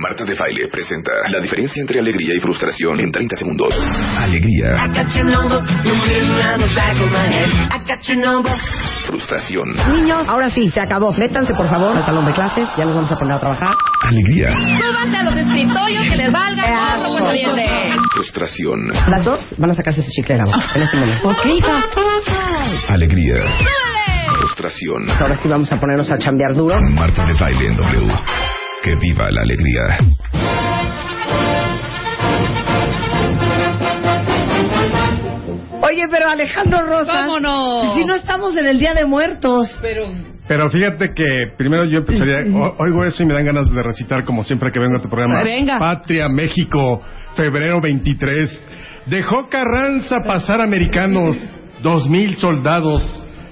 [0.00, 3.72] Marta de Baile presenta la diferencia entre alegría y frustración en 30 segundos.
[4.18, 4.76] Alegría.
[9.06, 9.68] Frustración.
[9.92, 11.12] Niños, ahora sí, se acabó.
[11.12, 12.68] Métanse, por favor, al salón de clases.
[12.76, 13.74] Ya nos vamos a poner a trabajar.
[14.02, 14.50] Alegría.
[14.50, 16.96] Súbanse a los escritorios que les valga.
[18.14, 18.88] Frustración.
[19.08, 21.28] Las dos van a sacarse ese chicle de la boca en este momento.
[21.28, 21.84] Ok, hija.
[22.88, 23.36] Alegría.
[23.42, 24.38] ¡Súbale!
[24.38, 25.10] Frustración.
[25.10, 26.80] Ahora sí vamos a ponernos a chambear duro.
[26.80, 28.12] Marta de Baile en W.
[28.82, 29.98] Que viva la alegría.
[35.80, 37.24] Oye, pero Alejandro Rosas.
[37.26, 37.94] ¿Cómo no?
[37.94, 39.78] Si no estamos en el Día de Muertos.
[39.80, 40.06] Pero...
[40.46, 41.24] Pero fíjate que
[41.58, 44.78] primero yo empezaría, o- oigo eso y me dan ganas de recitar como siempre que
[44.80, 45.42] vengo a tu programa.
[45.42, 45.78] Venga.
[45.78, 47.02] Patria, México,
[47.36, 48.68] febrero 23.
[49.06, 51.36] Dejó Carranza pasar americanos,
[51.82, 53.04] dos mil soldados,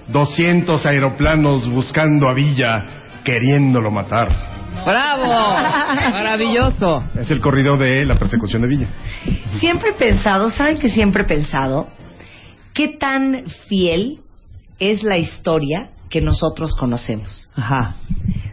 [0.08, 2.86] 200 aeroplanos buscando a Villa,
[3.24, 4.55] queriéndolo matar.
[4.86, 5.26] ¡Bravo!
[6.12, 7.04] Maravilloso.
[7.18, 8.88] Es el corrido de la persecución de Villa.
[9.58, 11.88] Siempre he pensado, ¿saben que siempre he pensado?
[12.72, 14.20] ¿Qué tan fiel
[14.78, 17.50] es la historia que nosotros conocemos?
[17.56, 17.96] Ajá.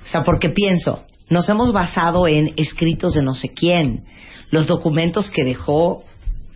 [0.04, 4.06] O sea, porque pienso, nos hemos basado en escritos de no sé quién,
[4.50, 6.04] los documentos que dejó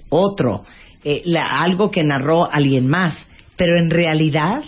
[0.09, 0.63] otro,
[1.03, 3.15] eh, la- algo que narró alguien más,
[3.57, 4.61] pero en realidad,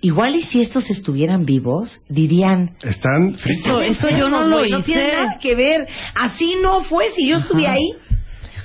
[0.00, 3.66] igual y si estos estuvieran vivos, dirían, Están fritos.
[3.66, 4.86] Eso- eso yo no lo güey, No hice.
[4.86, 7.90] tiene nada que ver, así no fue si yo estuve ahí.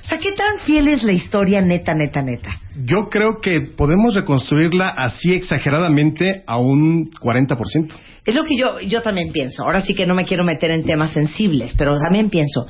[0.01, 2.49] O sea, ¿qué tan fiel es la historia neta, neta, neta?
[2.83, 7.95] Yo creo que podemos reconstruirla así exageradamente a un 40%.
[8.25, 9.63] Es lo que yo, yo también pienso.
[9.63, 12.66] Ahora sí que no me quiero meter en temas sensibles, pero también pienso,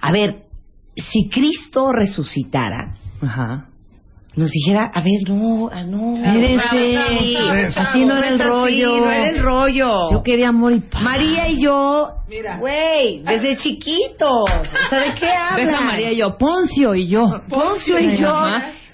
[0.00, 0.42] a ver,
[0.96, 3.66] si Cristo resucitara, Ajá.
[4.36, 6.96] Nos dijera, a ver, no, ah, no, Espérese.
[6.96, 7.36] así,
[7.76, 8.96] Así no era el rollo.
[8.98, 10.10] no era el rollo.
[10.12, 11.02] Yo quería amor y paz.
[11.02, 12.08] María y yo,
[12.58, 14.30] güey, desde chiquitos.
[14.30, 15.80] O sea, ¿de qué hablas?
[15.82, 16.38] María y yo.
[16.38, 17.24] Poncio y yo.
[17.48, 18.30] Poncio y yo.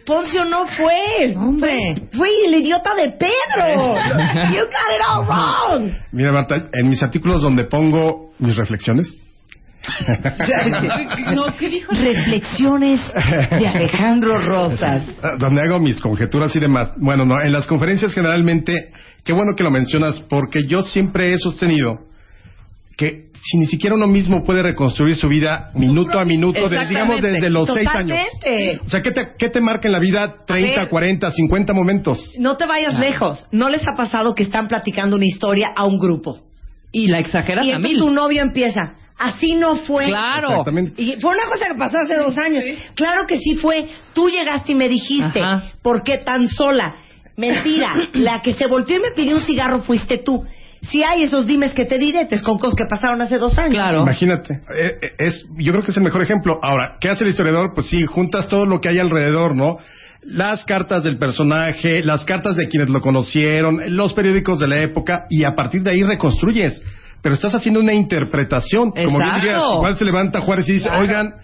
[0.06, 1.34] Poncio no fue.
[1.36, 2.08] Hombre.
[2.16, 3.96] Fue el idiota de Pedro.
[4.54, 5.92] You got it all wrong.
[6.12, 9.20] Mira, Marta, en mis artículos donde pongo mis reflexiones,
[11.34, 11.92] No, ¿qué dijo?
[11.92, 13.00] Reflexiones
[13.58, 15.02] de Alejandro Rosas.
[15.38, 16.92] donde hago mis conjeturas y demás.
[16.96, 18.92] Bueno, no, en las conferencias generalmente,
[19.24, 22.00] qué bueno que lo mencionas, porque yo siempre he sostenido
[22.96, 27.20] que si ni siquiera uno mismo puede reconstruir su vida minuto a minuto, de- digamos
[27.20, 28.18] desde los seis años.
[28.40, 28.80] Totalmente.
[28.86, 30.88] O sea, ¿qué te, ¿qué te marca en la vida 30, ver.
[30.88, 32.32] 40, 50 momentos?
[32.38, 33.46] No te vayas lejos.
[33.52, 36.40] ¿No les ha pasado que están platicando una historia a un grupo?
[36.90, 37.98] Y la exageras Y a mil.
[37.98, 38.94] tu novio empieza.
[39.18, 40.06] Así no fue.
[40.06, 40.48] Claro.
[40.48, 41.02] Exactamente.
[41.02, 42.64] Y fue una cosa que pasó hace dos años.
[42.94, 43.88] Claro que sí fue.
[44.12, 45.72] Tú llegaste y me dijiste, Ajá.
[45.82, 46.96] ¿por qué tan sola?
[47.36, 47.94] Mentira.
[48.12, 50.44] La que se volteó y me pidió un cigarro fuiste tú.
[50.82, 53.74] Si hay esos dimes que te diretes con cosas que pasaron hace dos años.
[53.74, 54.02] Claro.
[54.02, 56.60] Imagínate, eh, eh, es, yo creo que es el mejor ejemplo.
[56.62, 57.72] Ahora, ¿qué hace el historiador?
[57.74, 59.78] Pues sí, juntas todo lo que hay alrededor, ¿no?
[60.22, 65.26] Las cartas del personaje, las cartas de quienes lo conocieron, los periódicos de la época,
[65.30, 66.82] y a partir de ahí reconstruyes.
[67.26, 68.92] Pero estás haciendo una interpretación.
[68.92, 69.40] Como bien Exacto.
[69.40, 71.34] diría, igual se levanta Juárez y dice, oigan,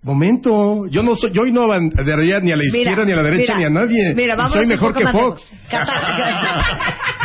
[0.00, 3.24] momento, yo no soy, yo hoy no banderaría ni a la izquierda, ni a la
[3.24, 4.14] derecha, mira, ni a nadie.
[4.14, 5.52] Mira, vamos soy mejor que Fox.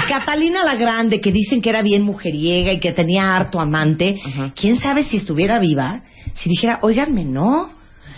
[0.08, 4.20] Catalina la Grande, que dicen que era bien mujeriega y que tenía harto amante,
[4.60, 6.02] quién sabe si estuviera viva,
[6.34, 7.70] si dijera, óiganme, no,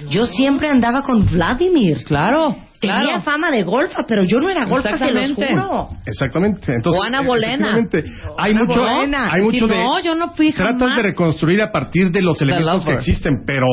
[0.09, 2.05] yo siempre andaba con Vladimir.
[2.05, 2.55] Claro.
[2.79, 5.47] Tenía fama de golfa, pero yo no era golfa, se los Exactamente.
[5.61, 5.87] juro.
[6.05, 6.73] Exactamente.
[6.75, 7.75] Entonces, O Ana Bolena.
[8.37, 9.31] Hay Ana mucho, Bolena.
[9.33, 9.83] hay mucho Sí, de.
[9.83, 10.95] no, yo no fui Tratas jamás.
[10.97, 13.65] de reconstruir a partir de los elementos que existen, pero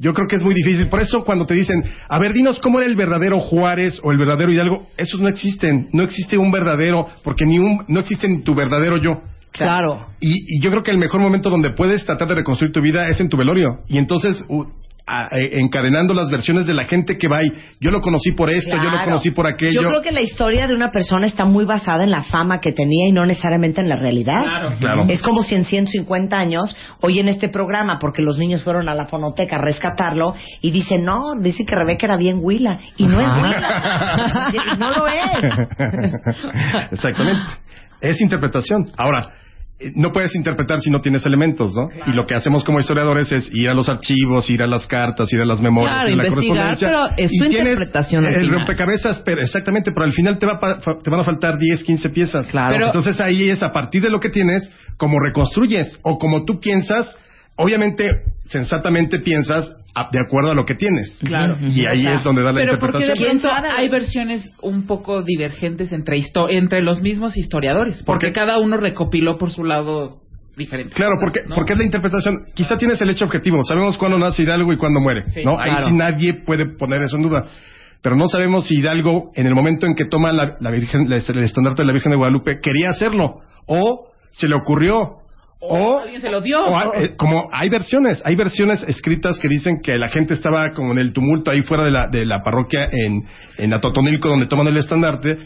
[0.00, 0.88] yo creo que es muy difícil.
[0.88, 4.18] Por eso cuando te dicen, a ver, dinos cómo era el verdadero Juárez o el
[4.18, 5.88] verdadero Hidalgo, esos no existen.
[5.92, 9.20] No existe un verdadero, porque ni un, no existe ni tu verdadero yo.
[9.52, 10.06] Claro.
[10.20, 13.08] Y, y yo creo que el mejor momento donde puedes tratar de reconstruir tu vida
[13.08, 13.80] es en tu velorio.
[13.88, 14.66] Y entonces, u-
[15.10, 18.48] a- eh, encadenando las versiones de la gente que va y yo lo conocí por
[18.50, 19.04] esto, yo lo Claro.
[19.06, 19.82] conocí por aquello.
[19.82, 22.72] Yo creo que la historia de una persona está muy basada en la fama que
[22.72, 24.40] tenía y no necesariamente en la realidad.
[24.78, 25.04] Claro.
[25.08, 28.94] Es como si en 150 años, hoy en este programa, porque los niños fueron a
[28.94, 32.78] la fonoteca a rescatarlo y dicen, no, dice que Rebeca era bien huila.
[32.96, 34.76] Y no es huila.
[34.78, 35.20] no lo es.
[36.92, 37.42] Exactamente.
[38.00, 38.90] Es interpretación.
[38.96, 39.30] Ahora,
[39.94, 41.88] no puedes interpretar si no tienes elementos, ¿no?
[42.06, 45.32] Y lo que hacemos como historiadores es ir a los archivos, ir a las cartas,
[45.32, 46.88] ir a las memorias, Claro, ir a la correspondencia.
[46.88, 48.54] pero es y tu interpretación al El final.
[48.56, 51.58] rompecabezas, pero exactamente, pero al final te, va a pa- fa- te van a faltar
[51.58, 52.46] 10, 15 piezas.
[52.48, 52.74] Claro.
[52.74, 56.60] Pero- Entonces ahí es a partir de lo que tienes, como reconstruyes o como tú
[56.60, 57.16] piensas,
[57.56, 58.10] obviamente,
[58.48, 59.76] sensatamente piensas
[60.12, 61.18] de acuerdo a lo que tienes.
[61.24, 61.56] Claro.
[61.60, 63.40] Y ahí es donde da la Pero porque de interpretación.
[63.40, 68.58] pronto hay versiones un poco divergentes entre, histo- entre los mismos historiadores, porque Porque- cada
[68.58, 70.18] uno recopiló por su lado
[70.56, 70.94] diferente.
[70.94, 71.54] Claro, porque, ¿no?
[71.54, 72.46] porque es la interpretación.
[72.54, 73.62] Quizá tienes el hecho objetivo.
[73.64, 75.22] Sabemos cuándo nace Hidalgo y cuándo muere.
[75.32, 75.58] Sí, ¿no?
[75.58, 77.46] Ahí sí nadie puede poner eso en duda.
[78.02, 81.12] Pero no sabemos si Hidalgo, en el momento en que toma la, la Virgen, el
[81.42, 83.40] estandarte de la Virgen de Guadalupe, quería hacerlo.
[83.66, 85.16] O se le ocurrió.
[85.62, 86.64] O, alguien se lo dio.
[86.64, 90.72] o hay- eh, como hay versiones, hay versiones escritas que dicen que la gente estaba
[90.72, 93.24] como en el tumulto ahí fuera de la, de la parroquia en,
[93.58, 95.38] en Atotonilco donde toman el estandarte.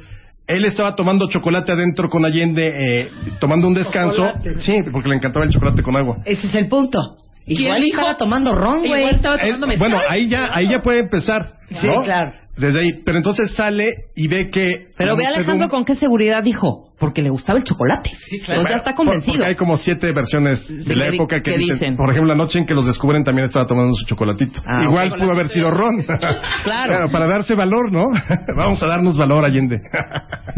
[0.46, 3.08] Él estaba tomando chocolate adentro con Allende, eh,
[3.40, 4.28] tomando un descanso.
[4.60, 6.18] Sí, porque le encantaba el chocolate con agua.
[6.24, 7.00] Ese es el punto.
[7.46, 9.00] ¿Quién Igual estaba tomando ron, güey.
[9.00, 9.90] Igual estaba tomando mezcal.
[9.90, 11.54] bueno, ahí ya, ahí ya puede empezar.
[11.70, 12.02] Sí, ¿no?
[12.02, 12.32] claro.
[12.56, 12.92] Desde ahí.
[13.04, 14.88] Pero entonces sale y ve que.
[14.96, 18.10] Pero ve Alejandro con qué seguridad dijo, porque le gustaba el chocolate.
[18.10, 18.60] claro.
[18.60, 19.34] Entonces ya está Por- convencido.
[19.34, 21.96] Porque hay como siete versiones de la que época que, que dicen, dicen.
[21.96, 24.62] Por ejemplo, la noche en que los descubren también estaba tomando su chocolatito.
[24.64, 26.04] Ah, Igual pudo haber sido ron.
[26.64, 27.10] Claro.
[27.10, 28.06] Para darse valor, ¿no?
[28.56, 29.80] Vamos a darnos valor, Allende.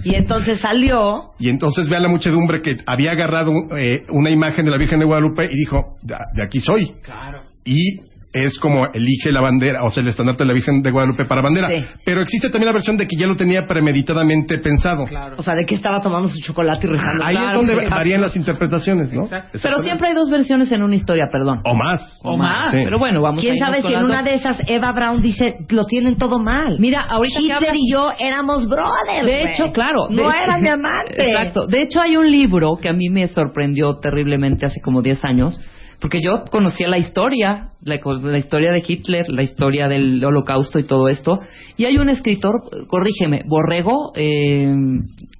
[0.04, 1.31] Y entonces salió.
[1.38, 4.98] y entonces ve a la muchedumbre que había agarrado eh, una imagen de la Virgen
[5.00, 6.93] de Guadalupe y dijo, de aquí soy.
[7.02, 7.40] Claro.
[7.64, 8.00] y
[8.44, 11.42] es como elige la bandera, o sea, el estandarte de la Virgen de Guadalupe para
[11.42, 11.68] bandera.
[11.68, 11.84] Sí.
[12.04, 15.06] Pero existe también la versión de que ya lo tenía premeditadamente pensado.
[15.06, 15.36] Claro.
[15.38, 17.24] O sea, de que estaba tomando su chocolate y rezando.
[17.24, 17.94] Ahí Claro, es donde exacto.
[17.94, 19.24] varían las interpretaciones, ¿no?
[19.24, 19.58] Exacto.
[19.62, 21.60] Pero siempre hay dos versiones en una historia, perdón.
[21.64, 22.18] O más.
[22.22, 22.70] O más.
[22.72, 22.78] Sí.
[22.84, 25.54] Pero bueno, vamos a ¿Quién irnos sabe si en una de esas Eva Brown dice
[25.70, 26.76] lo tienen todo mal?
[26.78, 29.24] Mira, ahorita que Hitler hablas- y yo éramos brothers.
[29.26, 30.08] De hecho, claro.
[30.10, 31.30] No de- era mi amante.
[31.30, 31.66] Exacto.
[31.66, 35.60] De hecho, hay un libro que a mí me sorprendió terriblemente hace como 10 años,
[36.00, 40.84] porque yo conocía la historia, la, la historia de Hitler, la historia del holocausto y
[40.84, 41.40] todo esto.
[41.76, 42.54] Y hay un escritor,
[42.88, 44.69] corrígeme, Borrego, eh,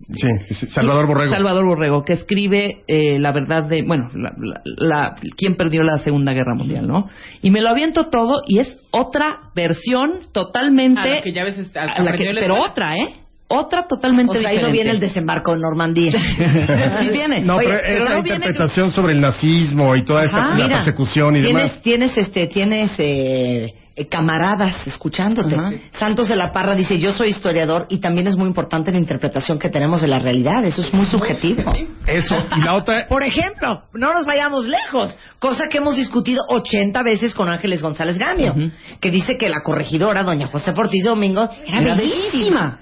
[0.09, 1.35] Sí, Salvador Borrego.
[1.35, 5.99] Salvador Borrego, que escribe eh, la verdad de, bueno, la, la- la- quién perdió la
[5.99, 7.09] Segunda Guerra Mundial, ¿no?
[7.43, 11.01] Y me lo aviento todo y es otra versión totalmente...
[11.01, 13.26] A la que ya ves, a que- pero otra, ¿eh?
[13.49, 16.13] Otra totalmente O sea, ahí no viene el desembarco en Normandía.
[17.01, 17.41] Sí viene.
[17.43, 20.49] No, Oye, pero es la no viene- interpretación sobre el nazismo y toda esta Ajá,
[20.51, 21.83] la Mira, persecución y tienes, demás.
[21.83, 25.55] Tienes, este, tienes eh, eh, camaradas escuchándote.
[25.55, 25.73] Ajá.
[25.93, 29.59] Santos de la Parra dice, yo soy historiador y también es muy importante la interpretación
[29.61, 30.65] que tenemos de la realidad.
[30.65, 31.73] Eso es muy subjetivo.
[32.07, 32.35] Eso.
[32.57, 37.35] Y la otra, Por ejemplo, no nos vayamos lejos, cosa que hemos discutido 80 veces
[37.35, 38.55] con Ángeles González Gamio,
[39.01, 42.27] que dice que la corregidora, doña José Ortiz Domingo, era, Era bellísima.
[42.33, 42.81] Bellísima.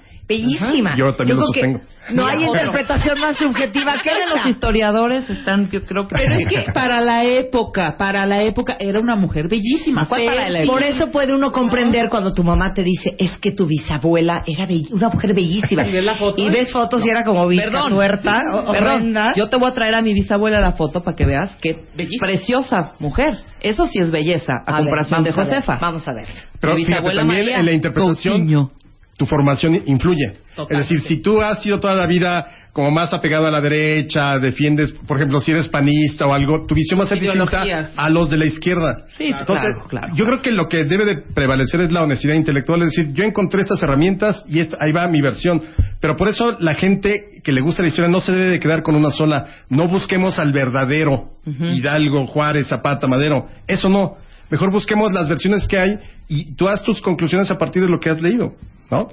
[0.97, 1.81] Yo también lo sostengo.
[2.11, 6.15] No hay interpretación más subjetiva que ¿Qué de los historiadores están, yo creo que...
[6.15, 10.05] Pero es que para la época, para la época, era una mujer bellísima.
[10.05, 13.51] Fue para la Por eso puede uno comprender cuando tu mamá te dice, es que
[13.51, 15.83] tu bisabuela era bell- una mujer bellísima.
[15.87, 16.41] Y ves la foto.
[16.41, 19.73] Y ves fotos y era como vista Perdón, tuerta, o- perdón, yo te voy a
[19.73, 22.27] traer a mi bisabuela la foto para que veas qué Bellísima.
[22.27, 23.37] preciosa mujer.
[23.61, 25.77] Eso sí es belleza, a, A ver, comparación de vamos a ver, Josefa.
[25.81, 26.27] vamos a ver.
[26.59, 28.69] pero Mi fíjate, bisabuela también María en la interpretación, Coutinho.
[29.17, 30.33] Tu formación influye.
[30.69, 34.37] Es decir, si tú has sido toda la vida como más apegado a la derecha,
[34.39, 37.63] defiendes, por ejemplo, si eres panista o algo, tu visión va a ser distinta
[37.95, 39.05] a los de la izquierda.
[39.15, 40.13] Sí, Entonces, claro, claro.
[40.15, 43.23] yo creo que lo que debe de prevalecer es la honestidad intelectual, es decir, yo
[43.23, 45.61] encontré estas herramientas y esta- ahí va mi versión.
[46.01, 48.83] Pero por eso la gente que le gusta la historia no se debe de quedar
[48.83, 49.47] con una sola.
[49.69, 53.47] No busquemos al verdadero Hidalgo, Juárez, Zapata, Madero.
[53.67, 54.17] Eso no.
[54.49, 57.99] Mejor busquemos las versiones que hay y tú haz tus conclusiones a partir de lo
[57.99, 58.53] que has leído,
[58.91, 59.09] ¿no?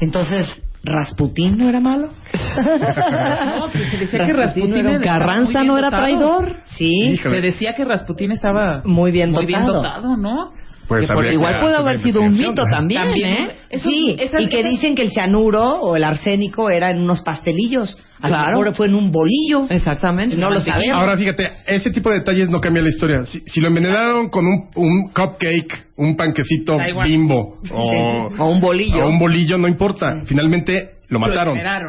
[0.00, 2.10] Entonces, ¿Rasputín no era malo?
[2.56, 6.02] No, pues se decía que Rasputín Rasputín era un- Carranza bien no era dotado.
[6.02, 6.56] traidor.
[6.76, 6.92] Sí.
[7.14, 7.36] Híjole.
[7.36, 10.52] Se decía que Rasputín estaba Muy bien muy bien dotado, ¿no?
[10.88, 13.56] Pues Que por- igual una haber sido un mito también, También, ¿eh?
[13.70, 17.00] Eso- sí, esas- y que esas- dicen que el cianuro o el arsénico era en
[17.00, 17.96] unos pastelillos.
[18.20, 18.58] A lo Claro.
[18.58, 19.66] mejor fue en un bolillo.
[19.70, 20.36] Exactamente.
[20.36, 20.96] No lo sabemos.
[20.96, 23.24] Ahora fíjate, ese tipo de detalles no cambia la historia.
[23.26, 29.04] Si, si lo envenenaron con un, un cupcake, un panquecito bimbo o, O un bolillo.
[29.06, 30.22] o un bolillo, no importa.
[30.26, 31.58] Finalmente lo mataron.
[31.58, 31.88] Claro.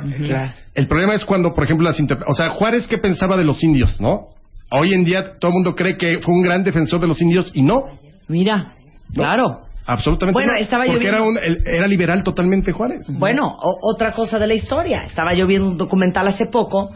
[0.73, 3.63] El problema es cuando, por ejemplo, las interpre- O sea, Juárez, ¿qué pensaba de los
[3.63, 4.27] indios, no?
[4.71, 7.51] Hoy en día todo el mundo cree que fue un gran defensor de los indios
[7.53, 7.83] y no.
[8.27, 8.73] Mira,
[9.13, 9.61] claro.
[9.87, 10.57] Absolutamente Bueno, no.
[10.59, 13.05] estaba Porque era, un, el- era liberal totalmente Juárez.
[13.19, 15.03] Bueno, o- otra cosa de la historia.
[15.05, 16.89] Estaba yo viendo un documental hace poco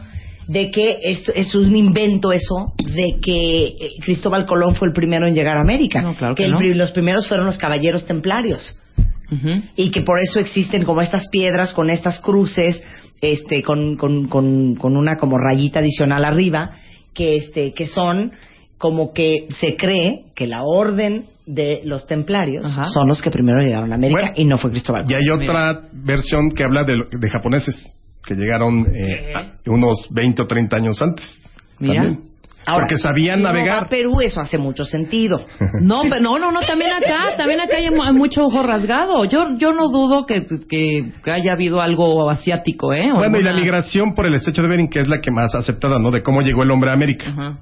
[0.48, 5.28] de que esto es un invento eso de que eh, Cristóbal Colón fue el primero
[5.28, 6.02] en llegar a América.
[6.02, 6.58] No, claro que el no.
[6.58, 8.76] pri- los primeros fueron los caballeros templarios
[9.76, 12.82] y que por eso existen como estas piedras con estas cruces
[13.20, 16.72] este, con, con, con, con una como rayita adicional arriba,
[17.14, 18.32] que este, que son
[18.76, 22.84] como que se cree que la orden de los templarios Ajá.
[22.84, 25.04] son los que primero llegaron a América Bueno, y no fue Cristóbal.
[25.08, 27.74] Y hay otra versión que habla de, lo- de japoneses
[28.24, 31.24] que llegaron eh, a- unos 20 o 30 años antes.
[31.78, 32.02] Mira.
[32.02, 32.30] También.
[32.66, 33.84] Ahora, Porque sabían si uno va navegar.
[33.84, 35.46] a Perú eso hace mucho sentido.
[35.80, 39.24] No, pero no, no, no, también acá, también acá hay, mu- hay mucho ojo rasgado.
[39.24, 40.46] Yo, yo no dudo que,
[41.24, 43.10] haya habido algo asiático, ¿eh?
[43.12, 45.54] O Bueno, y la migración por el estrecho de Bering, que es la que más
[45.54, 46.10] aceptada, ¿no?
[46.10, 47.30] De cómo llegó el hombre a América.
[47.30, 47.58] Ajá.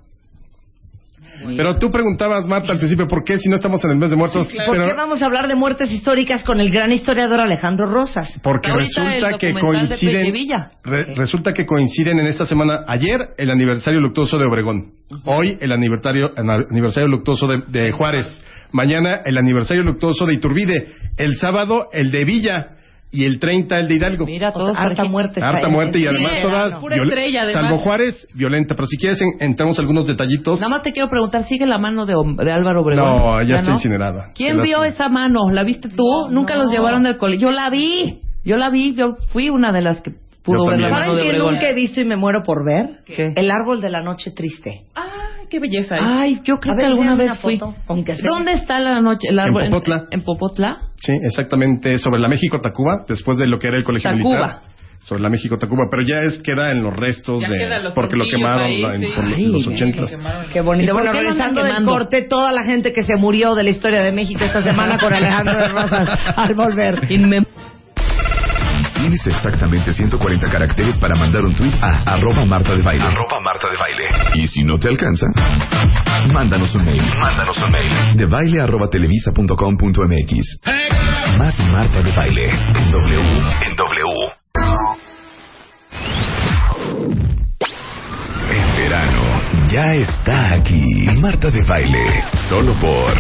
[1.57, 4.17] Pero tú preguntabas, Marta, al principio, ¿por qué si no estamos en el mes de
[4.17, 4.49] muertos?
[4.67, 8.41] ¿Por Pero- qué vamos a hablar de muertes históricas con el gran historiador Alejandro Rosas?
[8.43, 10.71] Porque resulta que coinciden, Pepe Villa.
[10.85, 14.93] re- resulta que coinciden en esta semana, ayer el aniversario luctuoso de Obregón,
[15.25, 18.43] hoy el aniversario, el aniversario luctuoso de, de Juárez,
[18.73, 22.69] mañana el aniversario luctuoso de Iturbide, el sábado el de Villa
[23.11, 24.27] y el 30 el de Hidalgo.
[24.27, 25.41] Mira, O sea, todos harta muerte.
[25.43, 27.63] Harta muerte y además Sí, todas, pura viol- estrella, además.
[27.63, 28.75] salvo Juárez, violenta.
[28.75, 30.61] Pero si quieres en- entramos a algunos detallitos.
[30.61, 33.05] Nada más te quiero preguntar, ¿sigue la mano de, Om- de Álvaro Obregón?
[33.17, 33.77] No, ya está no?
[33.77, 34.33] incinerada.
[34.35, 35.51] ¿Quién vio esa mano?
[35.51, 36.05] ¿La viste tú?
[36.31, 37.49] Nunca los llevaron del colegio.
[37.49, 38.21] Yo la vi.
[38.45, 38.95] Yo la vi.
[38.95, 40.13] Yo fui una de las que
[40.57, 41.55] pudo ver la mano ¿Saben de qué Obregón.
[41.55, 43.01] nunca he visto y me muero por ver?
[43.07, 43.33] ¿Qué?
[43.37, 44.83] El árbol de la noche triste.
[44.95, 46.03] Ay, qué belleza es.
[46.05, 47.59] Ay, yo creo A que ver, alguna vez fui.
[47.59, 48.31] foto, aunque sea.
[48.31, 49.29] ¿Dónde está la noche?
[49.31, 49.65] El árbol?
[49.71, 50.05] Popotla.
[50.11, 50.79] ¿En Popotla?
[50.97, 54.29] Sí, exactamente, sobre la México-Tacuba, después de lo que era el colegio Tacuba.
[54.37, 54.61] militar.
[55.01, 57.83] Sobre la México-Tacuba, pero ya es queda en los restos Ya de...
[57.85, 59.07] los porque lo quemaron ahí, en- sí.
[59.15, 60.19] por los, Ay, los ochentas.
[60.53, 60.85] Qué bonito.
[60.91, 63.55] ¿Y por Bueno, qué lo andan regresando del corte, toda la gente que se murió
[63.55, 67.01] de la historia de México esta semana con Alejandro de Rosas al volver.
[69.09, 73.05] Tienes exactamente 140 caracteres para mandar un tweet a arroba Marta de Baile.
[73.05, 74.05] Arroba Marta de Baile.
[74.35, 75.25] Y si no te alcanza,
[76.31, 77.03] mándanos un mail.
[77.19, 78.17] Mándanos un mail.
[78.19, 80.61] De baile arroba televisa punto com punto mx.
[81.39, 82.51] Más Marta de Baile.
[82.51, 83.41] En W.
[83.67, 84.05] En W.
[88.51, 89.23] En verano,
[89.71, 91.09] ya está aquí.
[91.19, 92.25] Marta de Baile.
[92.51, 93.15] Solo por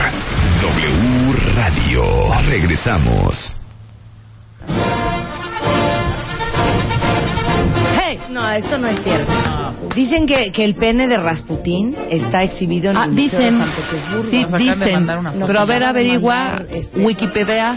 [0.60, 2.04] W Radio.
[2.46, 3.54] Regresamos.
[8.00, 8.18] ¡Hey!
[8.30, 9.32] No, esto no es cierto.
[9.94, 13.58] Dicen que, que el pene de Rasputín está exhibido en Ah, el Museo dicen.
[13.58, 14.30] de San Petersburgo.
[14.30, 14.92] Sí, Nos acaban de dicen.
[14.94, 15.46] mandar una foto.
[15.46, 16.34] Pero a ver, averigua.
[16.36, 17.76] mandar, este- Wikipedia.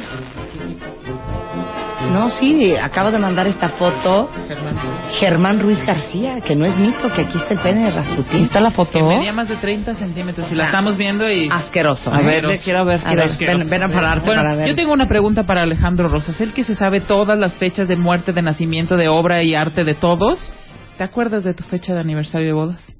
[2.11, 4.75] No, sí, acaba de mandar esta foto Germán.
[5.19, 8.43] Germán Ruiz García, que no es mito, que aquí está el pene de ¿Aquí Rasputín.
[8.43, 8.91] está la foto?
[8.91, 10.51] Que medía más de 30 centímetros.
[10.51, 11.47] Y la estamos viendo y...
[11.49, 12.13] Asqueroso.
[12.13, 12.99] A ver, le quiero ver.
[12.99, 13.57] A quiero ver, ver.
[13.59, 14.67] ven, ven a pararte Bueno, para ver.
[14.67, 16.39] yo tengo una pregunta para Alejandro Rosas.
[16.41, 19.83] Él que se sabe todas las fechas de muerte, de nacimiento, de obra y arte
[19.85, 20.51] de todos.
[20.97, 22.95] ¿Te acuerdas de tu fecha de aniversario de bodas?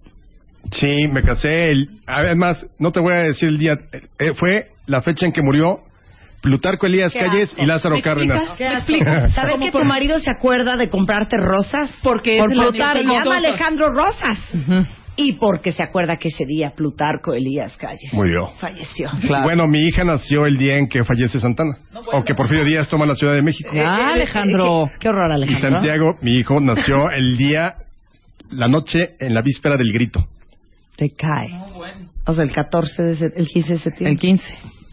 [0.72, 1.72] Sí, me casé.
[1.72, 3.78] El, además, no te voy a decir el día.
[4.20, 5.82] eh, fue la fecha en que murió
[6.42, 8.02] Plutarco Elías Calles y Lázaro ¿Me?
[8.02, 8.56] Cárdenas.
[8.58, 9.34] ¿Qué ¿Me explicas?
[9.36, 11.92] ¿Sabes ¿Cómo que por- tu marido se acuerda de comprarte rosas?
[12.02, 13.04] Porque Por Plutarco.
[13.04, 13.38] Llama.
[13.38, 14.38] Alejandro Rosas.
[14.54, 14.86] Ujú.
[15.18, 18.48] Y porque se acuerda que ese día Plutarco Elías Calles Murió.
[18.60, 19.10] falleció.
[19.28, 19.44] Claro.
[19.44, 21.78] Bueno, mi hija nació el día en que fallece Santana.
[22.14, 23.70] O que Porfirio Díaz toma la Ciudad de México.
[23.76, 24.90] Ah, Alejandro.
[25.00, 25.70] Qué, horror, Y Alejandro.
[25.70, 27.76] Santiago, mi hijo, nació el día,
[28.50, 30.26] la noche, en la víspera del grito.
[30.96, 31.50] Te cae.
[32.26, 34.14] O sea, el 14 de el 15 de septiembre.
[34.14, 34.44] El 15.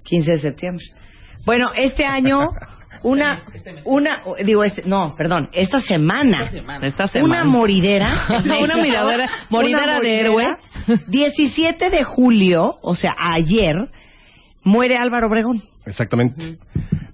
[0.03, 0.85] 15 de septiembre.
[1.49, 2.51] Bueno, este año
[3.03, 3.41] una
[3.85, 6.43] una digo este no, perdón, esta semana.
[6.83, 7.45] Esta Una semana.
[7.45, 8.27] moridera.
[8.61, 10.47] Una miradera- moridera Una de héroe.
[11.07, 13.77] 17 de julio, o sea, ayer,
[14.63, 15.63] muere Álvaro Obregón.
[15.87, 16.59] Exactamente.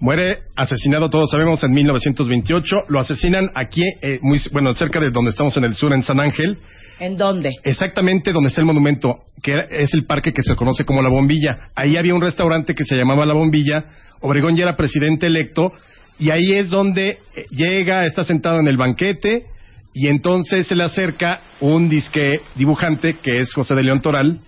[0.00, 2.76] Muere asesinado, todos sabemos, en 1928.
[2.88, 6.18] Lo asesinan aquí, eh, muy, bueno, cerca de donde estamos en el sur, en San
[6.18, 6.58] Ángel.
[6.98, 7.50] ¿En dónde?
[7.64, 11.70] Exactamente donde está el monumento, que es el parque que se conoce como La Bombilla.
[11.74, 13.84] Ahí había un restaurante que se llamaba La Bombilla.
[14.20, 15.72] Obregón ya era presidente electo.
[16.18, 19.46] Y ahí es donde eh, llega, está sentado en el banquete.
[19.92, 24.40] Y entonces se le acerca un disque dibujante, que es José de León Toral.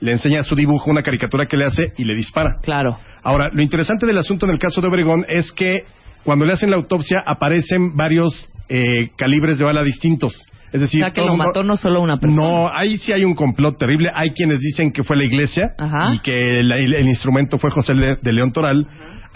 [0.00, 2.58] Le enseña su dibujo, una caricatura que le hace y le dispara.
[2.62, 2.98] Claro.
[3.22, 5.84] Ahora, lo interesante del asunto en el caso de Obregón es que
[6.24, 10.34] cuando le hacen la autopsia aparecen varios eh, calibres de bala distintos.
[10.74, 12.42] Es decir, o sea, que lo mundo- mató no solo una persona.
[12.42, 14.10] no, ahí sí hay un complot terrible.
[14.12, 16.12] Hay quienes dicen que fue la iglesia Ajá.
[16.14, 18.84] y que el, el- el instrumento fue José Le- de León Toral.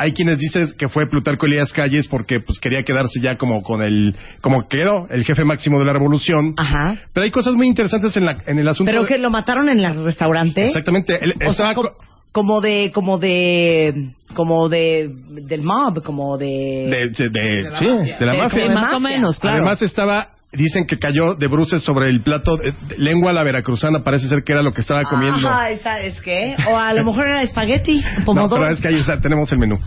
[0.00, 3.82] Hay quienes dicen que fue Plutarco Elías Calles porque pues quería quedarse ya como con
[3.82, 6.54] el como quedó el jefe máximo de la revolución.
[6.56, 6.96] Ajá.
[7.12, 8.90] Pero hay cosas muy interesantes en, la, en el asunto.
[8.90, 10.66] Pero de- que lo mataron en el restaurante.
[10.66, 11.18] Exactamente.
[11.20, 11.96] Él O estaba sea, co- co-
[12.32, 15.08] como de como de como de
[15.42, 18.16] del mob, como de, de, de- de- la sí, mafia.
[18.18, 18.70] de la De- mafia.
[18.72, 19.56] Más o menos, claro.
[19.58, 23.42] Además estaba dicen que cayó de bruces sobre el plato de, de lengua a la
[23.42, 25.48] veracruzana, parece ser que era lo que estaba comiendo.
[25.48, 26.54] Ajá, ¿sabes qué?
[26.70, 28.62] O a lo mejor era espagueti, no, pomodoro.
[28.62, 29.78] pero es que ahí está, tenemos el menú.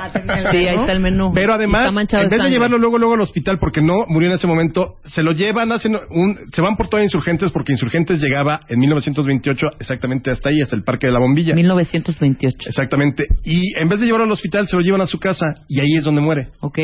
[0.00, 0.10] Ah,
[0.50, 1.32] Sí, ahí está el menú.
[1.34, 2.50] Pero además, en vez de sangre.
[2.50, 5.92] llevarlo luego luego al hospital porque no murió en ese momento, se lo llevan, hacen
[6.10, 10.74] un, se van por todo Insurgentes porque Insurgentes llegaba en 1928 exactamente hasta ahí, hasta
[10.76, 11.54] el Parque de la Bombilla.
[11.54, 12.68] 1928.
[12.68, 13.26] Exactamente.
[13.44, 15.96] Y en vez de llevarlo al hospital, se lo llevan a su casa y ahí
[15.96, 16.48] es donde muere.
[16.60, 16.78] Ok.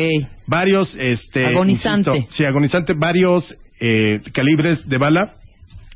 [0.47, 2.11] Varios, este, Agonizante.
[2.11, 3.24] insisto, sí, agonizante, varios
[3.79, 5.35] eh, calibres de bala,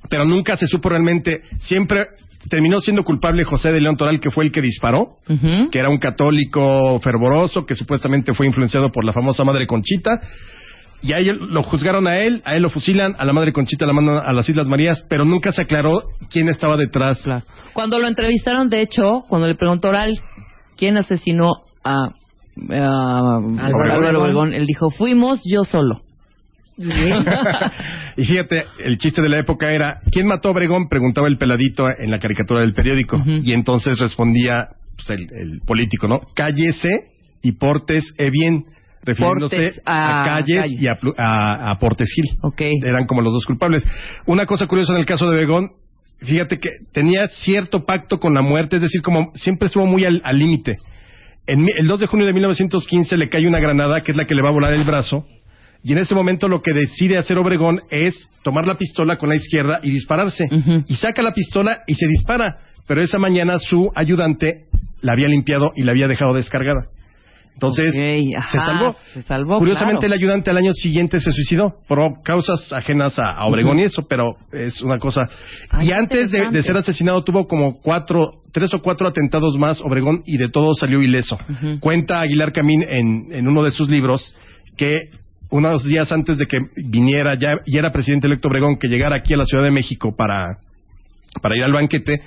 [0.10, 1.42] pero nunca se supo realmente.
[1.60, 2.08] Siempre
[2.50, 5.18] terminó siendo culpable José de León Toral, que fue el que disparó
[5.72, 10.20] que era un católico fervoroso, que supuestamente fue influenciado por la famosa Madre Conchita.
[11.02, 13.86] Y a él lo juzgaron a él, a él lo fusilan, a la Madre Conchita
[13.86, 17.24] la mandan a las Islas Marías, pero nunca se aclaró quién estaba detrás.
[17.74, 20.20] Cuando lo entrevistaron, de hecho, cuando le preguntó Oral
[20.76, 21.52] quién asesinó
[21.86, 22.10] a,
[22.70, 24.22] a Álvaro.
[24.22, 26.02] Obregón, él dijo, fuimos yo solo.
[28.18, 30.88] y fíjate, el chiste de la época era, ¿quién mató a Obregón?
[30.88, 33.22] Preguntaba el peladito en la caricatura del periódico.
[33.26, 36.22] Y entonces respondía pues, el, el político, ¿no?
[36.36, 38.66] Cállese y portes e bien,
[39.04, 40.82] refiriéndose a, a Calles Calles.
[40.82, 42.38] y a, a, a Portes Gil.
[42.44, 42.62] Ok.
[42.84, 43.86] eran como los dos culpables.
[44.26, 45.72] Una cosa curiosa en el caso de Begón,
[46.20, 50.22] fíjate que tenía cierto pacto con la muerte, es decir, como siempre estuvo muy al
[50.38, 50.78] límite.
[51.50, 54.44] El 2 de junio de 1915 le cae una granada que es la que le
[54.44, 55.26] va a volar el brazo.
[55.84, 59.36] Y en ese momento lo que decide hacer Obregón es tomar la pistola con la
[59.36, 60.48] izquierda y dispararse.
[60.88, 62.60] Y saca la pistola y se dispara.
[62.88, 64.66] Pero esa mañana su ayudante
[65.02, 66.88] la había limpiado y la había dejado descargada.
[67.54, 67.94] Entonces,
[68.38, 68.96] ajá, se salvó.
[69.14, 70.14] se salvó, Curiosamente, claro.
[70.14, 74.08] el ayudante al año siguiente se suicidó por causas ajenas a, a Obregón y eso,
[74.08, 75.30] pero es una cosa.
[75.70, 80.20] Ay, y antes de, ser asesinado tuvo como cuatro, tres o cuatro atentados más Obregón
[80.26, 81.38] y de todos salió ileso.
[81.82, 84.34] Cuenta Aguilar Camín en, en uno de sus libros
[84.78, 85.10] que
[85.50, 89.34] unos días antes de que viniera, ya, ya era presidente electo Obregón, que llegara aquí
[89.34, 90.60] a la Ciudad de México para,
[91.42, 92.22] para ir al banquete,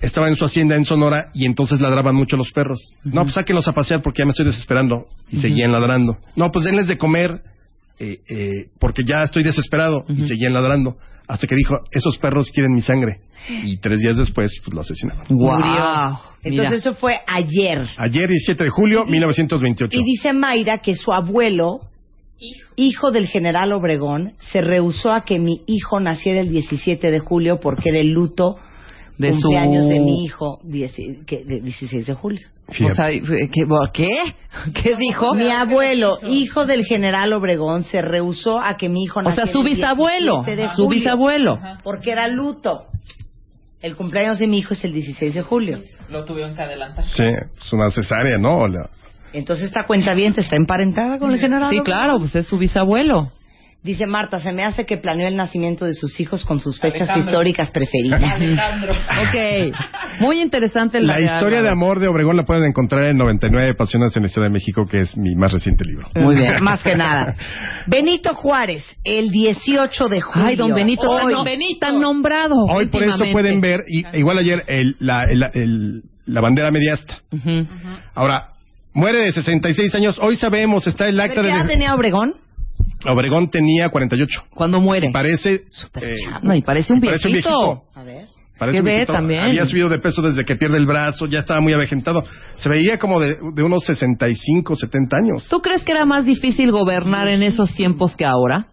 [0.00, 2.80] estaba en su hacienda en Sonora y entonces ladraban mucho los perros.
[3.04, 5.06] No, pues sáquenlos a pasear porque ya me estoy desesperando.
[5.30, 6.18] Y seguían ladrando.
[6.36, 7.40] No, pues denles de comer
[7.98, 10.04] eh, eh, porque ya estoy desesperado.
[10.08, 10.96] Y seguían ladrando.
[11.26, 13.20] Hasta que dijo, esos perros quieren mi sangre.
[13.48, 15.24] Y tres días después, pues lo asesinaron.
[15.28, 15.58] Murió.
[15.58, 16.20] Mira.
[16.42, 17.86] Entonces eso fue ayer.
[17.96, 19.98] Ayer, 17 de julio, 1928.
[19.98, 21.80] Y dice Mayra que su abuelo,
[22.76, 27.58] hijo del general Obregón, se rehusó a que mi hijo naciera el 17 de julio
[27.60, 28.56] porque era el luto
[29.18, 32.46] De su- cumpleaños de mi hijo dieci- que- de 16 de julio.
[32.68, 33.66] O sea, ¿qué?
[33.92, 34.22] ¿Qué,
[34.82, 35.34] ¿Qué dijo?
[35.34, 39.52] Mi abuelo, hijo del general Obregón, se rehusó a que mi hijo O naciera sea,
[39.52, 40.42] su el bisabuelo.
[40.44, 41.58] 17 de Su bisabuelo.
[41.82, 42.86] Porque era luto.
[43.82, 45.80] El cumpleaños de mi hijo es el 16 de julio.
[46.08, 47.04] Lo tuvieron que adelantar.
[47.10, 48.56] Sí, es una cesárea, ¿no?
[48.60, 48.88] O la-
[49.34, 51.70] Entonces esta cuenta bien está emparentada con el general.
[51.70, 53.30] Sí, claro, pues es su bisabuelo.
[53.82, 57.02] Dice Marta, se me hace que planeó el nacimiento de sus hijos con sus fechas
[57.02, 57.30] Alejandro.
[57.32, 58.22] históricas preferidas.
[58.32, 58.94] Alejandro.
[58.94, 59.74] Ok.
[60.20, 64.16] Muy interesante La la, historia de amor de Obregón la pueden encontrar en 99 Pasiones
[64.16, 66.08] en la Historia de México, que es mi más reciente libro.
[66.14, 67.34] Muy bien, más que nada.
[67.86, 70.48] Benito Juárez, el 18 de julio.
[70.48, 71.44] Ay, don Benito, tan, Hoy, no-
[71.78, 72.54] tan nombrado.
[72.70, 77.18] Hoy por eso pueden ver, y- igual ayer, el- la, el- el- la bandera mediasta.
[77.30, 77.66] Ujú.
[78.14, 78.48] Ahora,
[78.94, 80.18] muere de 66 años.
[80.22, 81.68] Hoy sabemos, está el acta ¿Qué edad de...
[81.72, 82.34] tenía Obregón?
[83.06, 84.44] Obregón tenía 48.
[84.54, 85.10] Cuando muere.
[85.12, 85.64] Parece...
[85.70, 86.14] Súper eh,
[86.54, 87.50] y parece un parece un viejito.
[87.60, 87.82] viejito.
[87.94, 88.28] A ver.
[88.58, 89.12] Parece que ve viejito.
[89.12, 89.40] también.
[89.40, 92.24] Había subido de peso desde que pierde el brazo, ya estaba muy avejentado.
[92.58, 95.48] Se veía como de, de unos 65, 70 años.
[95.50, 98.68] ¿Tú crees que era más difícil gobernar en esos tiempos que ahora?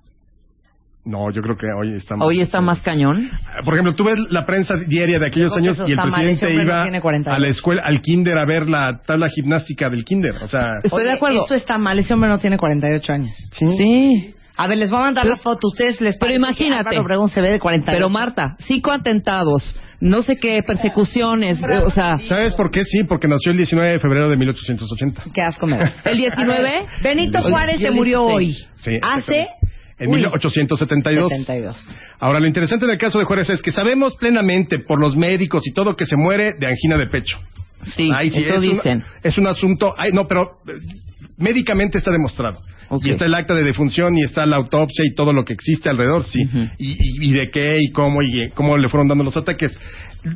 [1.03, 2.27] No, yo creo que hoy está más...
[2.27, 3.27] Hoy está más cañón.
[3.65, 6.61] Por ejemplo, tú ves la prensa diaria de aquellos años y el mal, presidente no
[6.61, 10.35] iba tiene 40 a la escuela, al kinder a ver la tabla gimnástica del kinder.
[10.43, 11.45] O sea, Estoy de Oye, acuerdo.
[11.45, 13.35] Eso está mal, ese hombre no tiene 48 años.
[13.57, 14.35] Sí.
[14.57, 15.69] A ver, les voy a mandar Pero- la foto.
[15.69, 16.89] Ustedes les pero imagínate.
[16.89, 17.97] Álvaro Obregón se ve de 48.
[17.97, 22.85] Pero Marta, cinco atentados, no sé qué, persecuciones, o sea, ¿sabes por qué?
[22.85, 25.23] Sí, porque nació el 19 de febrero de 1880.
[25.33, 25.93] Qué asco me da.
[26.05, 26.85] el 19.
[27.01, 28.33] Benito Juárez se murió sí.
[28.33, 28.57] hoy.
[28.81, 29.47] Sí, Hace
[30.01, 30.15] En Uy.
[30.17, 31.29] 1872.
[31.29, 31.77] 72.
[32.19, 35.71] Ahora, lo interesante del caso de Juárez es que sabemos plenamente por los médicos y
[35.73, 37.39] todo que se muere de angina de pecho.
[37.95, 39.93] Sí, Ay, sí, eso es, un- es un asunto.
[39.97, 40.71] ay, no, pero eh,
[41.37, 42.59] médicamente está demostrado.
[42.89, 43.05] Ok.
[43.05, 45.87] Y está el acta de defunción y está la autopsia y todo lo que existe
[45.89, 46.41] alrededor, sí.
[46.77, 49.79] Y, y- y de qué y cómo y eh, cómo le fueron dando los ataques.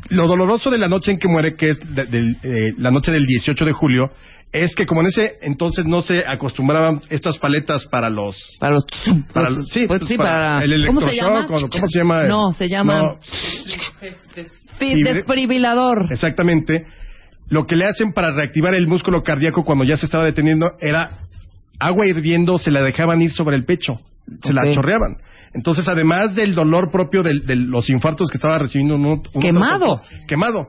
[0.10, 3.26] Lo doloroso de la noche en que muere, que es de- eh, la noche del
[3.26, 4.12] 18 de julio,
[4.52, 8.86] es que como en ese entonces no se acostumbraban estas paletas para los Para los...
[9.34, 10.64] para, pues, sí, pues pues, sí, para para...
[10.64, 11.46] el ¿Cómo electroshock, llama?
[11.66, 12.24] o ¿cómo se llama?
[12.24, 12.94] No, se llama...
[13.00, 13.20] No,
[14.80, 16.08] Sí, desfibrilador.
[16.12, 16.86] exactamente.
[17.48, 21.20] Lo que le hacen para reactivar el músculo cardíaco cuando ya se estaba deteniendo era
[21.80, 24.00] agua hirviendo, se la dejaban ir sobre el pecho
[24.44, 25.18] se la chorreaban.
[25.54, 29.92] Entonces, además del dolor propio del- de, los infartos que estaba recibiendo uno, uno Quemado.
[29.94, 30.68] otro, quemado.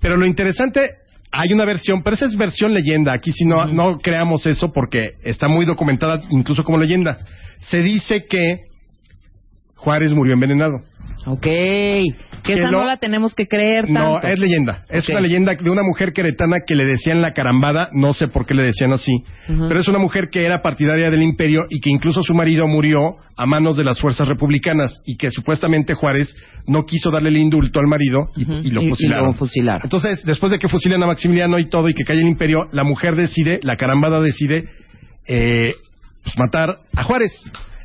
[0.00, 0.90] Pero lo interesante,
[1.32, 3.12] hay una versión, pero esa es versión leyenda.
[3.12, 7.18] Aquí sí no, no creamos eso porque está muy documentada incluso como leyenda.
[7.60, 8.69] Se dice que
[9.80, 10.82] Juárez murió envenenado.
[11.26, 11.42] Ok.
[11.42, 14.00] Que Que esa no la tenemos que creer tanto.
[14.00, 14.84] No, es leyenda.
[14.88, 18.46] Es una leyenda de una mujer queretana que le decían la carambada, no sé por
[18.46, 19.12] qué le decían así,
[19.68, 23.16] pero es una mujer que era partidaria del imperio y que incluso su marido murió
[23.36, 26.34] a manos de las fuerzas republicanas y que supuestamente Juárez
[26.66, 29.26] no quiso darle el indulto al marido y, lo Y- y fusilaron.
[29.26, 29.80] lo fusilaron.
[29.84, 32.84] Entonces, después de que fusilan a Maximiliano y todo y que cae el imperio, la
[32.84, 34.64] mujer decide, la carambada decide
[35.26, 35.74] eh,
[36.24, 37.32] pues, matar a Juárez.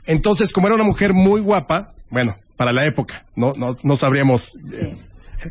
[0.06, 4.44] Entonces, como era una mujer muy guapa, bueno, para la época, no, no, no sabríamos
[4.74, 4.96] eh,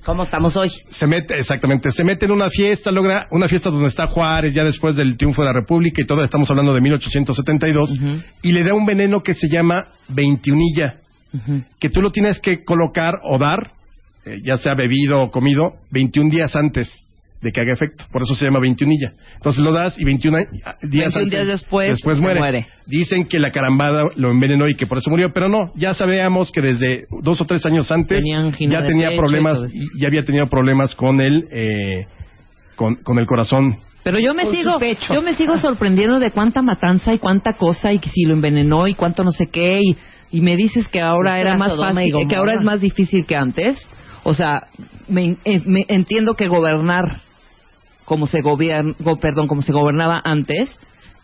[0.04, 0.70] ¿Cómo estamos hoy?
[0.90, 4.64] se mete, exactamente, se mete en una fiesta, logra una fiesta donde está Juárez ya
[4.64, 7.98] después del triunfo de la República y todo, estamos hablando de 1872,
[8.42, 10.96] y le da un veneno que se llama veintiunilla,
[11.78, 13.72] que tú lo tienes que colocar o dar,
[14.24, 16.88] eh, ya sea bebido o comido, 21 días antes
[17.44, 19.12] de que haga efecto, por eso se llama veintiunilla.
[19.34, 20.48] Entonces lo das y 21 días
[20.82, 22.40] 21 antes, días después muere.
[22.40, 22.66] muere.
[22.86, 26.50] Dicen que la carambada lo envenenó y que por eso murió, pero no, ya sabíamos
[26.50, 30.48] que desde dos o tres años antes Tenía ya tenía problemas y ya había tenido
[30.48, 32.06] problemas con el eh,
[32.76, 33.78] con, con el corazón.
[34.02, 35.12] Pero yo me sigo, pecho.
[35.12, 38.88] yo me sigo sorprendiendo de cuánta matanza y cuánta cosa y que si lo envenenó
[38.88, 39.96] y cuánto no sé qué y,
[40.30, 43.78] y me dices que ahora era más fácil, que ahora es más difícil que antes.
[44.22, 44.62] O sea,
[45.06, 47.23] me, eh, me entiendo que gobernar
[48.04, 50.78] como se gobierna, perdón, como se gobernaba antes,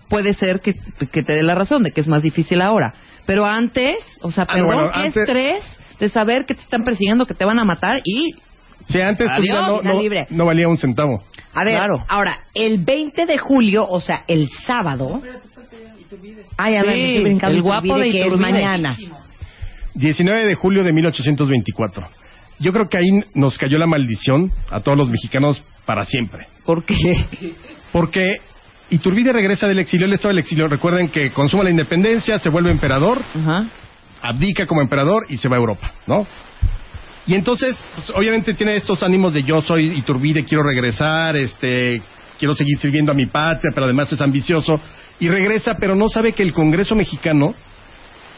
[0.09, 0.75] puede ser que,
[1.13, 2.95] que te dé la razón de que es más difícil ahora.
[3.27, 5.63] Pero antes, o sea, Ah, perdón, bueno, qué antes- estrés
[6.01, 8.35] de saber que te están persiguiendo, que te van a matar y
[8.89, 10.27] Sí, antes tu Adiós, vida no, vida no- libre.
[10.31, 11.23] no valía un centavo.
[11.53, 12.03] A ver, Claro.
[12.09, 15.21] ahora, el 20 de julio, o sea, el sábado.
[16.57, 18.97] Ay, a ver, Sí, el guapo de que es mañana.
[19.95, 22.09] 19 de julio de 1824.
[22.61, 26.47] Yo creo que ahí nos cayó la maldición a todos los mexicanos para siempre.
[26.65, 26.95] ¿por qué?
[27.91, 28.37] Porque
[28.91, 30.69] Iturbide regresa del exilio, él estaba del exilio.
[30.69, 33.21] Recuerden que consuma la independencia, se vuelve emperador,
[34.23, 36.27] abdica como emperador y se va a Europa, ¿no?
[37.27, 42.03] Y entonces, pues, obviamente tiene estos ánimos de yo soy Iturbide, quiero regresar, este,
[42.39, 44.81] quiero seguir sirviendo a mi patria, pero además es ambicioso.
[45.19, 47.55] Y regresa, pero no sabe que el Congreso mexicano,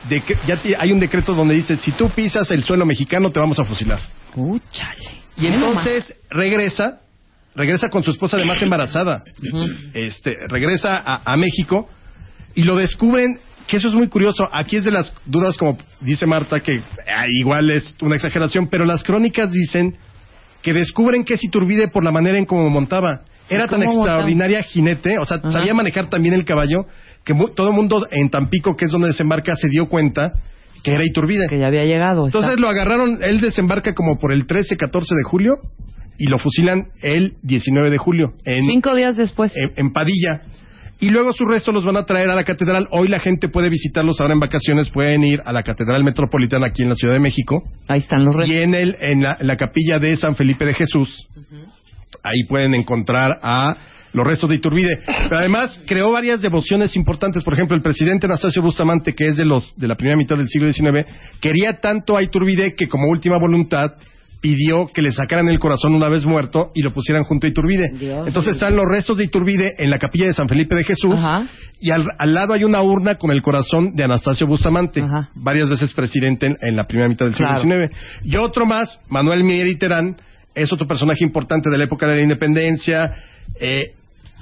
[0.09, 3.59] de ya hay un decreto donde dice, si tú pisas el suelo mexicano te vamos
[3.59, 4.01] a fusilar.
[4.35, 5.23] Úchale.
[5.37, 7.01] Y entonces regresa,
[7.55, 9.25] regresa con su esposa además embarazada,
[9.95, 11.89] este, regresa a, a México
[12.55, 16.27] y lo descubren, que eso es muy curioso, aquí es de las dudas como dice
[16.27, 19.97] Marta, que ah, igual es una exageración, pero las crónicas dicen
[20.63, 23.23] que descubren que es Iturbide por la manera en cómo montaba.
[23.55, 25.51] Era tan extraordinaria jinete, o sea, Ajá.
[25.53, 26.87] sabía manejar también el caballo,
[27.25, 30.33] que mu- todo el mundo en Tampico, que es donde desembarca, se dio cuenta
[30.83, 31.47] que era Iturbide.
[31.49, 32.27] Que ya había llegado.
[32.27, 32.61] Entonces exacto.
[32.63, 35.57] lo agarraron, él desembarca como por el 13, 14 de julio
[36.19, 39.53] y lo fusilan el 19 de julio en, Cinco días después.
[39.57, 40.43] en, en Padilla.
[41.01, 42.87] Y luego sus restos los van a traer a la catedral.
[42.93, 46.83] Hoy la gente puede visitarlos ahora en vacaciones, pueden ir a la Catedral Metropolitana aquí
[46.83, 48.55] en la Ciudad de México Ahí están los restos.
[48.55, 51.27] y en, el, en, la, en la capilla de San Felipe de Jesús.
[52.23, 53.75] Ahí pueden encontrar a
[54.13, 55.01] los restos de Iturbide.
[55.07, 57.43] Pero además creó varias devociones importantes.
[57.45, 60.49] Por ejemplo, el presidente Anastasio Bustamante, que es de los de la primera mitad del
[60.49, 61.07] siglo XIX,
[61.41, 63.93] quería tanto a Iturbide que como última voluntad
[64.43, 67.91] pidió que le sacaran el corazón una vez muerto y lo pusieran junto a Iturbide.
[67.97, 71.15] Dios Entonces están los restos de Iturbide en la capilla de San Felipe de Jesús
[71.15, 71.47] Ajá.
[71.81, 75.31] y al, al lado hay una urna con el corazón de Anastasio Bustamante, Ajá.
[75.37, 77.87] varias veces presidente en, en la primera mitad del siglo Claro.
[77.89, 77.97] XIX.
[78.25, 80.17] Y otro más, Manuel Mier Terán,
[80.55, 83.15] es otro personaje importante de la época de la independencia.
[83.61, 83.93] Eh,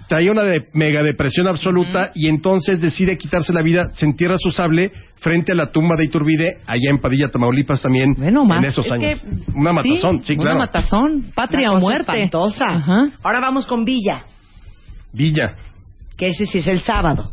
[0.08, 4.50] traía una de, mega depresión absoluta y entonces decide quitarse la vida, se entierra su
[4.50, 8.86] sable frente a la tumba de Iturbide, allá en Padilla, Tamaulipas también, Bueno, en esos
[8.86, 9.20] Es años.
[9.20, 10.56] que- una matazón, sí, claro.
[10.56, 11.26] Una matazón.
[11.34, 12.12] Patria Una o cosa muerte.
[12.24, 12.64] espantosa.
[12.66, 13.10] Ajá.
[13.22, 14.24] Ahora vamos con Villa,
[15.12, 15.54] Villa.
[16.16, 17.30] que ese sí es el sábado.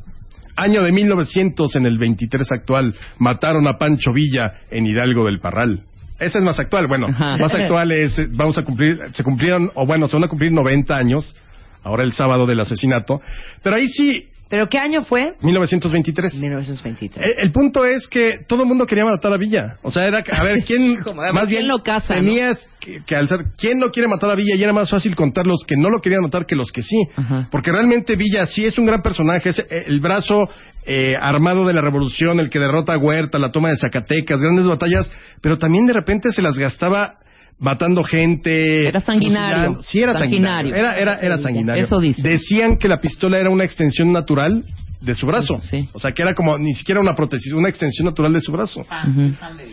[0.56, 5.84] Año de 1900 en el 23 actual, mataron a Pancho Villa en Hidalgo del Parral.
[6.20, 7.38] Ese es más actual, bueno, Ajá.
[7.38, 10.96] más actual es, vamos a cumplir, se cumplieron, o bueno, se van a cumplir 90
[10.96, 11.36] años,
[11.84, 13.22] ahora el sábado del asesinato,
[13.62, 15.34] pero ahí sí, ¿Pero qué año fue?
[15.42, 16.36] 1923.
[16.36, 17.26] 1923.
[17.26, 19.78] El, el punto es que todo el mundo quería matar a Villa.
[19.82, 22.22] O sea, era, a ver, ¿quién, Como, más ¿quién bien, lo caza, no?
[22.22, 24.56] tenías que, que alzar, ¿quién no quiere matar a Villa?
[24.56, 27.08] Y era más fácil contar los que no lo querían matar que los que sí.
[27.16, 27.48] Ajá.
[27.52, 30.50] Porque realmente Villa sí es un gran personaje, es eh, el brazo
[30.86, 34.66] eh, armado de la revolución, el que derrota a Huerta, la toma de Zacatecas, grandes
[34.66, 37.20] batallas, pero también de repente se las gastaba
[37.60, 38.88] matando gente.
[38.88, 39.82] Era sanguinario.
[39.82, 40.72] Sí, era sanguinario.
[40.72, 40.76] Sanguinario.
[40.76, 41.86] Era, era, era sanguinario.
[41.86, 42.22] Eso dice.
[42.22, 44.64] Decían que la pistola era una extensión natural
[45.02, 45.60] de su brazo.
[45.62, 45.88] Sí.
[45.94, 48.86] O sea, que era como ni siquiera una prótesis, una extensión natural de su brazo.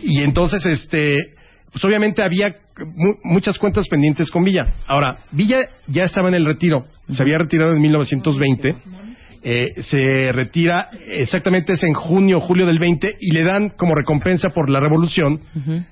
[0.03, 1.33] Y entonces, este,
[1.71, 2.55] pues obviamente había
[2.95, 4.75] mu- muchas cuentas pendientes con Villa.
[4.87, 8.75] Ahora, Villa ya estaba en el retiro, se había retirado en 1920.
[9.47, 14.49] Eh, se retira exactamente es en junio, julio del 20 y le dan como recompensa
[14.49, 15.39] por la revolución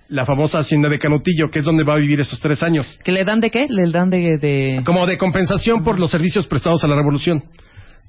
[0.09, 2.97] la famosa hacienda de Canutillo, que es donde va a vivir esos tres años.
[3.03, 3.67] ¿Que le dan de qué?
[3.69, 4.39] Le dan de...
[4.39, 4.81] de...
[4.83, 7.43] Como de compensación por los servicios prestados a la revolución.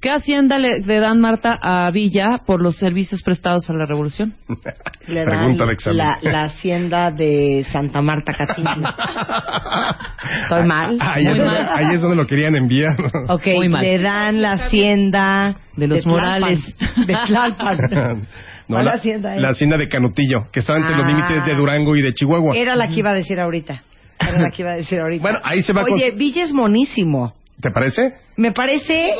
[0.04, 4.34] ¿Qué hacienda le, le dan, Marta, a Villa por los servicios prestados a la revolución?
[5.08, 8.68] Le dan de la, la hacienda de Santa Marta Catillo.
[10.42, 10.98] ¿Estoy mal?
[11.00, 11.68] Ahí, Muy es donde, mal.
[11.74, 12.96] ahí es donde lo querían enviar.
[13.28, 13.80] Ok, Muy mal.
[13.82, 16.76] le dan la hacienda De los Tlalpan, Morales.
[17.06, 17.78] De Tlalpan.
[18.66, 19.40] No, ¿Cuál la, hacienda es?
[19.42, 21.08] la hacienda de Canutillo, que está entre los Ah.
[21.08, 22.56] límites de Durango y de Chihuahua.
[22.56, 23.82] Era la que iba a decir ahorita.
[24.18, 25.20] Era la que iba a decir ahorita.
[25.22, 27.34] Bueno, ahí se va con- Oye, Villa es monísimo.
[27.64, 28.12] ¿Te parece?
[28.36, 29.14] Me parece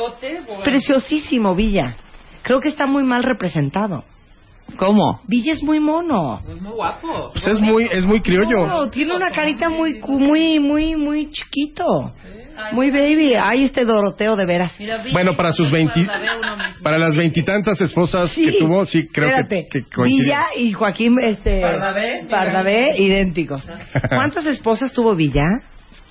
[0.63, 1.95] preciosísimo Villa.
[2.43, 4.03] Creo que está muy mal representado.
[4.77, 5.19] ¿Cómo?
[5.27, 6.41] Villa es muy mono.
[6.61, 7.31] muy guapo.
[7.33, 8.67] Pues es muy, es muy criollo.
[8.67, 12.13] No, tiene una carita muy, cu- muy, muy, muy chiquito.
[12.71, 13.33] Muy baby.
[13.33, 14.73] Ay, este Doroteo de veras.
[15.11, 16.07] Bueno, para sus 20,
[16.83, 19.67] para las veintitantas esposas que tuvo, sí, creo Espérate.
[19.71, 20.23] que, que coincide.
[20.23, 21.61] Villa y Joaquín este.
[22.29, 23.67] Pardavé, idénticos.
[24.09, 25.45] ¿Cuántas esposas tuvo Villa?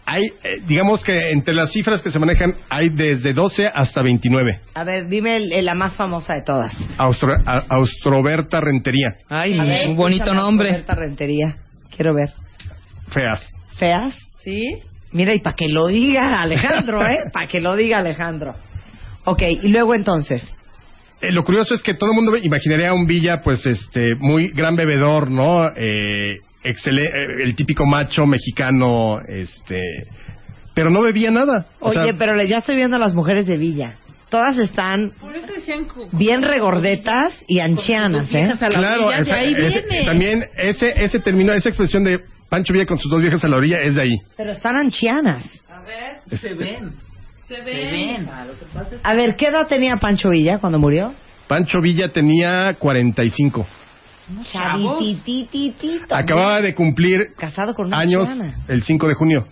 [0.06, 4.60] Hay, eh, digamos que entre las cifras que se manejan, hay desde 12 hasta 29.
[4.74, 6.72] A ver, dime el- el- la más famosa de todas.
[6.98, 10.68] Austro, a- Austroberta Rentería, Ay, A ver, un bonito nombre.
[10.70, 11.56] Roberta Rentería.
[11.94, 12.32] Quiero ver.
[13.08, 13.40] feas.
[13.76, 14.14] ¿Feas?
[14.42, 14.78] ¿Sí?
[15.12, 17.18] Mira, y para que lo diga Alejandro, ¿eh?
[17.32, 18.54] Para que lo diga Alejandro.
[19.24, 20.54] Ok, y luego entonces.
[21.20, 24.48] Eh, lo curioso es que todo el mundo imaginaría a un Villa, pues, este, muy
[24.48, 25.70] gran bebedor, ¿no?
[25.76, 30.06] Eh, excele- eh, el típico macho mexicano, este,
[30.74, 31.66] pero no bebía nada.
[31.80, 33.94] O Oye, sea, pero le- ya estoy viendo a las mujeres de Villa.
[34.30, 35.12] Todas están
[36.12, 38.50] bien regordetas y ancianas, ¿eh?
[38.60, 40.06] a claro, esa- ahí ese- viene.
[40.06, 43.56] también ese, ese término, esa expresión de Pancho Villa con sus dos viejas a la
[43.56, 44.16] orilla es de ahí.
[44.36, 45.44] Pero están ancianas.
[46.30, 46.92] Se ven.
[47.46, 48.28] Se ven.
[49.02, 51.14] A ver, ¿qué edad tenía Pancho Villa cuando murió?
[51.46, 53.66] Pancho Villa tenía 45.
[54.50, 56.14] Chavitititito.
[56.14, 58.64] Acababa de cumplir Casado con una años anciana.
[58.68, 59.46] el 5 de junio.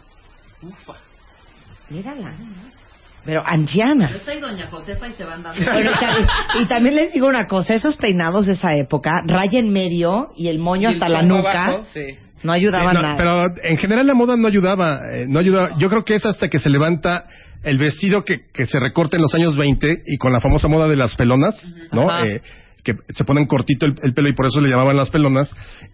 [1.91, 2.33] Mírala.
[3.25, 4.11] Pero anciana.
[4.11, 5.63] Yo y doña Josefa y se van dando.
[5.63, 6.19] Bueno, y, ta-
[6.61, 10.49] y también les digo una cosa, esos peinados de esa época, raya en medio y
[10.49, 12.17] el moño Y el hasta la nuca, abajo, sí.
[12.43, 13.17] no ayudaban Sí, no, nada.
[13.17, 15.77] pero en general la moda no ayudaba, eh, no ayudaba.
[15.79, 17.27] Yo creo que es hasta que se levanta
[17.63, 20.89] el vestido que, que se recorta en los años 20 y con la famosa moda
[20.89, 21.55] de las pelonas,
[21.93, 22.09] ¿no?
[22.25, 22.41] Eh,
[22.85, 25.49] que se ponen cortito el, el pelo y por eso le llamaban las pelonas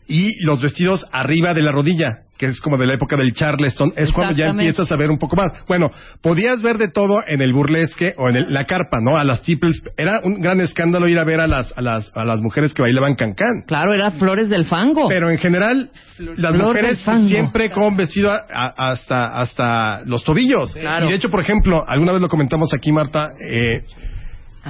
[0.06, 3.92] y los vestidos arriba de la rodilla que es como de la época del charleston
[3.96, 5.90] es cuando ya empiezas a ver un poco más bueno
[6.22, 9.42] podías ver de todo en el burlesque o en el- la carpa no a las
[9.42, 12.72] tiples era un gran escándalo ir a ver a las a las a las mujeres
[12.74, 15.08] que bailaban cancán Claro, era Flores del Fango.
[15.08, 15.90] pero en general,
[16.36, 20.74] las mujeres siempre con vestido a- a- hasta, hasta los tobillos.
[20.74, 21.06] Claro.
[21.06, 23.82] Y de hecho, por ejemplo, alguna vez lo comentamos aquí, Marta, eh,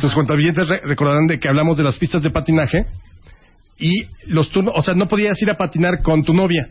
[0.01, 2.85] tus cuentavientes re- recordarán de que hablamos de las pistas de patinaje
[3.79, 6.69] y los turnos, o sea, no podías ir a patinar con tu novia.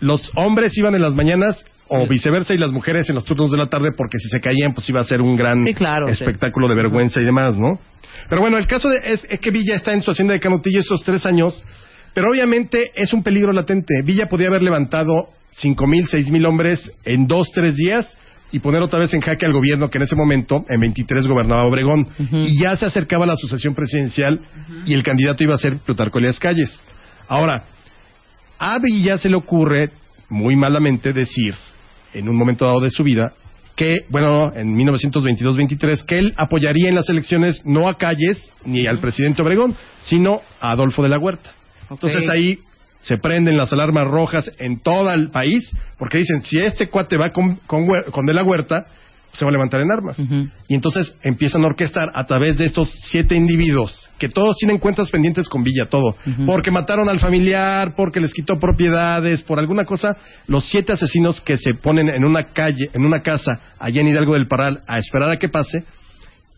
[0.00, 3.56] Los hombres iban en las mañanas o viceversa y las mujeres en los turnos de
[3.58, 6.12] la tarde porque si se caían pues iba a ser un gran Sí, claro, sí.
[6.14, 7.78] espectáculo de vergüenza y demás, ¿no?
[8.28, 10.80] Pero bueno, el caso de- es, es que Villa está en su hacienda de Canutillo
[10.80, 11.62] estos tres años,
[12.12, 13.94] pero obviamente es un peligro latente.
[14.04, 18.18] Villa podía haber levantado cinco mil, seis mil hombres en dos, tres días
[18.52, 21.64] y poner otra vez en jaque al gobierno que en ese momento, en 23, gobernaba
[21.64, 22.08] Obregón.
[22.32, 24.40] Y ya se acercaba la sucesión presidencial
[24.86, 26.80] y el candidato iba a ser Plutarco Elías Calles.
[27.28, 27.64] Ahora,
[28.58, 29.90] a Villa se le ocurre,
[30.28, 31.54] muy malamente, decir,
[32.14, 33.32] en un momento dado de su vida,
[33.74, 39.00] que, bueno, en 1922-23, que él apoyaría en las elecciones no a Calles ni al
[39.00, 41.52] presidente Obregón, sino a Adolfo de la Huerta.
[41.90, 42.60] Entonces ahí
[43.06, 47.30] se prenden las alarmas rojas en todo el país, porque dicen, si este cuate va
[47.30, 48.86] con, con, con de la Huerta,
[49.32, 50.18] se va a levantar en armas.
[50.66, 55.08] Y entonces empiezan a orquestar a través de estos siete individuos, que todos tienen cuentas
[55.10, 56.16] pendientes con Villa, todo.
[56.46, 60.16] Porque mataron al familiar, porque les quitó propiedades, por alguna cosa,
[60.48, 64.34] los siete asesinos que se ponen en una calle, en una casa, allá en Hidalgo
[64.34, 65.84] del Parral, a esperar a que pase,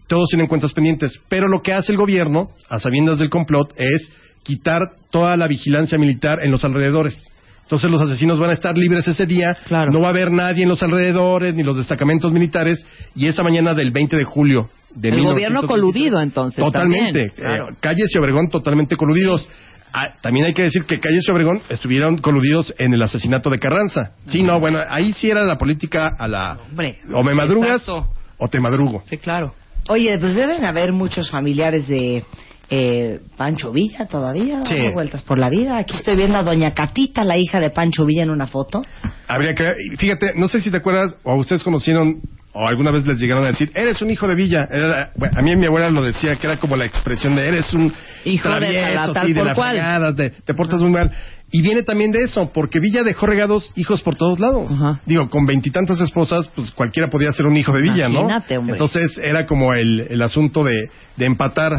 [0.07, 1.21] todos tienen cuentas pendientes.
[1.29, 4.11] Pero lo que hace el gobierno, a sabiendas del complot, es
[4.43, 7.31] quitar toda la vigilancia militar en los alrededores.
[7.63, 9.93] Entonces los asesinos van a estar libres ese día, Claro.
[9.93, 13.75] no va a haber nadie en los alrededores, ni los destacamentos militares, y esa mañana
[13.75, 17.27] del 20 de julio de El 1923, gobierno coludido, entonces, Totalmente.
[17.29, 17.69] también, claro.
[17.71, 19.49] Eh, Calles y Obregón totalmente coludidos.
[19.93, 23.59] Ah, también hay que decir que Calles y Obregón estuvieron coludidos en el asesinato de
[23.59, 24.13] Carranza.
[24.29, 26.59] Sí, no, bueno, ahí sí era la política a la...
[26.71, 28.09] Hombre, o me madrugas exacto.
[28.39, 29.03] o te madrugo.
[29.09, 29.55] Sí, claro.
[29.91, 32.25] Oye, pues deben haber muchos familiares de
[32.71, 34.75] eh, Pancho Villa todavía, Sí.
[34.77, 35.79] dando vueltas por la vida.
[35.79, 38.83] Aquí estoy viendo a Doña Catita, la hija de Pancho Villa, en una foto.
[39.27, 42.21] Habría que fíjate, no sé si te acuerdas o ustedes conocieron
[42.53, 44.67] o alguna vez les llegaron a decir, eres un hijo de Villa.
[44.71, 47.73] Era- bueno, a mí mi abuela lo decía que era como la expresión de eres
[47.73, 47.93] un
[48.25, 49.71] Hijo de travieso, tal- tal sí, de por la cual.
[49.71, 51.11] fregada, te, te portas muy mal.
[51.51, 54.71] Y viene también de eso, porque Villa dejó regados hijos por todos lados.
[54.73, 55.01] Ajá.
[55.07, 58.61] Digo, con veintitantas esposas, pues cualquiera podía ser un hijo de Villa, Imagínate, ¿no?
[58.61, 58.75] hombre.
[58.75, 61.73] Entonces era como el, el asunto de, de empatar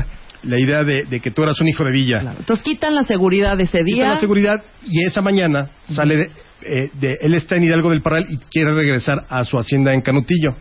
[0.43, 2.19] la idea de, de que tú eras un hijo de Villa.
[2.21, 2.37] Claro.
[2.39, 4.07] Entonces quitan la seguridad de ese día.
[4.09, 8.25] la seguridad y esa mañana sale de, eh, de- él está en Hidalgo del Parral
[8.29, 10.55] y quiere regresar a su hacienda en Canutillo.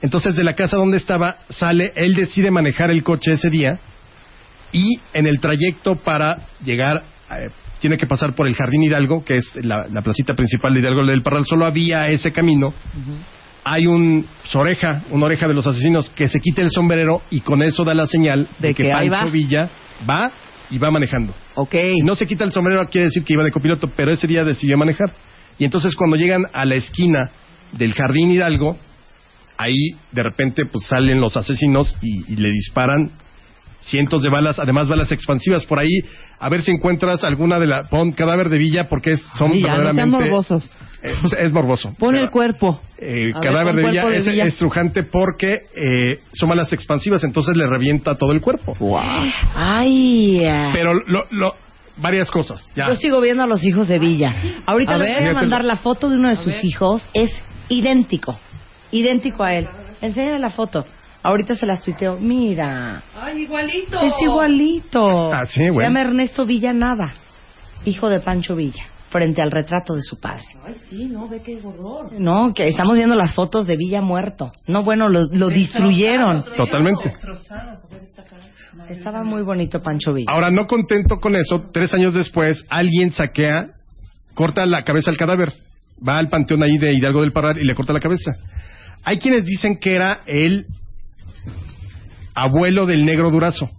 [0.00, 3.78] Entonces de la casa donde estaba sale, él decide manejar el coche ese día
[4.72, 7.48] y en el trayecto para llegar eh,
[7.80, 11.04] tiene que pasar por el Jardín Hidalgo, que es la, la placita principal de Hidalgo
[11.04, 12.72] del Parral, solo había ese camino.
[13.64, 17.62] Hay un oreja, una oreja de los asesinos que se quita el sombrero y con
[17.62, 19.24] eso da la señal de, De que, Pancho va.
[19.30, 19.70] Villa
[20.08, 20.32] va
[20.70, 21.32] y va manejando.
[21.54, 21.74] Ok.
[21.96, 24.42] Si no se quita el sombrero quiere decir que iba de copiloto, pero ese día
[24.44, 25.14] decidió manejar.
[25.58, 27.30] Y entonces cuando llegan a la esquina
[27.72, 28.78] del Jardín Hidalgo,
[29.58, 33.12] ahí de repente pues salen los asesinos y, y le disparan
[33.82, 35.90] cientos de balas, además balas expansivas por ahí.
[36.40, 39.54] A ver si encuentras alguna de la pon cadáver de Villa porque es- son no
[39.54, 40.70] sean verdaderamente morbosos.
[41.02, 41.94] Es, es morboso.
[41.98, 42.80] Pon el cuerpo.
[42.98, 44.44] eh, ver, cadáver de Villa de es Villa.
[44.44, 48.74] estrujante porque eh, son balas expansivas, entonces le revienta todo el cuerpo.
[49.54, 50.70] Ay, eh.
[50.72, 51.54] Pero lo, lo-
[51.96, 52.70] varias cosas.
[52.74, 52.88] Ya.
[52.88, 54.34] yo sigo viendo a los hijos de Villa.
[54.66, 55.20] Ahorita A les ver.
[55.20, 57.06] voy a mandar la foto de uno de sus hijos.
[57.14, 57.30] Es
[57.68, 58.38] idéntico.
[58.90, 59.68] Idéntico a él.
[60.00, 60.84] Enséñale la foto.
[61.22, 62.18] Ahorita se las tuiteo.
[62.18, 63.02] Mira.
[63.20, 64.00] Ay, igualito.
[64.00, 65.32] Es igualito.
[65.32, 65.88] Ah, sí, Se bueno.
[65.88, 67.14] llama Ernesto Villanada,
[67.84, 70.42] hijo de Pancho Villa, frente al retrato de su padre.
[70.64, 72.10] Ay, sí, no, ve qué horror.
[72.18, 74.52] No, que estamos viendo las fotos de Villa muerto.
[74.66, 76.42] No, bueno, lo, lo destruyeron.
[76.56, 77.14] Totalmente.
[78.88, 80.32] Estaba muy bonito Pancho Villa.
[80.32, 83.68] Ahora, no contento con eso, tres años después, alguien saquea,
[84.34, 85.52] corta la cabeza al cadáver.
[86.06, 88.32] Va al panteón ahí de Hidalgo del Parral y le corta la cabeza.
[89.04, 90.66] Hay quienes dicen que era el
[92.34, 93.70] abuelo del negro Durazo.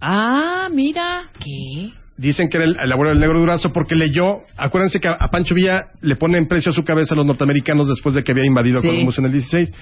[0.00, 1.30] Ah, mira.
[1.38, 1.92] ¿Qué?
[2.18, 5.28] Dicen que era el, el abuelo del negro Durazo porque leyó, acuérdense que a, a
[5.30, 8.44] Pancho Villa le ponen precio a su cabeza a los norteamericanos después de que había
[8.44, 8.88] invadido Sí.
[8.88, 9.72] Columbus en el 16.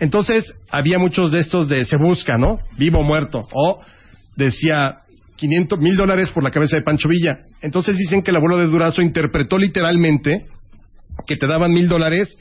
[0.00, 2.58] Entonces, había muchos de estos de se busca, ¿no?
[2.76, 3.46] Vivo o muerto.
[3.52, 3.80] O
[4.36, 4.98] decía
[5.36, 7.38] 500 mil dólares por la cabeza de Pancho Villa.
[7.62, 10.46] Entonces dicen que el abuelo de Durazo interpretó literalmente
[11.26, 12.36] que te daban mil dólares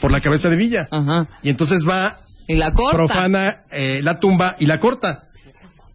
[0.00, 0.86] por la cabeza de Villa.
[0.90, 1.28] Ajá.
[1.42, 2.96] Y entonces va, Y la corta.
[2.96, 5.24] profana eh, la tumba y la corta.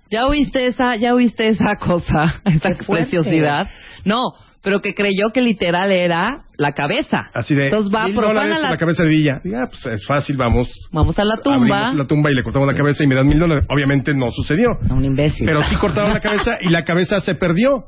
[0.10, 3.06] ¿Ya oíste esa, ya oíste esa cosa, esa Qué fuerte.
[3.06, 3.68] preciosidad?
[4.06, 4.22] No,
[4.62, 7.30] pero que creyó que literal era la cabeza.
[7.34, 8.72] Así de Entonces va, profana la...
[8.72, 9.38] la cabeza de Villa.
[9.44, 10.70] Y, ah, pues es fácil, vamos.
[10.92, 11.56] Vamos a la tumba.
[11.88, 13.66] Abrimos la tumba y le cortamos la cabeza y me dan mil dólares.
[13.70, 14.70] Obviamente no sucedió.
[14.90, 15.46] Un imbécil.
[15.46, 17.86] Pero sí cortaron la cabeza y la cabeza se perdió.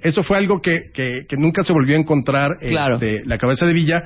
[0.00, 2.94] Eso fue algo que, que, que nunca se volvió a encontrar, Claro.
[2.94, 4.04] este, la cabeza de Villa.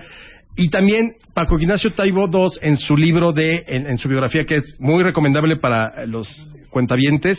[0.56, 4.56] Y también Paco Ignacio Taibo II, en su libro de, en, en su biografía, que
[4.56, 6.26] es muy recomendable para los
[6.70, 7.38] cuentavientes,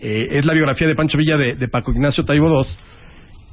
[0.00, 2.68] eh, es la biografía de Pancho Villa de, de Paco Ignacio Taibo II.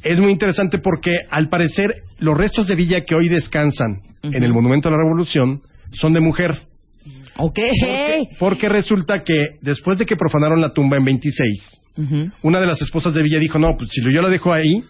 [0.03, 4.53] Es muy interesante porque, al parecer, los restos de Villa que hoy descansan en el
[4.53, 6.51] Monumento a la Revolución son de mujer.
[7.37, 7.59] Ok.
[7.59, 12.31] Porque, porque resulta que después de que profanaron la tumba en 26, Ujú.
[12.41, 14.83] una de las esposas de Villa dijo, no, pues si yo la dejo ahí,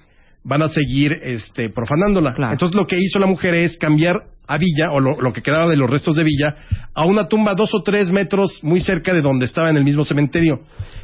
[0.43, 2.33] van a seguir este, profanándola.
[2.33, 2.51] Claro.
[2.53, 4.15] Entonces lo que hizo la mujer es cambiar
[4.47, 6.55] a Villa, o lo, lo que quedaba de los restos de Villa,
[6.93, 10.03] a una tumba dos o tres metros muy cerca de donde estaba en el mismo
[10.03, 10.61] cementerio.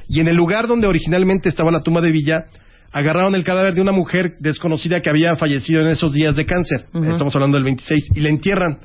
[0.09, 2.45] Y en el lugar donde originalmente estaba la tumba de Villa,
[2.91, 6.85] agarraron el cadáver de una mujer desconocida que había fallecido en esos días de cáncer.
[6.93, 8.79] Estamos hablando del 26, y la entierran.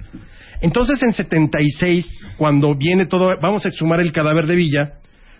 [0.60, 2.06] Entonces en 76,
[2.38, 4.92] cuando viene todo, vamos a exhumar el cadáver de Villa,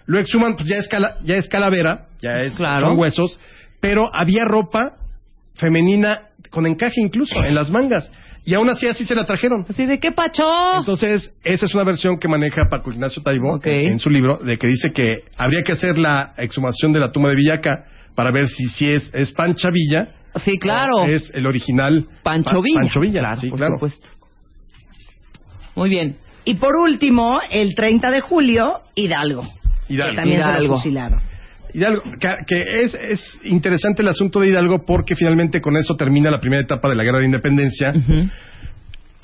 [0.06, 2.88] lo exhuman, pues ya es, cala- ya es calavera, ya es, Claro.
[2.88, 3.38] son huesos,
[3.80, 4.96] pero había ropa
[5.54, 8.10] femenina con encaje incluso en las mangas.
[8.46, 9.64] Y aún así así se la trajeron.
[9.68, 10.44] Así de qué pacho.
[10.78, 14.66] Entonces, esa es una versión que maneja Paco Ignacio Taibo en, su libro, de que
[14.66, 18.66] dice que habría que hacer la exhumación de la tumba de Villaca para ver si,
[18.68, 20.08] si es, es Pancha Villa
[20.44, 20.96] sí, claro.
[20.96, 22.80] o es el original Pancho Pa- Villa.
[22.80, 23.74] Pancho Villa, Claro, sí, por claro.
[23.76, 24.08] supuesto.
[25.74, 26.16] Muy bien.
[26.44, 29.42] Y por último, el 30 de julio, Hidalgo.
[29.88, 30.10] Hidalgo.
[30.10, 31.20] Que también se lo fusilaron.
[31.74, 36.30] Hidalgo, que, que es, es interesante el asunto de Hidalgo porque finalmente con eso termina
[36.30, 37.92] la primera etapa de la guerra de independencia.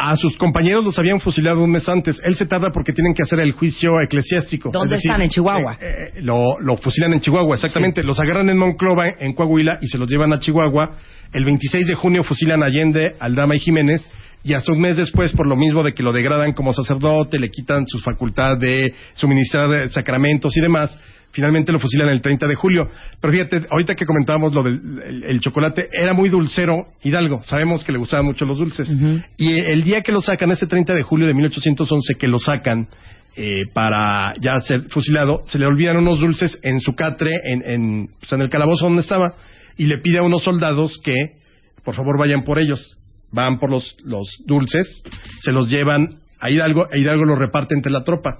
[0.02, 2.22] A sus compañeros los habían fusilado un mes antes.
[2.24, 4.70] Él se tarda porque tienen que hacer el juicio eclesiástico.
[4.72, 5.22] ¿Dónde Es decir, están?
[5.22, 5.76] ¿En Chihuahua?
[5.78, 8.02] eh, eh, lo, lo fusilan en Chihuahua, exactamente.
[8.02, 10.92] Los agarran en Monclova, en Coahuila, y se los llevan a Chihuahua.
[11.34, 14.10] El 26 de junio fusilan a Allende, Aldama y Jiménez.
[14.42, 17.50] Y hasta un mes después, por lo mismo de que lo degradan como sacerdote, le
[17.50, 20.98] quitan su facultad de suministrar eh, sacramentos y demás,
[21.32, 22.90] finalmente lo fusilan el 30 de julio.
[23.20, 27.42] Pero fíjate, ahorita que comentábamos lo del el- el chocolate, era muy dulcero Hidalgo.
[27.44, 28.88] Sabemos que le gustaban mucho los dulces.
[29.36, 32.88] Y el día que lo sacan, ese 30 de julio de 1811, que lo sacan
[33.36, 38.08] eh, para ya ser fusilado, se le olvidan unos dulces en su catre, en, en,
[38.18, 39.34] pues, en el calabozo donde estaba,
[39.76, 41.36] y le pide a unos soldados que,
[41.84, 42.96] por favor, vayan por ellos.
[43.32, 45.04] Van por los, los dulces,
[45.42, 48.38] se los llevan a Hidalgo, e Hidalgo los reparte entre la tropa.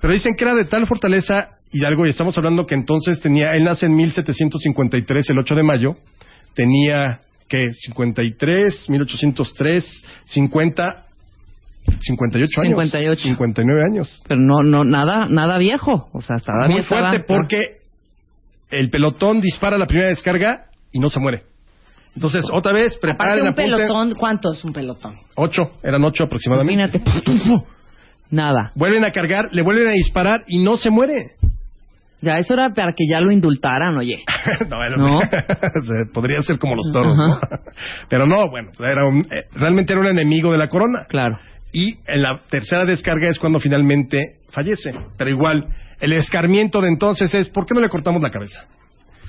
[0.00, 3.64] Pero dicen que era de tal fortaleza Hidalgo, y estamos hablando que entonces tenía, él
[3.64, 5.96] nace en 1753, el 8 de mayo,
[6.54, 7.72] tenía, ¿qué?
[7.72, 11.04] 53, 1803, 50,
[12.00, 12.70] 58 años.
[12.70, 13.22] 58.
[13.22, 14.22] 59 años.
[14.26, 16.08] Pero no, no, nada, nada viejo.
[16.12, 17.62] O sea, todavía Muy fuerte estaba- porque
[18.70, 21.44] el pelotón dispara la primera descarga y no se muere.
[22.16, 23.70] Entonces, otra vez, Aparte preparen, un apunten.
[23.76, 25.16] pelotón, ¿cuánto es un pelotón?
[25.36, 26.98] Ocho, eran ocho aproximadamente.
[26.98, 27.64] Imagínate.
[28.30, 28.72] Nada.
[28.74, 31.32] Vuelven a cargar, le vuelven a disparar y no se muere.
[32.22, 34.22] Ya, eso era para que ya lo indultaran, oye.
[34.70, 35.20] no, era- ¿No?
[36.12, 37.38] podría ser como los toros, ¿no?
[38.08, 41.06] Pero no, bueno, era un- eh, realmente era un enemigo de la corona.
[41.08, 41.38] Claro.
[41.72, 44.92] Y en la tercera descarga es cuando finalmente fallece.
[45.16, 45.66] Pero igual,
[46.00, 48.64] el escarmiento de entonces es, ¿por qué no le cortamos la cabeza?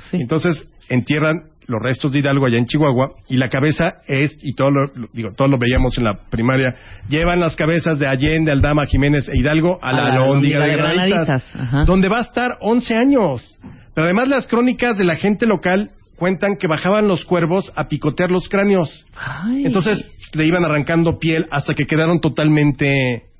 [0.09, 0.17] Sí.
[0.19, 4.71] Entonces entierran los restos de Hidalgo allá en Chihuahua y la cabeza es, y todo
[4.71, 6.75] lo, digo, todos lo veíamos en la primaria,
[7.09, 11.43] llevan las cabezas de Allende, Aldama, Jiménez e Hidalgo a, A la la de Granaditas,
[11.85, 13.59] donde va a estar 11 años.
[13.93, 18.29] Pero además las crónicas de la gente local cuentan que bajaban los cuervos a picotear
[18.31, 19.05] los cráneos.
[19.15, 19.65] Ay.
[19.65, 23.30] Entonces le iban arrancando piel hasta que quedaron totalmente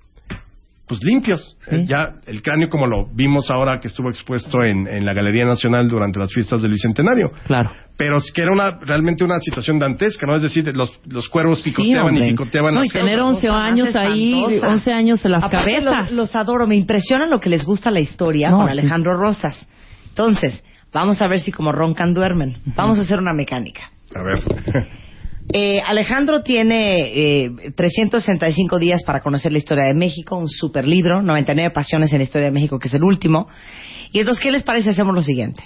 [0.91, 1.55] pues limpios.
[1.69, 1.75] Sí.
[1.75, 5.45] Eh, Ya el cráneo como lo vimos ahora que estuvo expuesto en, en la Galería
[5.45, 7.31] Nacional durante las fiestas del Bicentenario.
[7.47, 7.71] Claro.
[7.95, 10.35] Pero es que era una realmente una situación dantesca, ¿no?
[10.35, 13.71] Es decir, los, los cuervos picoteaban y picoteaban No, y tener cabezas, 11 Cosa más
[13.71, 14.67] años ahí, espantosa.
[14.73, 16.01] 11 años en las Aparte, cabezas.
[16.09, 18.71] Los, los adoro, me impresiona lo que les gusta la historia No, con sí.
[18.73, 19.69] Alejandro Rosas.
[20.09, 20.61] Entonces,
[20.91, 22.57] vamos a ver si como roncan duermen.
[22.75, 23.91] Vamos a hacer una mecánica.
[24.13, 24.41] A ver.
[25.53, 31.21] Eh, Alejandro tiene eh, 365 días para conocer la historia de México, un super libro,
[31.21, 33.47] 99 pasiones en la historia de México, que es el último.
[34.11, 34.91] Y entonces, ¿qué les parece?
[34.91, 35.61] Hacemos lo siguiente.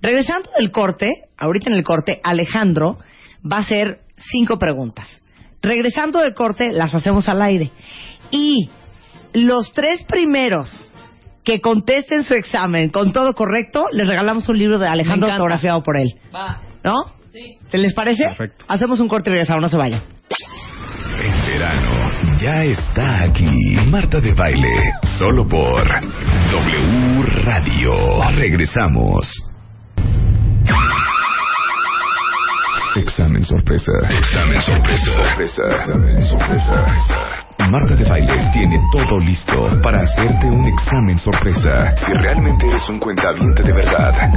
[0.00, 2.98] Regresando del corte, ahorita en el corte, Alejandro
[3.50, 5.06] va a hacer cinco preguntas.
[5.60, 7.70] Regresando del corte, las hacemos al aire.
[8.30, 8.70] Y
[9.32, 10.92] los tres primeros
[11.42, 15.96] que contesten su examen con todo correcto, les regalamos un libro de Alejandro autografiado por
[15.96, 16.14] él.
[16.32, 16.60] Va.
[16.84, 17.17] ¿No?
[17.32, 17.58] Sí.
[17.70, 18.24] ¿Te les parece?
[18.24, 18.64] Perfecto.
[18.68, 20.02] Hacemos un corte y regresamos, no se vayan.
[21.18, 22.10] El verano
[22.40, 23.76] ya está aquí.
[23.90, 24.70] Marta de baile,
[25.18, 27.94] solo por W Radio.
[28.36, 29.26] Regresamos.
[32.96, 33.92] Examen sorpresa.
[34.10, 35.70] Examen sorpresa.
[35.70, 36.86] Examen sorpresa.
[37.70, 41.94] Marta de baile tiene todo listo para hacerte un examen sorpresa.
[41.96, 44.30] Si realmente eres un cuentaviente de verdad,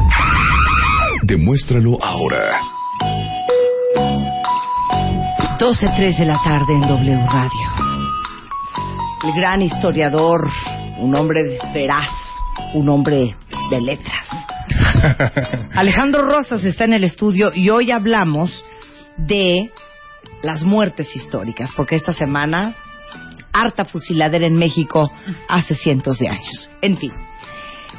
[1.23, 2.51] demuéstralo ahora.
[5.61, 7.51] 12.03 de la tarde en W Radio.
[9.23, 10.49] El gran historiador,
[10.97, 12.09] un hombre veraz,
[12.73, 13.35] un hombre
[13.69, 14.25] de letras.
[15.75, 18.65] Alejandro Rosas está en el estudio y hoy hablamos
[19.17, 19.69] de
[20.41, 22.75] las muertes históricas, porque esta semana
[23.53, 25.11] harta fusiladera en México
[25.47, 26.71] hace cientos de años.
[26.81, 27.11] En fin,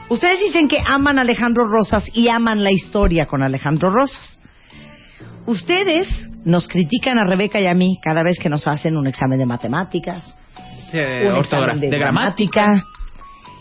[0.09, 4.41] ustedes dicen que aman a Alejandro Rosas y aman la historia con Alejandro Rosas.
[5.47, 6.09] Ustedes
[6.45, 9.47] nos critican a Rebeca y a mí cada vez que nos hacen un examen de
[9.47, 10.23] matemáticas,
[10.93, 12.85] De, un examen de, de gramática,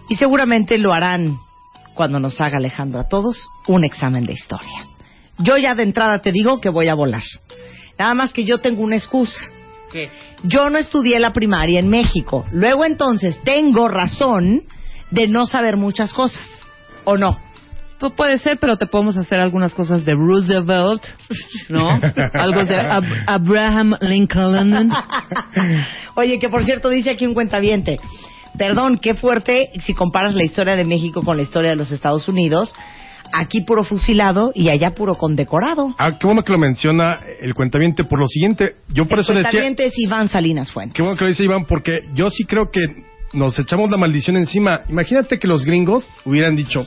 [0.09, 1.37] y seguramente lo harán
[1.93, 4.85] cuando nos haga Alejandro a todos un examen de historia.
[5.37, 7.23] Yo ya de entrada te digo que voy a volar.
[7.97, 9.39] Nada más que yo tengo una excusa.
[10.43, 12.45] Yo no estudié la primaria en México.
[12.51, 14.63] Luego entonces tengo razón
[15.11, 16.47] de no saber muchas cosas.
[17.03, 17.37] ¿O no?
[18.01, 21.03] Pues puede ser, pero te podemos hacer algunas cosas de Roosevelt,
[21.69, 21.87] ¿no?
[22.33, 24.91] Algo de Ab- Abraham Lincoln.
[26.15, 27.99] Oye, que por cierto dice aquí un cuentaviente.
[28.57, 32.27] Perdón, qué fuerte si comparas la historia de México con la historia de los Estados
[32.27, 32.73] Unidos.
[33.33, 35.95] Aquí puro fusilado y allá puro condecorado.
[35.99, 38.77] Ah, qué bueno que lo menciona el cuentaviente por lo siguiente.
[38.89, 39.43] Yo por el eso decía...
[39.51, 40.95] cuentaviente es Iván Salinas Fuentes.
[40.95, 42.81] Qué bueno que lo dice Iván, porque yo sí creo que
[43.33, 44.81] nos echamos la maldición encima.
[44.89, 46.81] Imagínate que los gringos hubieran dicho,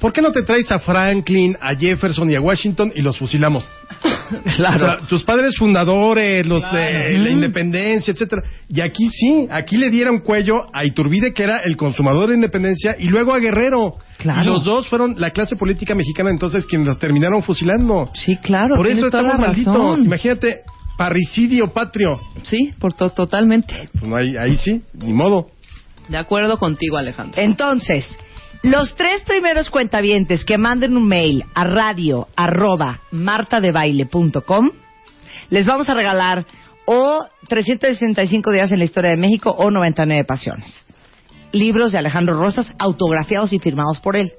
[0.00, 3.64] ¿por qué no te traes a Franklin, a Jefferson y a Washington y los fusilamos?
[4.56, 4.76] Claro.
[4.76, 8.42] O sea, tus padres fundadores, los de la independencia, etcétera.
[8.68, 12.94] Y aquí sí, aquí le dieron cuello a Iturbide, que era el consumador de independencia,
[12.96, 13.96] y luego a Guerrero.
[14.18, 14.42] Claro.
[14.42, 18.08] Y los dos fueron la clase política mexicana entonces quienes los terminaron fusilando.
[18.14, 18.76] Sí, claro.
[18.76, 19.74] Por eso estamos malditos.
[19.74, 20.04] razón.
[20.04, 20.60] Imagínate,
[20.96, 22.20] parricidio patrio.
[22.44, 23.88] Sí, por to- totalmente.
[23.92, 25.48] Pues no hay, ahí sí, ni modo.
[26.08, 27.42] De acuerdo contigo, Alejandro.
[27.42, 28.06] Entonces,
[28.62, 34.70] los tres primeros cuentavientes que manden un mail a radio arroba martadebaile.com
[35.48, 36.46] les vamos a regalar
[36.84, 40.72] o 365 días en la historia de México o 99 pasiones.
[41.52, 44.32] Libros de Alejandro Rosas autografiados y firmados por él.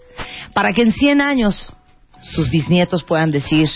[0.53, 1.73] Para que en 100 años
[2.21, 3.67] sus bisnietos puedan decir,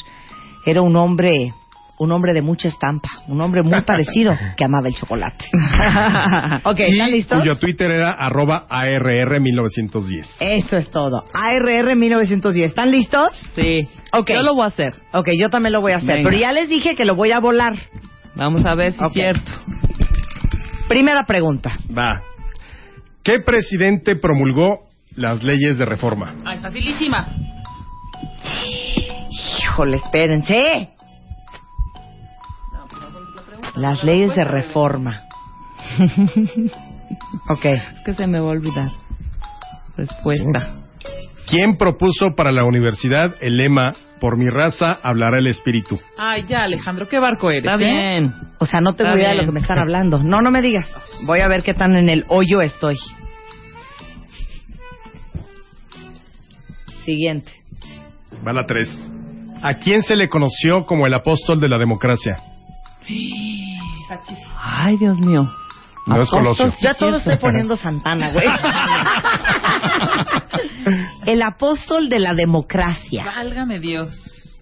[0.66, 1.54] era un hombre,
[1.98, 5.46] un hombre de mucha estampa, un hombre muy parecido que amaba el chocolate.
[6.64, 7.40] ok, ¿están listos?
[7.40, 10.26] Cuyo Twitter era arroba ARR1910.
[10.40, 11.26] Eso es todo.
[11.34, 12.72] ARR 1910.
[12.72, 13.32] ¿Están listos?
[13.56, 13.88] Sí.
[14.12, 14.30] Ok.
[14.30, 14.94] Yo lo voy a hacer.
[15.14, 16.18] Ok, yo también lo voy a hacer.
[16.18, 16.30] Venga.
[16.30, 17.76] Pero ya les dije que lo voy a volar.
[18.36, 19.52] Vamos a ver si es cierto.
[20.90, 21.80] Primera pregunta.
[21.98, 22.22] Va.
[23.24, 26.36] ¿Qué presidente promulgó las leyes de reforma?
[26.46, 27.28] Ay, facilísima.
[29.60, 30.95] Híjole, espérense.
[33.76, 35.22] Las leyes de reforma.
[37.50, 37.66] ok.
[37.66, 38.90] Es que se me va a olvidar.
[39.98, 40.82] Respuesta.
[41.48, 46.00] ¿Quién propuso para la universidad el lema Por mi raza hablará el espíritu?
[46.18, 47.66] Ay, ya, Alejandro, ¿qué barco eres?
[47.72, 47.88] Está eh?
[47.92, 48.34] bien.
[48.60, 49.50] O sea, no tengo Está idea de lo bien.
[49.50, 50.24] que me están hablando.
[50.24, 50.88] No, no me digas.
[51.26, 52.96] Voy a ver qué tan en el hoyo estoy.
[57.04, 57.52] Siguiente.
[58.46, 58.90] Va la 3.
[59.62, 62.40] ¿A quién se le conoció como el apóstol de la democracia?
[64.58, 65.50] Ay, Dios mío.
[66.06, 66.70] No es Colosio.
[66.70, 68.46] sí Yo a es todo estoy poniendo Santana, güey.
[71.26, 73.26] el apóstol de la democracia.
[73.26, 74.14] Válgame Dios.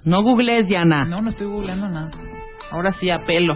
[0.05, 1.05] No googlees, Diana.
[1.05, 2.11] No, no estoy googleando nada.
[2.71, 3.55] Ahora sí, a pelo.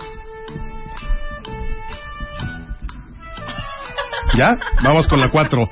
[4.36, 4.58] ¿Ya?
[4.84, 5.70] Vamos con la 4.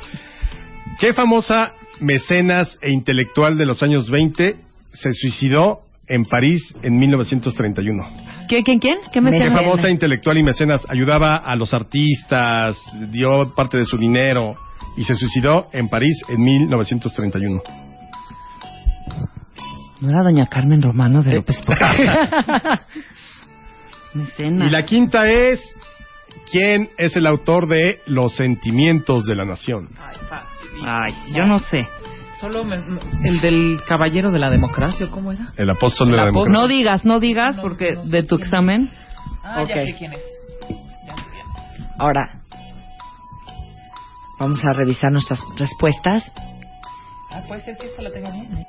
[0.99, 4.55] ¿Qué famosa mecenas e intelectual de los años 20
[4.93, 8.34] se suicidó en París en 1931?
[8.47, 8.97] ¿Qué, quién, quién?
[9.11, 9.63] ¿Qué me Me- ¿Qué Mecenas.
[9.63, 12.77] famosa intelectual y mecenas ayudaba a los artistas,
[13.09, 14.55] dio parte de su dinero
[14.97, 17.61] y se suicidó en París en 1931?
[20.01, 21.35] ¿No era doña Carmen Romano de Eh.
[21.35, 22.11] López Portillo?
[24.13, 24.65] Mecena.
[24.65, 25.59] Y la quinta es
[26.51, 29.89] ¿quién es el autor de Los sentimientos de la nación?
[29.99, 30.69] Ay, fácil.
[30.85, 31.87] Ay, yo no sé.
[32.39, 35.53] Solo me- me- el del caballero de la democracia, ¿cómo era?
[35.57, 36.59] El apóstol de la democracia.
[36.61, 38.89] No digas, no digas, No, porque no sé de tu examen.
[39.43, 39.69] Ah, Ok.
[39.69, 40.21] ya sé quién es.
[41.07, 41.91] Ya sé quién es.
[41.97, 42.41] Ahora,
[44.39, 46.29] vamos a revisar nuestras respuestas.
[47.31, 48.65] Ah, puede ser que esta la tenga bien.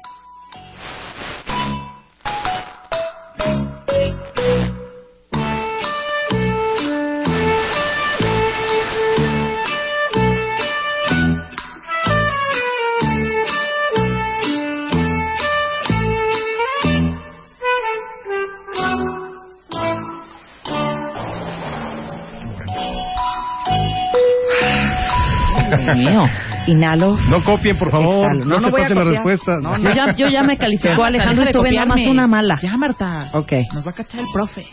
[25.95, 26.23] Mío.
[26.67, 27.17] Inhalo.
[27.29, 28.25] No copien, por favor.
[28.35, 28.45] Exhalo.
[28.45, 29.07] No, se voy a pasen las copiar.
[29.27, 29.63] respuestas.
[29.63, 29.95] No, Yo no.
[29.95, 32.57] ya, yo ya me calificó Marta, Alejandro y de tuve nada más una mala.
[32.63, 33.31] Ya, Marta.
[33.35, 33.53] Ok.
[33.75, 34.65] Nos va a cachar el profe.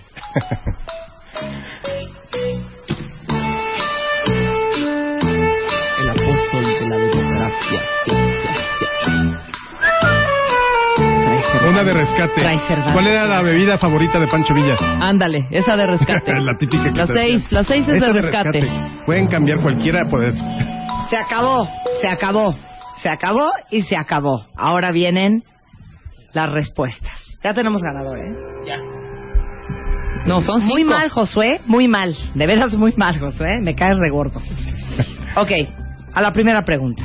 [6.00, 7.82] El apóstol de la democracia.
[11.70, 12.42] Una de rescate.
[12.92, 14.76] ¿Cuál era la bebida favorita de Pancho Villa?
[15.00, 16.34] Ándale, esa de rescate.
[16.42, 18.62] la típica que Las te seis, las seis es de rescate.
[19.06, 20.36] Pueden cambiar cualquiera, pues.
[21.14, 21.70] Se acabó,
[22.02, 22.56] se acabó,
[23.04, 24.48] se acabó y se acabó.
[24.58, 25.44] Ahora vienen
[26.34, 27.38] las respuestas.
[27.44, 28.34] Ya tenemos ganador, ¿eh?
[28.66, 28.78] Ya.
[30.26, 30.74] No, son cinco.
[30.74, 32.16] Muy mal, Josué, muy mal.
[32.34, 33.60] De veras muy mal, Josué.
[33.62, 34.40] Me caes regordo.
[35.36, 35.52] ok,
[36.16, 37.04] a la primera pregunta.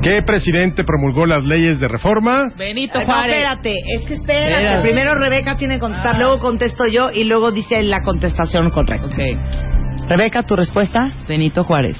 [0.00, 2.52] ¿Qué presidente promulgó las leyes de reforma?
[2.56, 3.32] Benito Ay, no, Juárez.
[3.34, 4.52] espérate, es que espérate.
[4.54, 4.82] Espérate.
[4.82, 9.06] Primero Rebeca tiene que contestar, luego contesto yo y luego dice la contestación correcta.
[9.06, 10.08] Ok.
[10.08, 11.12] Rebeca, ¿tu respuesta?
[11.26, 11.96] Benito Juárez.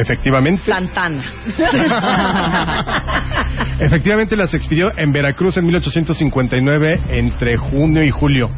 [0.00, 0.62] Efectivamente.
[0.64, 1.24] Santana.
[3.80, 8.48] Efectivamente las expidió en Veracruz en 1859 entre junio y julio.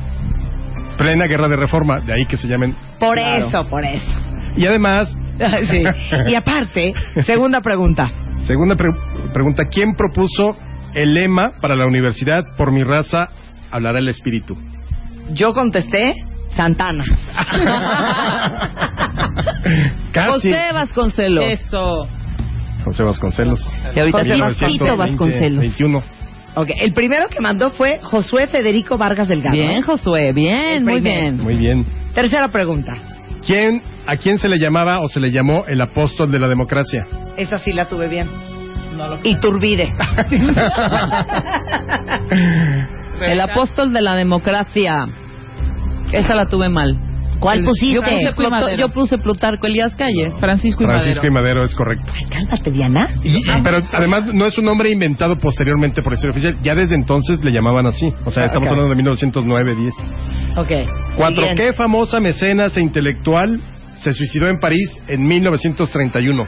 [0.96, 2.76] Plena guerra de reforma, de ahí que se llamen.
[2.98, 3.46] Por Claro.
[3.48, 4.06] eso, por eso.
[4.56, 5.14] Y además,
[5.70, 5.82] sí.
[6.26, 6.92] Y aparte,
[7.24, 8.10] segunda pregunta.
[8.46, 8.92] segunda pre-
[9.32, 10.56] pregunta, ¿quién propuso
[10.94, 13.28] el lema para la universidad Por mi raza
[13.70, 14.56] hablará el espíritu?
[15.32, 16.14] Yo contesté
[16.56, 17.04] Santana.
[20.12, 20.30] Casi.
[20.32, 21.44] José Vasconcelos.
[21.44, 22.08] Eso.
[22.84, 23.60] José Vasconcelos.
[23.94, 24.60] Y ahorita José se Vasconcelos.
[24.60, 25.60] Vasquito Vasconcelos.
[25.60, 26.02] 21.
[26.56, 29.54] Ok, el primero que mandó fue Josué Federico Vargas Delgado.
[29.54, 31.36] Bien, Josué, bien, muy bien.
[31.36, 31.86] Muy bien.
[32.14, 32.90] Tercera pregunta.
[33.46, 37.06] ¿Quién, ¿A quién se le llamaba o se le llamó el apóstol de la democracia?
[37.36, 38.28] Esa sí la tuve bien.
[39.22, 39.94] Iturbide.
[43.22, 45.06] El apóstol de la democracia.
[46.12, 46.96] Esa la tuve mal.
[47.40, 47.98] ¿Cuál Yo pusiste?
[48.00, 48.78] puse, Francisco y Pluto- Madero.
[48.78, 50.38] yo puse Plutarco Elías Calles.
[50.38, 51.60] Francisco y Francisco y Madero.
[51.60, 52.12] Madero es correcto.
[52.14, 53.08] Ay, cálmate, Diana.
[53.24, 56.58] Y- pero además no es un nombre inventado posteriormente por la historia oficial.
[56.60, 58.12] Ya desde entonces le llamaban así.
[58.26, 58.72] O sea, Ah, estamos ok.
[58.72, 59.94] hablando de 1909, 10.
[60.58, 60.68] Ok.
[61.16, 61.62] Cuatro, siguiente.
[61.68, 63.58] ¿qué famosa mecenas e intelectual
[63.96, 66.44] se suicidó en París en 1931?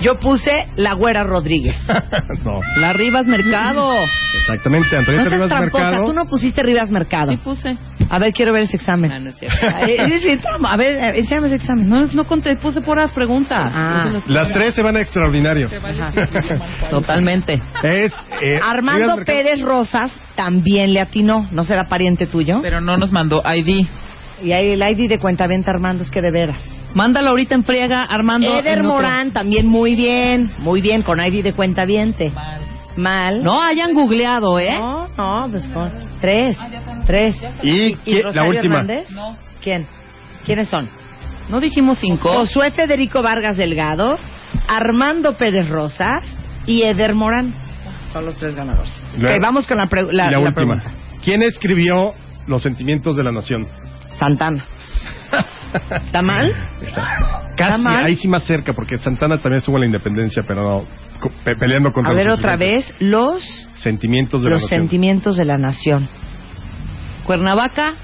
[0.00, 1.76] Yo puse La Güera Rodríguez.
[2.44, 3.94] no, La Rivas Mercado.
[4.40, 4.88] exactamente.
[4.92, 6.04] No Antonieta seas Rivas tramposa, Mercado.
[6.04, 7.32] tú no pusiste Rivas Mercado.
[7.32, 7.76] Sí puse.
[8.08, 9.12] A ver, quiero ver ese examen.
[9.12, 9.56] Ah, no es cierto.
[10.42, 10.72] Trampa.
[10.72, 11.88] A ver, eh, enséñame ese examen.
[11.88, 13.70] No, no conté, puse puras preguntas.
[13.72, 14.02] Ah.
[14.04, 15.68] Puse las- Las tres se van a extraordinario.
[16.90, 17.60] Totalmente.
[17.82, 21.46] Es eh, Armando Pérez Rosas también le atinó.
[21.50, 22.60] ¿No será pariente tuyo?
[22.62, 23.86] Pero no nos mandó ID.
[24.42, 26.58] Y ahí el ID de cuentaventa Armando es que de veras.
[26.94, 28.58] Mándalo ahorita en friega, Armando.
[28.58, 28.90] Eder otro.
[28.94, 30.50] Morán también muy bien.
[30.58, 32.32] Muy bien, con ID de cuentaviente.
[32.96, 33.42] Mal.
[33.44, 34.76] No hayan googleado, ¿eh?
[34.78, 36.56] No, no, pues con tres.
[37.06, 37.36] Tres.
[37.62, 38.76] Y, ¿quién- la última.
[38.80, 39.08] Hernández?
[39.62, 39.86] ¿Quién?
[40.44, 40.90] ¿Quiénes son?
[41.48, 42.28] No dijimos cinco.
[42.28, 44.18] Josué Federico Vargas Delgado,
[44.68, 46.22] Armando Pérez Rosas
[46.66, 47.54] y Eder Morán.
[48.12, 49.02] Son los tres ganadores.
[49.18, 50.54] La- Ok, vamos con la, pre- la, y la, la última.
[50.54, 50.92] pregunta.
[51.22, 52.14] ¿Quién escribió
[52.46, 53.68] Los sentimientos de la nación?
[54.18, 54.64] Santana.
[56.04, 56.52] ¿Está mal?
[57.56, 58.04] Casi, mal?
[58.04, 60.84] ahí sí más cerca, porque Santana también estuvo en la independencia, pero no,
[61.44, 63.42] pe- peleando contra A ver los otra vez, los,
[63.76, 64.80] Sentimientos de los la nación.
[64.80, 66.08] sentimientos de la nación.
[67.24, 67.94] Cuernavaca.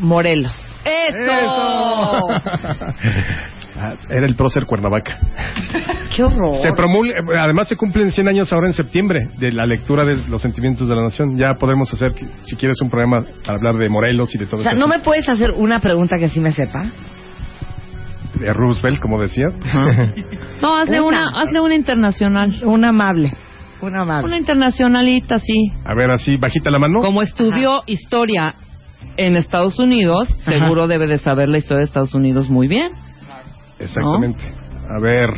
[0.00, 0.54] Morelos.
[0.84, 2.28] ¡Eso!
[3.80, 5.20] Ah, Era el prócer Cuernavaca.
[6.16, 6.56] ¡Qué horror!
[6.62, 10.16] Se promulga, eh, además se cumplen 100 años ahora en septiembre de la lectura de
[10.28, 11.36] los sentimientos de la nación.
[11.36, 12.12] Ya podremos hacer,
[12.44, 14.80] si quieres, un programa para hablar de Morelos y de todo o sea, eso.
[14.80, 16.90] ¿no me puedes hacer una pregunta que sí me sepa?
[18.40, 19.46] De Roosevelt, como decía.
[20.60, 21.28] No, hazle Una.
[21.30, 22.52] una, hazle una internacional.
[22.64, 23.32] Una amable.
[23.80, 24.26] Una amable.
[24.26, 25.72] Una internacionalita, sí.
[25.84, 26.98] A ver, así, bajita la mano.
[27.00, 28.56] Como estudió historia
[29.16, 32.90] en Estados Unidos, seguro debe de saber la historia de Estados Unidos muy bien.
[33.78, 34.52] Exactamente.
[34.90, 35.30] A ver.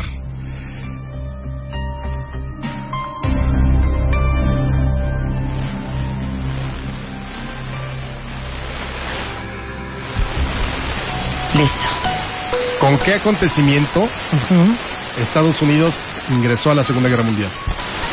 [11.55, 11.89] Listo.
[12.79, 14.09] ¿Con qué acontecimiento.
[15.19, 15.95] Estados Unidos
[16.31, 17.51] ingresó a la Segunda Guerra Mundial?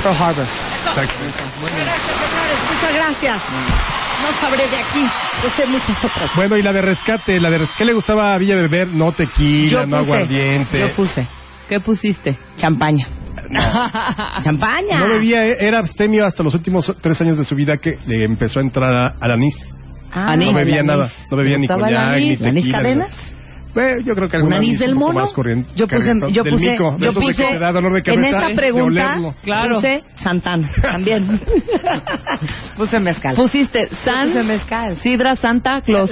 [0.03, 0.45] Pearl Harbor.
[0.87, 1.37] Exactamente.
[1.61, 2.57] Gracias, señores.
[2.73, 3.41] Muchas gracias.
[4.21, 5.05] No sabré de aquí.
[5.43, 6.35] Yo sé muchas otras.
[6.35, 8.87] Bueno, y la de rescate, la de res- ¿qué le gustaba a Villa beber?
[8.87, 10.79] No tequila, no aguardiente.
[10.79, 11.27] Yo puse
[11.67, 12.37] ¿Qué pusiste?
[12.55, 13.05] champaña.
[14.43, 14.99] Champaña.
[14.99, 18.23] No bebía, eh, era abstemio hasta los últimos tres años de su vida que le
[18.23, 19.55] empezó a entrar a- al anís.
[20.11, 20.47] Ah, Anís.
[20.47, 22.49] No bebía nada, no bebía ¿Te ni coñac, ni tequila.
[22.49, 23.09] ¿Anís ni cadenas?
[23.09, 23.36] nada.
[23.77, 25.13] Bueno, yo creo que ¿Un algún anís anís del mono?
[25.13, 25.69] más corriente.
[25.75, 28.03] Yo puse, corriente, yo del puse, mico, de yo puse que da dolor de en
[28.05, 29.35] cabeza, esta de pregunta.
[29.43, 29.75] Claro.
[29.75, 31.39] puse Santana también.
[32.77, 33.35] puse mezcal.
[33.35, 34.97] Pusiste San, puse mezcal.
[35.03, 36.09] Sidra, Santa Claus.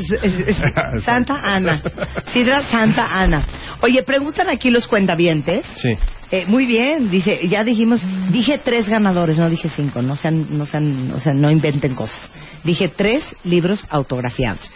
[1.04, 1.82] Santa Ana.
[2.28, 3.44] Sidra Santa Ana.
[3.82, 5.66] Oye, preguntan aquí los cuentavientes.
[5.78, 5.98] Sí.
[6.30, 10.68] Eh, muy bien, dice, ya dijimos, dije tres ganadores, no dije cinco, no sean, no
[10.68, 12.20] sean, o sea, no inventen cosas.
[12.64, 14.70] Dije tres libros autografiados.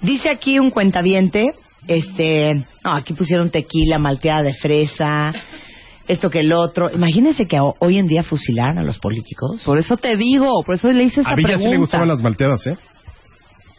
[0.00, 1.52] Dice aquí un cuentaviente,
[1.86, 2.54] este,
[2.84, 5.32] no, aquí pusieron tequila, malteada de fresa,
[6.08, 6.90] esto que el otro.
[6.92, 9.62] Imagínense que ho- hoy en día fusilaran a los políticos.
[9.64, 11.68] Por eso te digo, por eso le hice esa A Villa pregunta.
[11.68, 12.76] sí le gustaban las malteadas, ¿eh?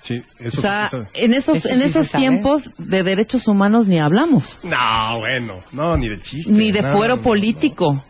[0.02, 1.10] Sí, eso o sea, sí se sabe.
[1.14, 5.96] en esos, Eso en sí esos tiempos de derechos humanos ni hablamos, No, bueno, no,
[5.96, 6.52] ni de chiste.
[6.52, 8.04] ni de no, fuero no, político.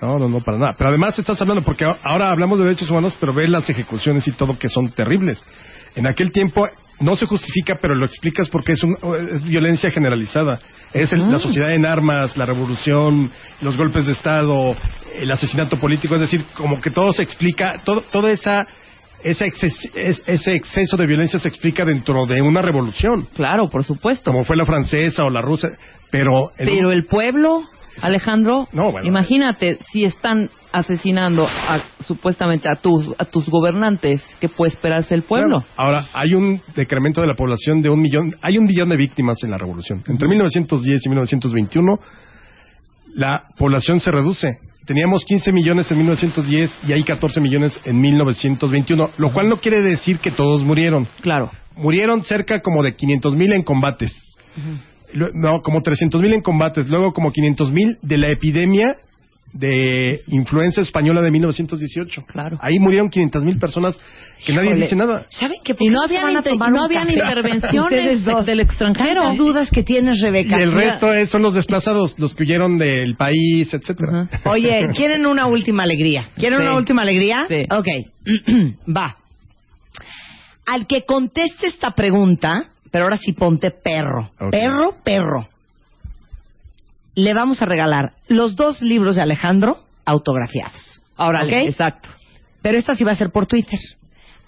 [0.00, 0.74] No, no, no, para nada.
[0.78, 4.32] Pero además estás hablando, porque ahora hablamos de derechos humanos, pero ves las ejecuciones y
[4.32, 5.44] todo que son terribles.
[5.96, 6.68] En aquel tiempo
[7.00, 8.96] no se justifica, pero lo explicas porque es, un-
[9.32, 10.58] es violencia generalizada.
[10.92, 13.30] Es el- la sociedad en armas, la revolución,
[13.60, 14.76] los golpes de Estado,
[15.18, 16.14] el asesinato político.
[16.14, 18.66] Es decir, como que todo se explica, todo, toda esa...
[19.22, 23.82] Ese, exces- es- ese exceso de violencia se explica dentro de una revolución, Claro, por
[23.82, 24.30] supuesto.
[24.30, 25.68] como fue la francesa o la rusa,
[26.10, 26.42] pero...
[26.42, 27.62] un- Pero el pueblo,
[28.02, 29.06] Alejandro, No, bueno.
[29.08, 35.22] imagínate si están asesinando a, supuestamente a tus a tus gobernantes, ¿qué puede esperarse el
[35.22, 35.60] pueblo?
[35.60, 35.72] Claro.
[35.76, 39.42] Ahora, hay un decremento de la población de un millón, hay un millón de víctimas
[39.44, 40.02] en la revolución.
[40.08, 41.98] Entre 1910 y 1921,
[43.14, 44.58] la población se reduce.
[44.86, 49.80] Teníamos 15 millones en 1910 y hay 14 millones en 1921, lo cual no quiere
[49.80, 51.06] decir que todos murieron.
[51.22, 51.50] Claro.
[51.76, 54.12] Murieron cerca como de 500 mil en combates.
[55.14, 56.88] Lu- No, como 300 mil en combates.
[56.90, 58.96] Luego como 500 mil de la epidemia
[59.54, 62.24] de influenza española de 1918.
[62.26, 62.58] Claro.
[62.60, 63.96] Ahí murieron 500 mil personas
[64.44, 65.26] que nadie dice nada.
[65.30, 65.76] ¿Saben qué?
[65.78, 67.18] Y no ¿Por qué se habían van a inter- tomar no un habían café?
[67.20, 68.44] intervenciones dos.
[68.46, 69.20] del extranjero.
[69.22, 70.58] Tantas dudas que tienes, Rebeca.
[70.58, 74.28] Y el resto es- son los desplazados, los que huyeron del país, etcétera.
[74.44, 76.30] Oye, ¿quieren una última alegría?
[76.36, 76.64] ¿Quieren Sí.
[76.66, 77.46] una última alegría?
[77.48, 77.64] Sí.
[77.70, 77.86] Ok.
[78.96, 79.16] Va.
[80.66, 84.30] Al que conteste esta pregunta, pero ahora sí ponte perro.
[84.50, 85.48] Perro, perro.
[87.14, 91.00] Le vamos a regalar los dos libros de Alejandro autografiados.
[91.16, 91.68] Órale, ¿Ok?
[91.68, 92.08] exacto.
[92.62, 93.78] Pero esta sí va a ser por Twitter.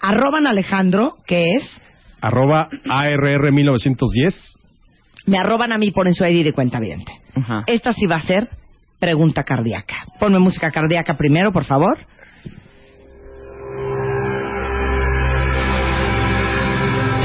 [0.01, 1.81] Arroban a Alejandro, que es,
[2.19, 4.53] Arroba ARR 1910.
[5.27, 7.11] me arroban a mí, ponen su ID de cuenta vidente.
[7.35, 7.63] Ajá.
[7.67, 8.49] Esta sí va a ser
[8.99, 9.95] pregunta cardíaca.
[10.19, 11.97] Ponme música cardíaca primero, por favor.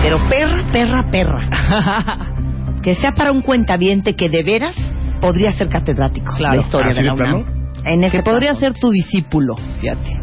[0.03, 1.49] Pero perra, perra, perra.
[2.82, 4.74] que sea para un cuentaviente que de veras
[5.23, 6.57] podría ser catedrático Claro.
[6.57, 7.14] de historia ¿Así de la?
[7.14, 7.45] UNAM.
[7.87, 10.20] En ese Que podría ser tu discípulo, fíjate.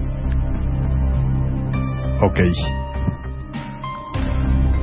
[2.22, 2.39] Ok.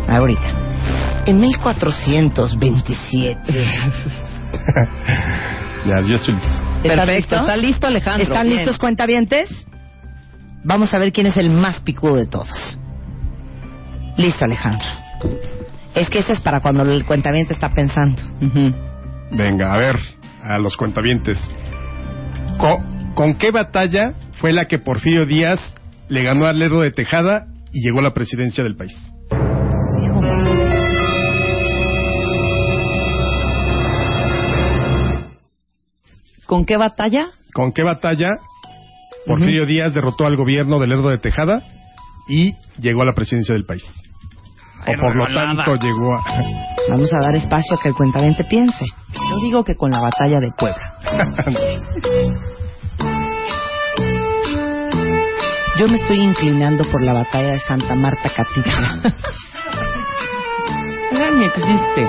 [0.08, 0.48] Ahorita.
[1.26, 3.40] En 1427.
[5.86, 6.48] Ya, yo estoy listo.
[6.82, 7.06] ¿Está Perfecto.
[7.06, 7.36] listo?
[7.36, 8.22] Está listo, Alejandro.
[8.24, 8.56] ¿Están Bien.
[8.58, 9.68] listos cuentavientes?
[10.64, 12.76] Vamos a ver quién es el más picudo de todos.
[14.16, 14.84] Listo, Alejandro.
[15.94, 18.20] Es que ese es para cuando el cuentaviente está pensando.
[18.42, 18.74] Ujú.
[19.30, 19.96] Venga, a ver,
[20.42, 21.38] a los cuentavientes.
[22.58, 22.82] Co-
[23.14, 25.58] ¿Con, qué batalla fue la que Porfirio Díaz
[26.08, 28.94] le ganó al Lerdo de Tejada y llegó a la presidencia del país?
[36.46, 37.30] ¿Con qué batalla?
[37.52, 38.36] ¿Con qué batalla
[39.26, 41.62] Porfirio Díaz derrotó al gobierno del Lerdo de Tejada
[42.28, 43.82] y llegó a la presidencia del país?
[44.86, 46.22] O por lo tanto llegó a...
[46.88, 48.84] Vamos a dar espacio a que el cuentaviente piense.
[49.12, 50.98] Yo digo que con la batalla de Puebla.
[55.78, 59.02] Yo me estoy inclinando por la batalla de Santa Marta Catitla.
[61.36, 62.08] Ni existe.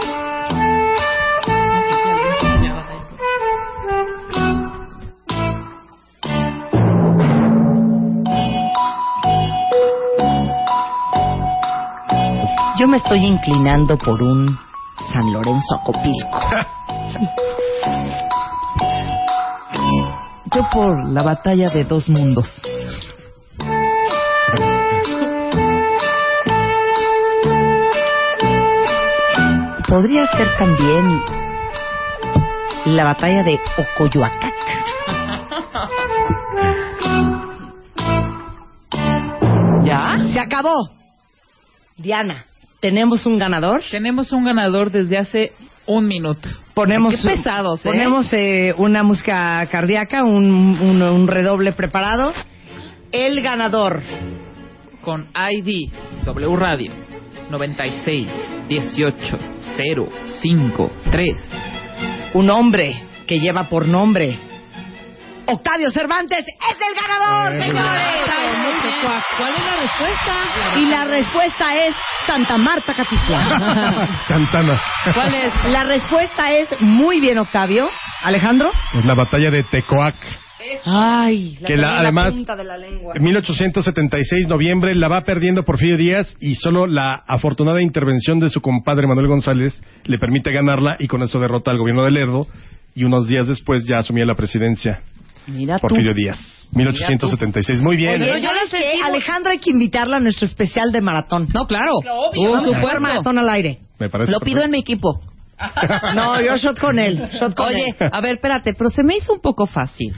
[12.79, 14.55] Yo me estoy inclinando por un
[15.11, 16.39] San Lorenzo Acopilco.
[20.53, 22.45] Yo por la batalla de dos mundos.
[29.87, 31.19] Podría ser también
[32.85, 34.53] la batalla de Ocoyoacac.
[39.83, 40.15] ¿Ya?
[40.31, 40.91] Se acabó.
[41.97, 42.45] Diana,
[42.79, 43.81] tenemos un ganador.
[43.91, 45.53] Tenemos un ganador desde hace
[45.85, 46.47] un minuto.
[46.73, 47.89] Ponemos, Qué pesados, ¿eh?
[47.89, 50.45] Ponemos eh, una música cardíaca, un,
[50.79, 52.33] un, un redoble preparado.
[53.11, 54.01] El ganador.
[55.01, 55.91] Con ID
[56.25, 56.91] W Radio
[57.49, 58.27] 96
[58.67, 59.39] 18
[59.77, 60.09] 0
[60.41, 61.35] 5 3.
[62.33, 62.93] un hombre
[63.25, 64.37] que lleva por nombre
[65.47, 68.17] Octavio Cervantes es el ganador, señores.
[69.37, 70.79] ¿Cuál es la respuesta?
[70.79, 71.95] Y la respuesta es
[72.25, 74.19] Santa Marta Catitla.
[74.27, 74.81] Santana.
[75.13, 75.53] ¿Cuál es?
[75.71, 77.89] La respuesta es muy bien, Octavio.
[78.23, 78.71] Alejandro.
[78.97, 80.15] Es la batalla de Tecoac.
[80.85, 83.13] Ay, Que la- además- punta de la lengua.
[83.15, 88.59] En 1876, noviembre, la va perdiendo Porfirio Díaz y solo la afortunada intervención de su
[88.59, 92.47] compadre Manuel González le permite ganarla y con eso derrota al gobierno de Lerdo
[92.95, 95.01] y unos días después ya asumía la presidencia
[95.47, 95.87] Mira tú.
[95.87, 96.37] Porfirio Díaz.
[96.73, 97.81] 1876.
[97.81, 98.21] Muy bien.
[98.21, 101.47] Yo muy- Alejandro hay que invitarla a nuestro especial de maratón.
[101.53, 101.93] No, claro.
[102.33, 102.99] jugar supuesto.
[103.01, 103.79] maratón al aire.
[103.99, 105.21] Me parece Lo pido en mi equipo.
[106.13, 107.29] No, yo shot con él.
[107.39, 108.09] Shot con Oye, él.
[108.11, 110.13] a ver, espérate, pero se me hizo un poco fácil.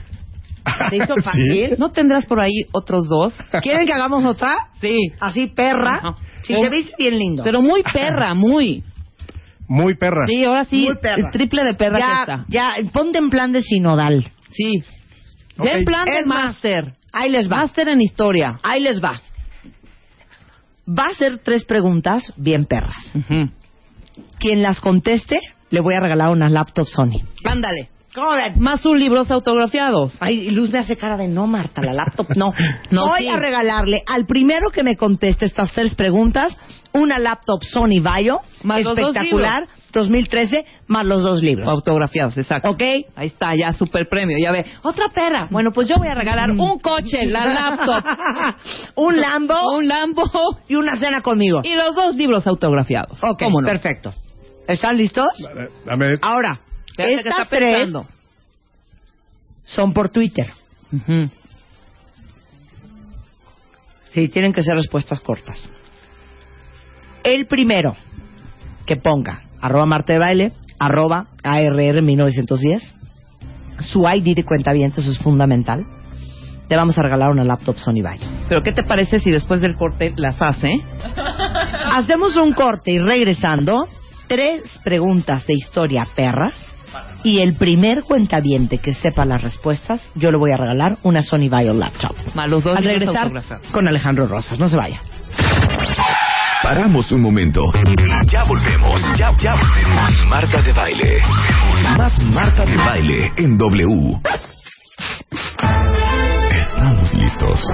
[0.90, 1.22] ¿Se hizo ¿Sí?
[1.22, 1.76] fácil?
[1.78, 3.34] ¿No tendrás por ahí otros dos?
[3.62, 4.52] ¿Quieren que hagamos otra?
[4.80, 4.98] Sí.
[5.20, 6.16] Así, perra.
[6.42, 7.42] Si Un- te viste bien lindo.
[7.44, 8.82] Pero muy perra, muy.
[9.68, 10.26] Muy perra.
[10.26, 11.16] Sí, ahora sí, Muy perra.
[11.16, 12.44] el triple de perra que ya, está.
[12.48, 14.26] ya, ponte en plan de sinodal.
[14.50, 14.82] Sí.
[15.60, 15.66] Ok.
[15.66, 16.94] Ya en plan de máster.
[17.12, 17.58] Ahí les va.
[17.58, 18.58] Máster en historia.
[18.62, 19.20] Ahí les va.
[20.88, 22.96] Va a ser tres preguntas bien perras.
[24.38, 25.38] Quien las conteste,
[25.70, 27.22] le voy a regalar una laptop Sony.
[27.44, 27.88] Ándale.
[28.56, 30.16] Más sus libros autografiados.
[30.20, 32.52] Ay, Luz me hace cara de no, Marta, la laptop no.
[32.90, 33.28] No, Voy sí.
[33.28, 36.56] a regalarle al primero que me conteste estas tres preguntas
[36.92, 41.68] una laptop Sony Vaio espectacular 2013 más los dos libros.
[41.68, 42.70] Autografiados, exacto.
[42.70, 42.80] ¿Ok?
[43.16, 44.36] Ahí está, ya super premio.
[44.40, 44.64] Ya ve.
[44.82, 45.48] Otra perra.
[45.50, 48.04] Bueno, pues yo voy a regalar un coche, la laptop,
[48.96, 50.22] un Lambo un Lambo
[50.68, 51.60] y una cena conmigo.
[51.64, 53.18] y los dos libros autografiados.
[53.22, 53.66] Ok, ¿Cómo no?
[53.68, 54.14] perfecto.
[54.68, 55.26] ¿Están listos?
[55.84, 56.60] Dame- Ahora,
[56.96, 57.92] que estas está tres
[59.64, 60.52] son por Twitter.
[60.92, 61.30] Ujú.
[64.12, 65.58] Sí, tienen que ser respuestas cortas.
[67.22, 67.92] El primero
[68.86, 72.94] que ponga arroba Marta de Baile, arroba ARR 1910,
[73.80, 75.86] su ID de cuenta eso es fundamental.
[76.68, 78.22] Le vamos a regalar una laptop Sony Vaio.
[78.48, 80.72] Pero ¿qué te parece si después del corte las hace?
[81.92, 83.88] Hacemos un corte y regresando,
[84.28, 86.54] tres preguntas de historia perras.
[87.22, 91.48] Y el primer cuentaviente que sepa las respuestas, yo le voy a regalar una Sony
[91.48, 92.14] Vaio laptop.
[92.34, 93.30] Más los dos Al regresar
[93.72, 95.00] con Alejandro Rosas, no se vaya.
[96.62, 97.64] Paramos un momento.
[98.26, 99.00] Ya volvemos.
[99.16, 100.26] Ya, ya volvemos.
[100.28, 101.22] Marta de baile.
[101.96, 104.20] Más Marta de baile en W.
[106.52, 107.66] Estamos listos.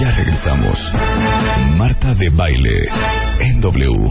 [0.00, 0.92] Ya regresamos.
[1.76, 2.88] Marta de baile
[3.38, 4.10] en W.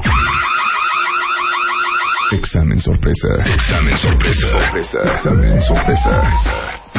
[2.31, 3.29] Examen sorpresa.
[3.45, 4.47] Examen sorpresa.
[4.47, 4.99] sorpresa.
[5.05, 6.21] Examen sorpresa.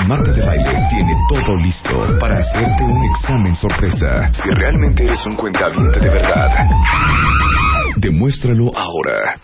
[0.07, 4.33] Marta de Baile tiene todo listo para hacerte un examen sorpresa.
[4.33, 6.71] Si realmente eres un cuentaviente de verdad,
[7.97, 9.39] demuéstralo ahora.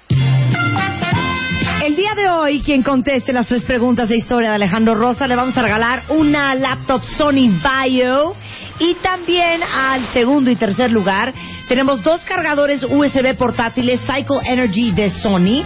[1.84, 5.36] El día de hoy, quien conteste las tres preguntas de historia de Alejandro Rosa, le
[5.36, 8.34] vamos a regalar una laptop Sony Vaio.
[8.78, 11.32] Y también al segundo y tercer lugar,
[11.68, 15.64] tenemos dos cargadores USB portátiles Cycle Energy de Sony.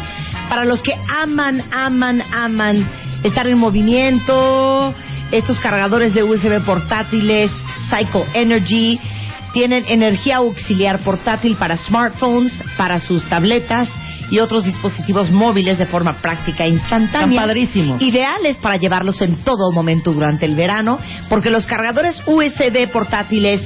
[0.48, 2.88] Para los que aman, aman, aman
[3.22, 4.94] estar en movimiento,
[5.32, 7.50] estos cargadores de USB portátiles
[7.90, 9.00] Cycle Energy
[9.52, 13.88] tienen energía auxiliar portátil para smartphones, para sus tabletas
[14.30, 17.28] y otros dispositivos móviles de forma práctica e instantánea.
[17.28, 18.02] Están padrísimos.
[18.02, 20.98] Ideales para llevarlos en todo momento durante el verano,
[21.28, 23.60] porque los cargadores USB portátiles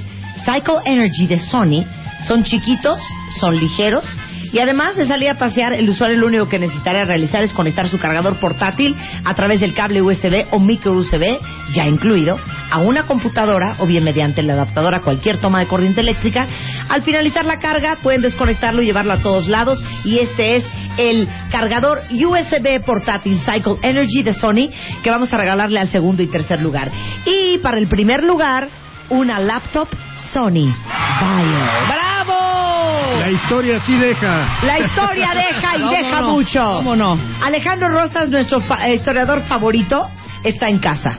[0.45, 1.85] Cycle Energy de Sony
[2.27, 3.01] son chiquitos,
[3.41, 4.05] son ligeros
[4.53, 7.88] y además de salir a pasear, el usuario lo único que necesitaría realizar es conectar
[7.88, 8.94] su cargador portátil
[9.24, 11.38] a través del cable USB o micro USB,
[11.74, 12.38] ya incluido,
[12.70, 16.46] a una computadora o bien mediante el adaptador a cualquier toma de corriente eléctrica.
[16.88, 19.82] Al finalizar la carga, pueden desconectarlo y llevarlo a todos lados.
[20.05, 20.64] Y este es
[20.98, 24.70] el cargador USB portátil Cycle Energy de Sony
[25.03, 26.90] que vamos a regalarle al segundo y tercer lugar.
[27.24, 28.68] Y para el primer lugar,
[29.13, 29.89] una laptop
[30.33, 30.73] Sony
[31.21, 31.65] Vaio.
[31.87, 33.21] ¡Bravo!
[33.21, 34.49] La historia sí deja.
[34.65, 36.29] La historia deja y ¿Cómo deja no?
[36.31, 36.61] mucho.
[36.77, 37.19] ¿Cómo no?
[37.45, 40.09] Alejandro Rosas, nuestro fa- historiador favorito,
[40.43, 41.19] está en casa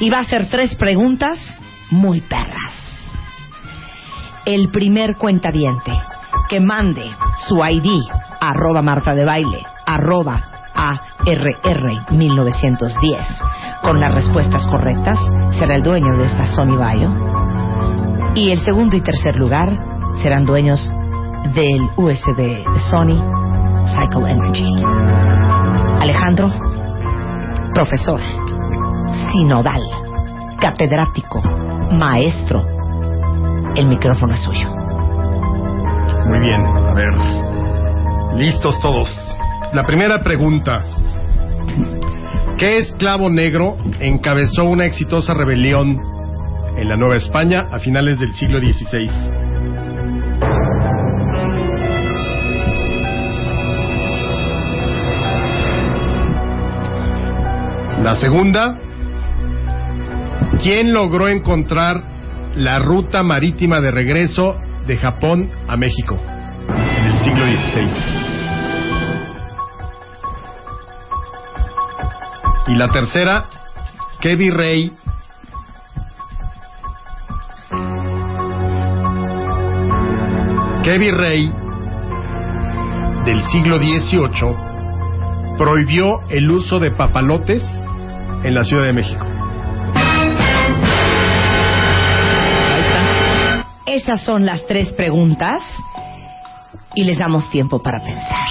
[0.00, 1.38] y va a hacer tres preguntas
[1.90, 2.74] muy perras.
[4.44, 5.92] El primer cuentaviente
[6.48, 7.04] que mande
[7.46, 8.02] su ID
[8.40, 13.26] arroba Marta de Baile arroba ARR 1910
[13.82, 15.18] con las respuestas correctas
[15.58, 17.10] será el dueño de esta Sony Vaio
[18.36, 19.68] y el segundo y tercer lugar
[20.22, 20.80] serán dueños
[21.52, 23.18] del USB Sony
[23.86, 24.72] Cycle Energy.
[26.00, 26.52] Alejandro,
[27.74, 28.20] profesor,
[29.32, 29.82] sinodal,
[30.60, 31.40] catedrático,
[31.90, 32.62] maestro,
[33.74, 34.68] el micrófono es suyo.
[36.26, 38.36] Muy bien, a ver.
[38.36, 39.08] Listos todos.
[39.72, 40.82] La primera pregunta.
[42.56, 46.00] ¿Qué esclavo negro encabezó una exitosa rebelión
[46.76, 49.10] en la Nueva España a finales del siglo XVI?
[58.02, 58.78] La segunda,
[60.62, 62.02] ¿quién logró encontrar
[62.54, 64.56] la ruta marítima de regreso
[64.86, 66.18] de Japón a México
[66.68, 68.37] en el siglo XVI?
[72.68, 73.46] Y la tercera,
[74.20, 74.92] ¿qué virrey
[80.88, 81.52] qué virrey
[83.24, 87.62] del siglo XVIII prohibió el uso de papalotes
[88.42, 89.26] en la Ciudad de México?
[93.86, 95.62] Esas son las tres preguntas
[96.94, 98.48] y les damos tiempo para pensar.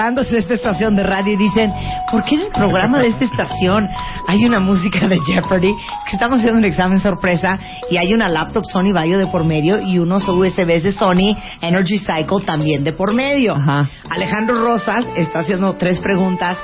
[0.00, 1.70] A esta estación de radio y dicen,
[2.10, 3.86] ¿por qué en el programa de esta estación
[4.26, 5.74] hay una música de Jeopardy?
[6.08, 7.58] Que estamos haciendo un examen sorpresa
[7.90, 11.98] y hay una laptop Sony Vaio de por medio y unos USBs de Sony Energy
[11.98, 13.54] Cycle también de por medio.
[13.54, 13.90] Ajá.
[14.08, 16.56] Alejandro Rosas está haciendo tres preguntas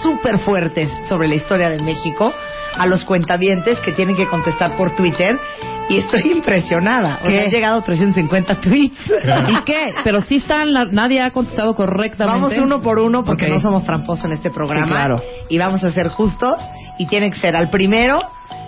[0.00, 2.32] súper fuertes sobre la historia de México
[2.76, 5.36] a los cuentavientes que tienen que contestar por Twitter
[5.88, 7.20] y estoy impresionada.
[7.22, 8.98] O sea, han llegado 350 tweets.
[9.48, 9.94] ¿Y qué?
[10.02, 12.40] Pero sí están, la- nadie ha contestado correctamente.
[12.40, 13.52] Vamos uno por uno porque Ok.
[13.52, 14.86] no somos tramposos en este programa.
[14.86, 15.22] Sí, claro.
[15.48, 16.56] Y vamos a ser justos
[16.98, 18.22] y tiene que ser al primero,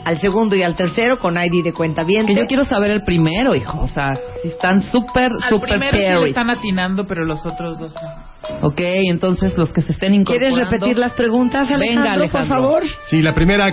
[0.05, 2.27] al segundo y al tercero con ID de cuenta bien.
[2.27, 3.81] Que yo quiero saber el primero, hijo.
[3.81, 4.12] O sea,
[4.43, 8.27] si están súper, Al súper primero sí le están atinando, pero los otros dos no.
[8.69, 8.79] Ok,
[9.11, 10.71] entonces los que se estén ¿Quieres incorporando...
[10.71, 12.57] repetir las preguntas, Alejandro, Venga, Alejandro.
[12.57, 12.83] por favor?
[13.09, 13.71] Sí, la primera,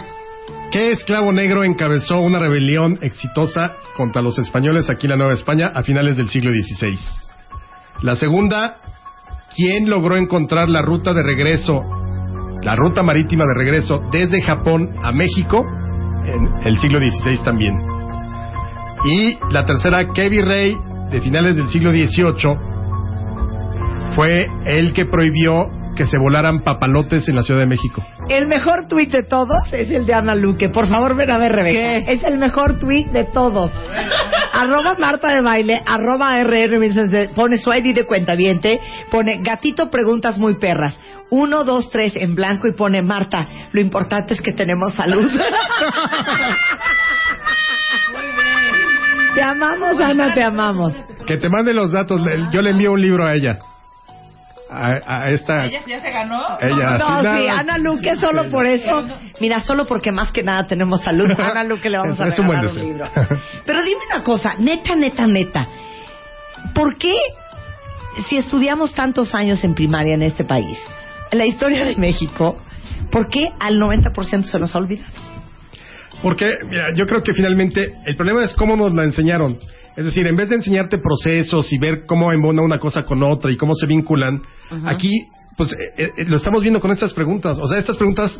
[0.74, 5.72] ¿qué esclavo negro encabezó una rebelión exitosa contra los españoles aquí en la Nueva España
[5.72, 6.98] a finales del siglo XVI?
[8.02, 8.78] La segunda,
[9.56, 11.84] ¿quién logró encontrar la ruta de regreso,
[12.64, 15.64] la ruta marítima de regreso desde Japón a México
[16.26, 17.80] en el siglo XVI también?
[19.06, 20.76] Y la tercera, ¿qué virrey
[21.12, 22.58] de finales del siglo XVIII
[24.16, 28.04] fue el que prohibió que se volaran papalotes en la Ciudad de México?
[28.30, 30.70] El mejor tweet de todos es el de Ana Luque.
[30.70, 31.74] Por favor, ven a ver, Rebeca.
[31.80, 32.14] ¿Qué?
[32.14, 33.72] Es el mejor tweet de todos.
[34.54, 36.78] arroba Marta de Baile, arroba RR,
[37.36, 38.36] pone su ID de cuenta
[39.12, 41.00] pone gatito preguntas muy perras.
[41.30, 45.30] Uno, dos, tres en blanco y pone Marta, lo importante es que tenemos salud.
[49.36, 50.94] Te amamos, Ana, te amamos.
[51.26, 52.22] Que te mande los datos.
[52.22, 53.58] le- Yo le envío un libro a ella.
[54.76, 55.66] A, a esta.
[55.66, 56.42] ¿Ella ya se ganó?
[56.60, 57.60] Ella, No, sí, nada.
[57.60, 59.06] Ana Luque, solo por eso.
[59.40, 61.30] Mira, solo porque más que nada tenemos salud.
[61.40, 63.10] A Ana Luque le vamos Es- a es un buen regalar un, libro.
[63.66, 65.68] Pero dime una cosa, neta, neta, neta.
[66.74, 67.14] ¿Por qué,
[68.30, 70.78] si estudiamos tantos años en primaria en este país,
[71.32, 72.58] la historia de México,
[73.12, 75.12] ¿por qué al 90% se nos ha olvidado?
[76.22, 79.60] Porque, mira, yo creo que finalmente el problema es cómo nos la enseñaron.
[79.96, 83.52] Es decir, en vez de enseñarte procesos y ver cómo embona una cosa con otra
[83.52, 84.42] y cómo se vinculan,
[84.86, 85.12] aquí,
[85.56, 87.58] pues eh, eh, lo estamos viendo con estas preguntas.
[87.62, 88.40] O sea, estas preguntas,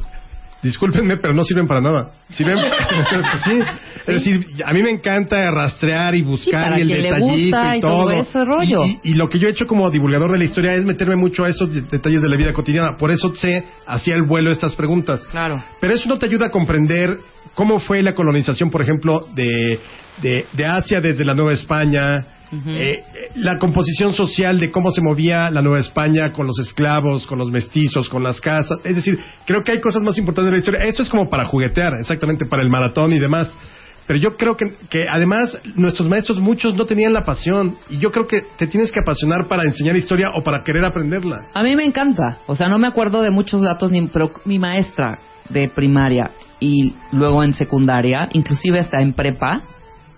[0.64, 2.12] discúlpenme, pero no sirven para nada.
[2.32, 3.60] Sirven, pues sí.
[4.08, 7.92] Es decir, a mí me encanta rastrear y buscar y el detallito y y todo
[8.08, 8.12] todo.
[8.12, 8.84] ese rollo.
[9.04, 11.50] Y- lo que yo he hecho como divulgador de la historia es meterme mucho a
[11.50, 12.98] esos de- detalles de la vida cotidiana.
[12.98, 15.22] Por eso sé, hacía el vuelo estas preguntas.
[15.32, 15.64] Claro.
[15.80, 17.20] Pero eso no te ayuda a comprender
[17.54, 19.80] cómo fue la colonización, por ejemplo, de,
[20.22, 22.26] de, de Asia desde la Nueva España,
[22.68, 27.26] eh, eh, la composición social de cómo se movía la Nueva España con los esclavos,
[27.26, 28.78] con los mestizos, con las casas.
[28.84, 30.84] Es decir, creo que hay cosas más importantes de la historia.
[30.84, 33.58] Esto es como para juguetear, exactamente, para el maratón y demás.
[34.06, 38.12] Pero yo creo que, que además nuestros maestros muchos no tenían la pasión y yo
[38.12, 41.48] creo que te tienes que apasionar para enseñar historia o para querer aprenderla.
[41.54, 42.40] A mí me encanta.
[42.46, 46.94] O sea, no me acuerdo de muchos datos, ni, pero mi maestra de primaria y
[47.12, 49.64] luego en secundaria, inclusive hasta en prepa,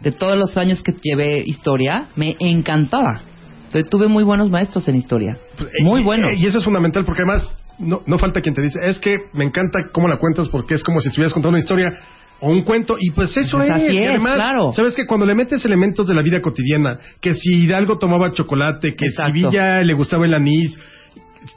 [0.05, 3.23] de todos los años que llevé historia, me encantaba.
[3.65, 5.37] Entonces, tuve muy buenos maestros en historia.
[5.81, 6.31] Muy Y- buenos.
[6.37, 9.43] Y eso es fundamental porque además no, no falta quien te dice, es que me
[9.43, 11.91] encanta cómo la cuentas porque es como si estuvieras contando una historia
[12.39, 13.91] o un cuento y pues eso Pues es.
[13.93, 14.71] y es, además, claro.
[14.73, 18.95] sabes que cuando le metes elementos de la vida cotidiana, que si Hidalgo tomaba chocolate,
[18.95, 19.33] que Exacto.
[19.33, 20.77] si Villa le gustaba el anís,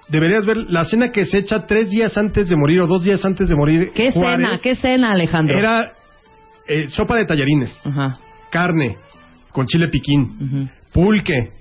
[0.09, 3.25] deberías ver la cena que se echa tres días antes de morir o dos días
[3.25, 3.91] antes de morir.
[3.95, 4.59] ¿Qué Juárez, cena?
[4.63, 5.57] ¿Qué cena, Alejandro?
[5.57, 5.93] Era
[6.67, 8.19] eh, sopa de tallarines, Ajá.
[8.51, 8.97] Carne
[9.53, 11.53] con chile piquín pulque,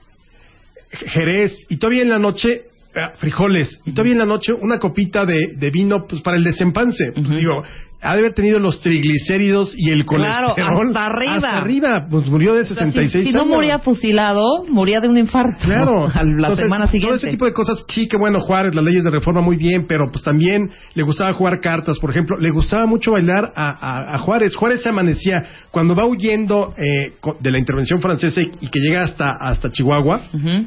[0.89, 2.63] jerez, y todavía en la noche,
[2.95, 6.43] eh, frijoles, y todavía en la noche una copita de, de vino pues para el
[6.43, 7.11] desempance.
[7.13, 7.63] Pues, digo,
[8.01, 10.87] ha de haber tenido los triglicéridos y el Claro, colesterol.
[10.87, 11.35] hasta arriba.
[11.35, 13.55] Hasta arriba, pues murió de O sea, 66 si, si no años.
[13.55, 15.57] moría fusilado, moría de un infarto.
[15.65, 16.05] Claro.
[16.13, 17.07] A la Entonces, semana siguiente.
[17.07, 19.85] Todo ese tipo de cosas, sí, que bueno, Juárez, las leyes de reforma muy bien,
[19.87, 24.15] pero pues también le gustaba jugar cartas, por ejemplo, le gustaba mucho bailar a, a-
[24.15, 24.55] a Juárez.
[24.55, 29.03] Juárez se amanecía cuando va huyendo eh, de la intervención francesa y, y que llega
[29.03, 30.21] hasta, hasta Chihuahua,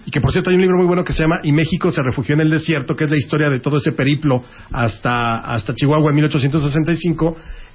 [0.04, 2.02] y que por cierto hay un libro muy bueno que se llama Y México se
[2.02, 6.10] refugió en el desierto, que es la historia de todo ese periplo hasta, hasta Chihuahua
[6.10, 7.19] en 1865.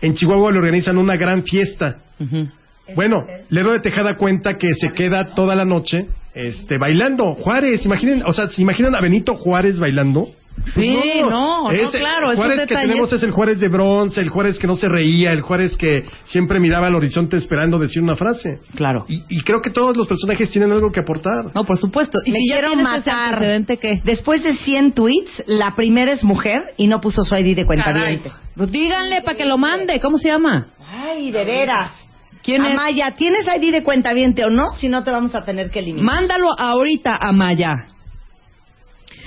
[0.02, 1.98] En Chihuahua le organizan una gran fiesta.
[2.20, 2.48] Ujú.
[2.96, 7.34] Bueno, Lero de Tejada cuenta que se queda toda la noche este, bailando.
[7.36, 10.30] Juárez, imaginen, o sea, ¿se imaginan a Benito Juárez bailando?
[10.62, 14.22] Pues Sí, no, no, Ese claro, esos Juárez que tenemos es el Juárez de bronce,
[14.22, 18.02] el Juárez que no se reía, el Juárez que siempre miraba al horizonte esperando decir
[18.02, 18.60] una frase.
[18.76, 19.06] Claro.
[19.08, 21.54] Y, y creo que todos los personajes tienen algo que aportar.
[21.54, 22.20] No, por supuesto.
[22.26, 23.40] Y Me si quiero matar.
[23.80, 24.02] ¿qué?
[24.04, 27.86] Después de 100 tweets, la primera es mujer y no puso su ID de cuenta
[27.86, 28.22] Caray.
[28.56, 30.00] Pues díganle para que lo mande.
[30.00, 30.68] ¿Cómo se llama?
[30.88, 31.92] Ay, de veras.
[32.44, 32.72] ¿Quién es?
[32.72, 34.12] Amaya, ¿tienes ID de cuenta
[34.46, 34.74] o no?
[34.76, 36.06] Si no, te vamos a tener que eliminar.
[36.06, 37.32] Mándalo ahorita a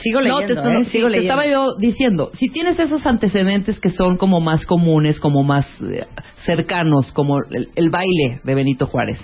[0.03, 0.73] Sigo No, leyendo, te, ¿eh?
[0.73, 1.35] no, Sigo te leyendo.
[1.35, 6.05] estaba yo diciendo, si tienes esos antecedentes que son como más comunes, como más eh,
[6.45, 9.19] cercanos, como el, el baile de Benito Juárez,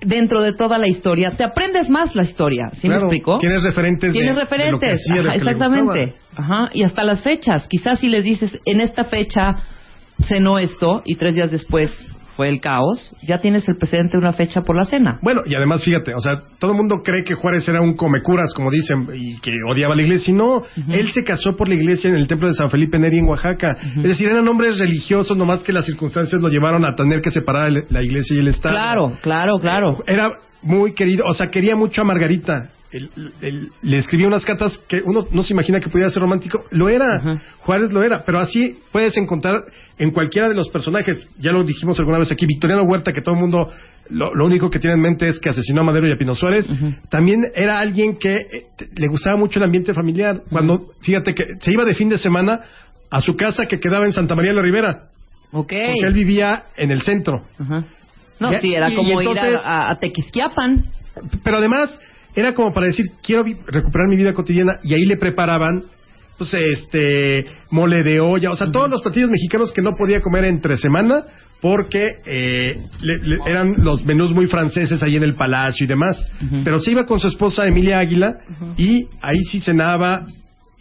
[0.00, 3.38] dentro de toda la historia, te aprendes más la historia, ¿sí Claro, me explico?
[3.38, 6.14] Tienes referentes de- Tienes de lo que referentes, hacía, de lo Ajá, que le exactamente.
[6.36, 7.66] Ajá, y hasta las fechas.
[7.68, 9.56] Quizás si les dices, en esta fecha
[10.24, 11.90] cenó esto y tres días después
[12.40, 15.18] fue el caos, ya tienes el precedente de una fecha por la cena.
[15.20, 18.54] Bueno, y además, fíjate, o sea, todo el mundo cree que Juárez era un comecuras,
[18.54, 20.30] como dicen, y que odiaba la iglesia.
[20.30, 23.18] Y no, él se casó por la iglesia en el templo de San Felipe Neri
[23.18, 23.76] en Oaxaca.
[23.94, 27.68] Es decir, eran hombres religiosos, nomás que las circunstancias lo llevaron a tener que separar
[27.68, 28.74] el- la iglesia y el Estado.
[28.74, 29.98] Claro, claro, claro.
[30.06, 30.32] Era
[30.62, 32.70] muy querido, o sea, quería mucho a Margarita.
[32.90, 33.10] Él-
[33.82, 36.64] le escribía unas cartas que uno no se imagina que pudiera ser romántico.
[36.70, 37.40] Lo era.
[37.58, 39.62] Juárez lo era, pero así puedes encontrar
[40.00, 41.28] en cualquiera de los personajes.
[41.38, 43.70] Ya lo dijimos alguna vez aquí, Victoriano Huerta, que todo el mundo
[44.08, 46.34] lo, lo único que tiene en mente es que asesinó a Madero y a Pino
[46.34, 46.66] Suárez.
[47.10, 50.42] También era alguien que eh, le gustaba mucho el ambiente familiar.
[50.50, 52.60] Cuando, fíjate que se iba de fin de semana
[53.10, 54.90] a su casa que quedaba en Santa María de la Ribera,
[55.52, 55.68] Ok.
[55.68, 57.44] porque él vivía en el centro.
[57.58, 57.84] Ajá.
[58.40, 60.86] No, sí, era y- como y ir entonces- a, a, a Tequisquiapan.
[61.44, 61.98] Pero además
[62.34, 65.84] era como para decir, quiero recuperar mi vida cotidiana y ahí le preparaban
[66.40, 70.44] pues este mole de olla, o sea, todos los platillos mexicanos que no podía comer
[70.44, 71.22] entre semana
[71.60, 76.16] porque eh, le- le- eran los menús muy franceses ahí en el palacio y demás.
[76.64, 78.32] Pero se iba con su esposa Emilia Águila
[78.78, 80.24] y ahí sí cenaba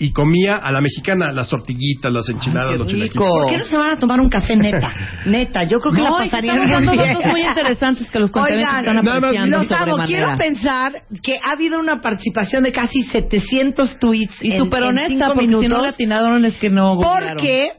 [0.02, 2.97] y comía a la mexicana las tortillitas, las enchiladas, qué los rico.
[3.06, 3.28] chilaquiles.
[3.28, 4.91] ¿Por qué no se van a tomar un café neta?
[5.26, 7.14] Neta, yo creo que la No, que pasarían estamos muy dando bien.
[7.16, 9.97] datos muy interesantes que los Oigan, están nada más, apreciando Los amo.
[10.06, 14.89] Quiero pensar que ha habido una participación de casi 700 tweets Y en- súper en
[14.89, 17.72] honesta, cinco porque si no minutos le atinaron es que no porque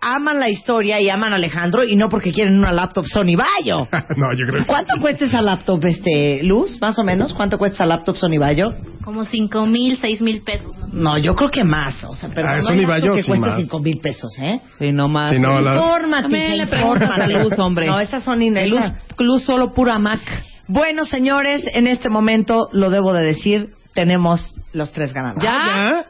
[0.00, 3.86] aman la historia y aman a Alejandro y no porque quieren una laptop Sony Bayo.
[4.16, 6.78] no, yo creo que ¿Cuánto cuesta esa laptop, este, Luz?
[6.80, 7.34] Más o menos.
[7.34, 8.72] ¿Cuánto cuesta esa laptop Sony Bayo?
[9.04, 10.72] Como cinco mil, seis mil pesos.
[10.92, 11.18] ¿no?
[11.18, 12.02] Yo creo que más.
[12.04, 13.56] O sea, pero Ah, no Sony hay Bayo que sí cueste más.
[13.60, 14.60] 5 mil pesos, ¿eh?
[14.78, 15.30] Sí, no más.
[15.30, 17.44] Sí, no, la- Infórmate, También hija, le preguntas a infórmate.
[17.44, 17.86] Luz, hombre.
[17.86, 18.80] No, esa Sony Luz,
[19.18, 20.20] Luz solo pura Mac.
[20.68, 25.44] Bueno, señores, en este momento, lo debo de decir, tenemos los tres ganadores.
[25.44, 25.52] ¿Ya?
[25.52, 26.04] ¿Ya?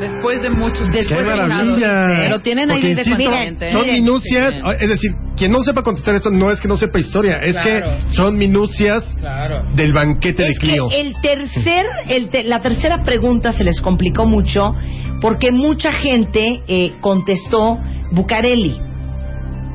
[0.00, 2.08] Después de muchos Después ¡Qué maravilla!
[2.20, 3.70] Pero tienen ID de insisto, ¿eh?
[3.72, 6.98] Son Miren, minucias, es decir, quien no sepa contestar esto no es que no sepa
[6.98, 7.86] historia, es Claro.
[8.08, 9.64] que son minucias Claro.
[9.76, 10.88] del banquete de que Clio.
[10.90, 14.72] el tercer, el te- la tercera pregunta se les complicó mucho
[15.20, 17.78] porque mucha gente eh, contestó
[18.10, 18.76] Bucareli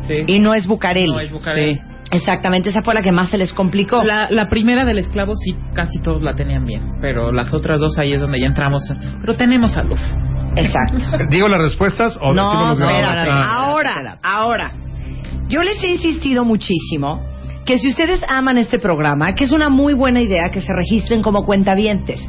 [0.07, 0.23] Sí.
[0.27, 1.07] y no es Bucareli.
[1.11, 1.75] No, es Bucareli.
[1.75, 1.81] Sí.
[2.11, 4.03] Exactamente, esa fue la que más se les complicó.
[4.03, 7.97] La, la primera del esclavo sí, casi todos la tenían bien, pero las otras dos
[7.97, 8.81] ahí es donde ya entramos.
[9.21, 9.99] Pero tenemos a Luz.
[10.55, 10.97] Exacto.
[11.29, 13.09] ¿Digo las respuestas o decimos No, los ganadores?
[13.09, 13.29] espérate.
[13.31, 13.55] Ah.
[13.57, 14.73] Ahora, ahora.
[15.47, 17.23] Yo les he insistido muchísimo
[17.65, 21.21] que si ustedes aman este programa, que es una muy buena idea que se registren
[21.21, 22.19] como cuentavientes.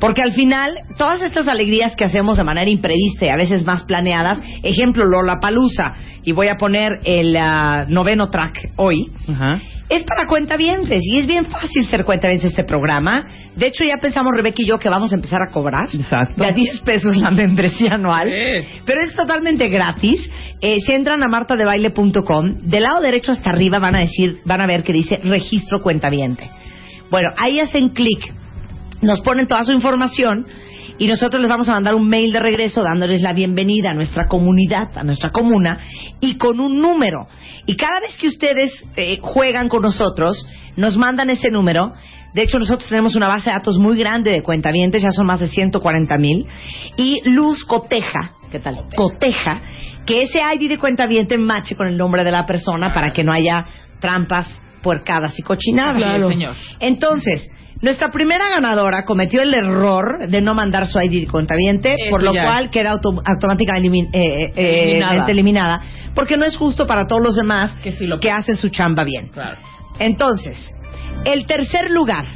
[0.00, 3.84] Porque al final, todas estas alegrías que hacemos de manera imprevista y a veces más
[3.84, 9.60] planeadas, ejemplo, Lola Palusa, y voy a poner el ah, noveno track hoy, Ajá.
[9.88, 13.26] es para cuentavientes y es bien fácil ser cuentavientes este programa.
[13.56, 15.88] De hecho, ya pensamos Rebeca y yo que vamos a empezar a cobrar.
[15.92, 16.34] Exacto.
[16.40, 18.28] De a 10 pesos la membresía anual.
[18.28, 18.68] Sí.
[18.84, 20.30] Pero es totalmente gratis.
[20.60, 24.66] Eh, si entran a martadebaile.com, del lado derecho hasta arriba van a decir, van a
[24.66, 26.50] ver que dice registro cuentaviente.
[27.10, 28.34] Bueno, ahí hacen clic,
[29.00, 30.46] nos ponen toda su información
[30.98, 34.26] y nosotros les vamos a mandar un mail de regreso dándoles la bienvenida a nuestra
[34.26, 35.78] comunidad, a nuestra comuna
[36.20, 37.28] y con un número.
[37.66, 40.44] Y cada vez que ustedes eh, juegan con nosotros,
[40.76, 41.92] nos mandan ese número.
[42.34, 45.40] De hecho, nosotros tenemos una base de datos muy grande de cuentavientes, ya son más
[45.40, 46.46] de 140 mil.
[46.96, 48.80] Y Luz coteja, ¿qué tal?
[48.96, 49.60] Coteja
[50.04, 53.30] que ese ID de cuentaviente mache con el nombre de la persona para que no
[53.30, 53.66] haya
[54.00, 54.48] trampas,
[54.82, 55.96] puercadas y cochinadas.
[55.98, 56.28] Claro.
[56.28, 56.56] señor.
[56.80, 57.48] Entonces,
[57.80, 62.44] nuestra primera ganadora cometió el error de no mandar su ID Eso por lo ya.
[62.44, 65.30] cual queda auto- automáticamente elimin- eh, eh, Eliminada.
[65.30, 65.82] eliminada.
[66.14, 69.04] Porque no es justo para todos los demás Que sí lo- que hacen su chamba
[69.04, 69.28] bien.
[69.28, 69.58] Claro.
[70.00, 70.56] Entonces,
[71.24, 72.26] el tercer lugar,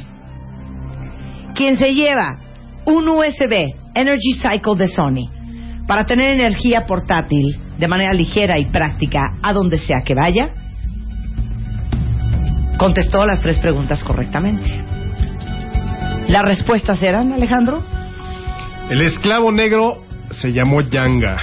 [1.55, 2.37] quien se lleva
[2.85, 5.29] un USB Energy Cycle de Sony
[5.87, 10.53] para tener energía portátil de manera ligera y práctica a donde sea que vaya,
[12.77, 14.69] contestó las tres preguntas correctamente.
[16.33, 17.83] Las respuestas eran, Alejandro,
[18.89, 20.01] El esclavo negro
[20.31, 21.37] se llamó Yanga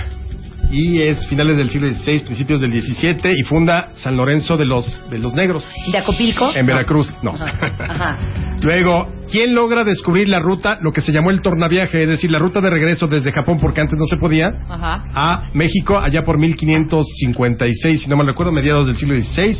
[0.73, 5.09] y es finales del siglo XVI, principios del XVII y funda San Lorenzo de los
[5.09, 6.51] de los Negros de Acopilco.
[6.53, 7.07] en Veracruz.
[7.23, 7.37] No.
[7.39, 8.19] Ajá.
[8.65, 12.41] Luego, ¿quién logra descubrir la ruta, lo que se llamó el tornaviaje, es decir, la
[12.41, 15.05] ruta de regreso desde Japón, porque antes no se podía, Ajá.
[15.15, 19.57] a México, allá por 1556, si no mal recuerdo, mediados del siglo XVI?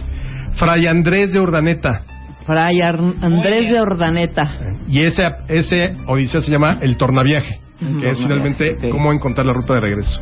[0.57, 2.03] Fray Andrés de Urdaneta.
[2.47, 4.51] Fray Ar- Andrés de Ordaneta.
[4.89, 7.61] Y ese, ese odisea se llama el tornaviaje.
[8.01, 10.21] que es finalmente cómo encontrar la ruta de regreso.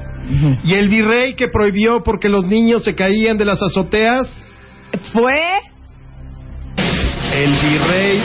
[0.64, 4.28] Y el virrey que prohibió porque los niños se caían de las azoteas,
[5.12, 5.32] Fue
[7.34, 8.20] el virrey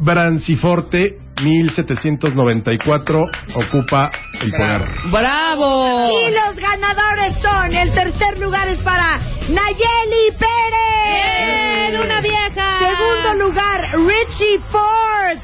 [0.00, 4.10] Branciforte 1794 ocupa
[4.40, 4.88] el poder.
[5.10, 6.10] ¡Bravo!
[6.10, 11.88] Y los ganadores son, el tercer lugar es para Nayeli Pérez.
[11.88, 12.00] ¡Bien!
[12.02, 12.78] ¡Una vieja!
[12.78, 15.42] Segundo lugar, Richie Forge.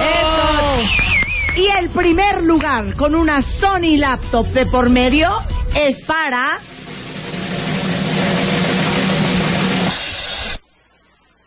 [0.00, 1.00] ¡Eso!
[1.56, 5.40] Y el primer lugar, con una Sony laptop de por medio,
[5.74, 6.58] es para...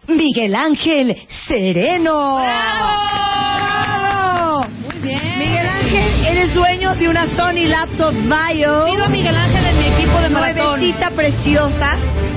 [0.07, 1.15] Miguel Ángel
[1.47, 2.37] Sereno.
[2.37, 2.93] ¡Bravo!
[4.85, 5.39] Muy bien.
[5.39, 8.85] Miguel Ángel, eres dueño de una Sony Laptop Bio.
[8.85, 10.79] Pido a Miguel Ángel en mi equipo de maratón.
[10.79, 11.95] Nuevecita preciosa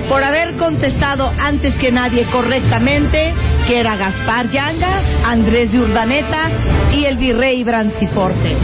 [0.08, 3.34] por haber contestado antes que nadie correctamente
[3.66, 6.50] que era Gaspar Yanga, Andrés de Urdaneta
[6.94, 8.56] y el virrey Branciforte.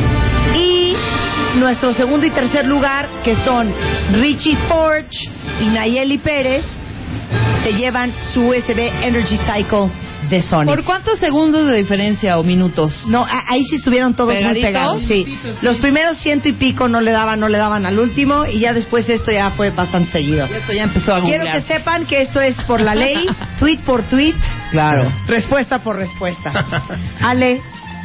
[0.57, 0.95] Y
[1.59, 3.73] nuestro segundo y tercer lugar, que son
[4.12, 5.29] Richie Forge
[5.61, 6.65] y Nayeli Pérez,
[7.62, 9.89] se llevan su USB Energy Cycle
[10.30, 10.64] de Sony.
[10.66, 13.05] ¿Por cuántos segundos de diferencia o minutos?
[13.06, 14.68] No, ahí sí estuvieron todos muy ¿Pegaditos?
[14.70, 15.02] pegados.
[15.05, 15.39] Sí.
[15.62, 18.72] Los primeros ciento y pico no le daban, no le daban al último y ya
[18.72, 20.47] después esto ya fue bastante seguido.
[20.48, 21.62] Y esto ya empezó a Quiero googlear.
[21.62, 23.26] que sepan que esto es por la ley,
[23.59, 24.34] tweet por tweet,
[24.70, 25.12] Claro.
[25.26, 26.52] respuesta por respuesta.
[27.20, 27.60] Ale,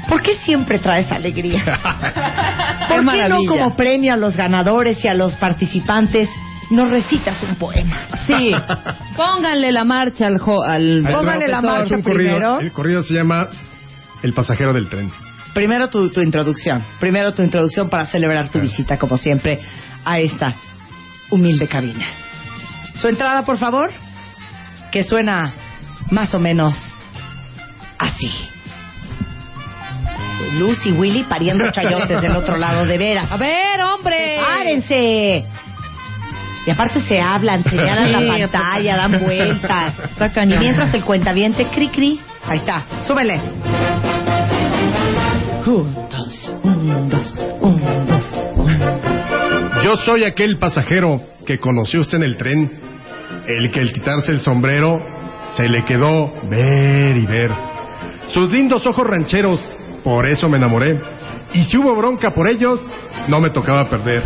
[0.10, 1.64] ¿por qué siempre traes alegría?
[2.88, 3.50] ¿Por qué no maravilla.
[3.50, 6.30] como premio a los ganadores y a los participantes
[6.70, 8.08] nos recitas un poema?
[8.28, 8.52] Sí.
[9.16, 12.36] Pónganle la marcha al, jo- al Ahí Póngale la marcha un corrido.
[12.36, 12.60] primero.
[12.60, 13.48] El corrido se llama
[14.24, 15.12] El pasajero del tren.
[15.54, 16.84] Primero tu, tu introducción.
[17.00, 19.60] Primero tu introducción para celebrar tu visita, como siempre,
[20.06, 20.54] a esta
[21.32, 22.06] humilde cabina.
[22.96, 23.92] Su entrada, por favor,
[24.92, 25.54] que suena
[26.12, 26.76] más o menos
[27.98, 28.32] así.
[30.60, 33.32] Luz y Willy pariendo chayotes del otro lado, de veras.
[33.32, 34.38] A ver, hombre.
[34.40, 35.46] ¡Párense!
[36.68, 39.94] Y aparte se hablan, se señalan la pantalla, dan vueltas.
[40.36, 42.20] Y mientras el cuentaviente, cri cri.
[42.46, 43.40] Ahí está, súbele.
[45.66, 49.84] Un, dos, un, dos, un, dos, un, dos.
[49.86, 52.70] Yo soy aquel pasajero que conoció usted en el tren,
[53.48, 54.92] el que al quitarse el sombrero
[55.54, 57.52] se le quedó ver y ver.
[58.28, 59.62] Sus lindos ojos rancheros,
[60.04, 61.00] por eso me enamoré.
[61.54, 62.86] Y si hubo bronca por ellos,
[63.30, 64.26] no me tocaba perder.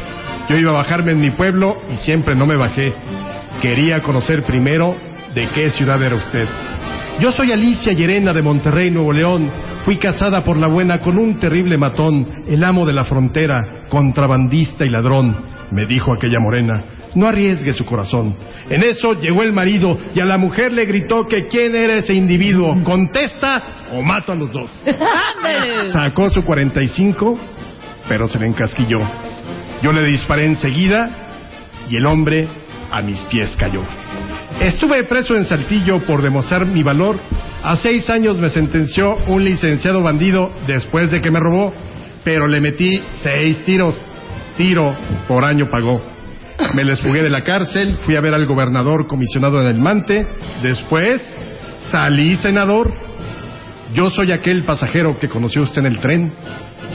[0.52, 2.94] Yo iba a bajarme en mi pueblo y siempre no me bajé.
[3.62, 4.94] Quería conocer primero
[5.34, 6.46] de qué ciudad era usted.
[7.22, 9.50] Yo soy Alicia Llerena de Monterrey, Nuevo León.
[9.86, 14.86] Fui casada por la buena con un terrible matón, el amo de la frontera, contrabandista
[14.86, 15.38] y ladrón.
[15.72, 16.84] Me dijo aquella morena,
[17.16, 18.36] no arriesgue su corazón.
[18.70, 22.14] En eso llegó el marido y a la mujer le gritó que quién era ese
[22.14, 22.78] individuo.
[22.84, 24.70] Contesta o mato a los dos.
[25.94, 27.40] Sacó su 45,
[28.10, 29.00] pero se le encasquilló.
[29.82, 31.10] Yo le disparé enseguida
[31.90, 32.48] y el hombre
[32.92, 33.82] a mis pies cayó.
[34.60, 37.20] Estuve preso en Saltillo por demostrar mi valor.
[37.64, 41.74] A seis años me sentenció un licenciado bandido después de que me robó,
[42.24, 44.00] pero le metí seis tiros.
[44.58, 44.96] Tiro
[45.28, 46.02] por año pagó.
[46.76, 50.28] Me les fugué de la cárcel, fui a ver al gobernador comisionado en el Mante,
[50.62, 51.24] después
[51.90, 52.94] salí senador.
[53.96, 56.32] Yo soy aquel pasajero que conoció usted en el tren,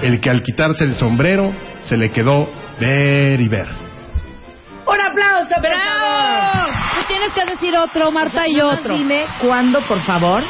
[0.02, 2.48] el que al quitarse el sombrero se le quedó
[2.80, 3.66] ver y ver.
[4.86, 5.82] Un aplauso, por ¡Bravo!
[5.82, 6.74] favor.
[7.00, 8.96] Tú tienes que decir otro, Marta, y otro.
[8.96, 10.42] Dime cuándo, por favor,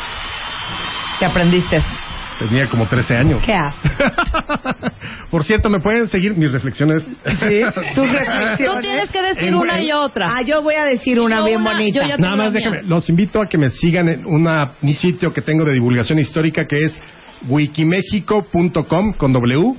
[1.18, 1.98] te aprendiste eso.
[2.38, 3.40] Tenía como 13 años.
[3.46, 3.90] ¿Qué haces?
[5.30, 7.02] Por cierto, ¿me pueden seguir mis reflexiones?
[7.02, 7.62] Sí,
[7.94, 8.58] tus reflexiones.
[8.74, 10.28] Tú tienes que decir En- una en- y otra.
[10.36, 12.02] Ah, yo voy a decir una Yo bien una, bonita.
[12.02, 12.70] yo ya- Nada más la mía.
[12.70, 16.18] déjame, los invito a que me sigan en una, un sitio que tengo de divulgación
[16.18, 17.00] histórica que es
[17.48, 19.74] wikimexico.com con W,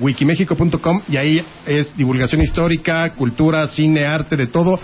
[0.00, 4.78] wikimexico.com y ahí es divulgación histórica, cultura, cine, arte, de todo.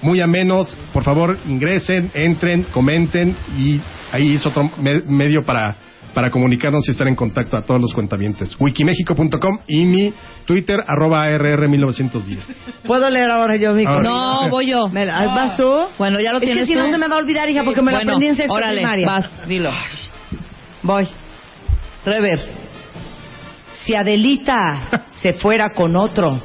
[0.00, 3.80] Muy amenos, por favor ingresen, entren, comenten y
[4.10, 5.76] ahí es otro me- medio para,
[6.12, 8.56] para comunicarnos y estar en contacto a todos los cuentavientes.
[8.58, 10.12] wikimexico.com y mi
[10.44, 12.38] Twitter arroba RR1910.
[12.84, 14.02] ¿Puedo leer ahora yo mi Ahora.
[14.02, 14.88] No, voy yo.
[14.88, 15.72] ¿Me la- ¿Vas tú?
[15.98, 16.80] Bueno, ya lo es tienes que si tú.
[16.80, 18.78] no se me va a olvidar, hija, porque me lo Bueno, aprendí en sexto órale,
[18.78, 19.06] primaria.
[19.06, 19.70] vas, dilo.
[20.82, 21.06] Voy.
[22.04, 22.40] Rever.
[23.84, 26.40] Si Adelita se fuera con otro,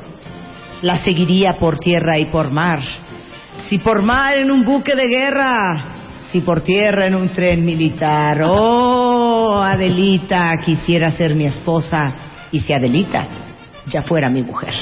[0.82, 2.80] la seguiría por tierra y por mar.
[3.68, 5.86] Si por mar en un buque de guerra,
[6.32, 8.42] si por tierra en un tren militar.
[8.44, 12.14] Oh, Adelita quisiera ser mi esposa.
[12.52, 13.28] Y si Adelita
[13.88, 14.74] ya fuera mi mujer,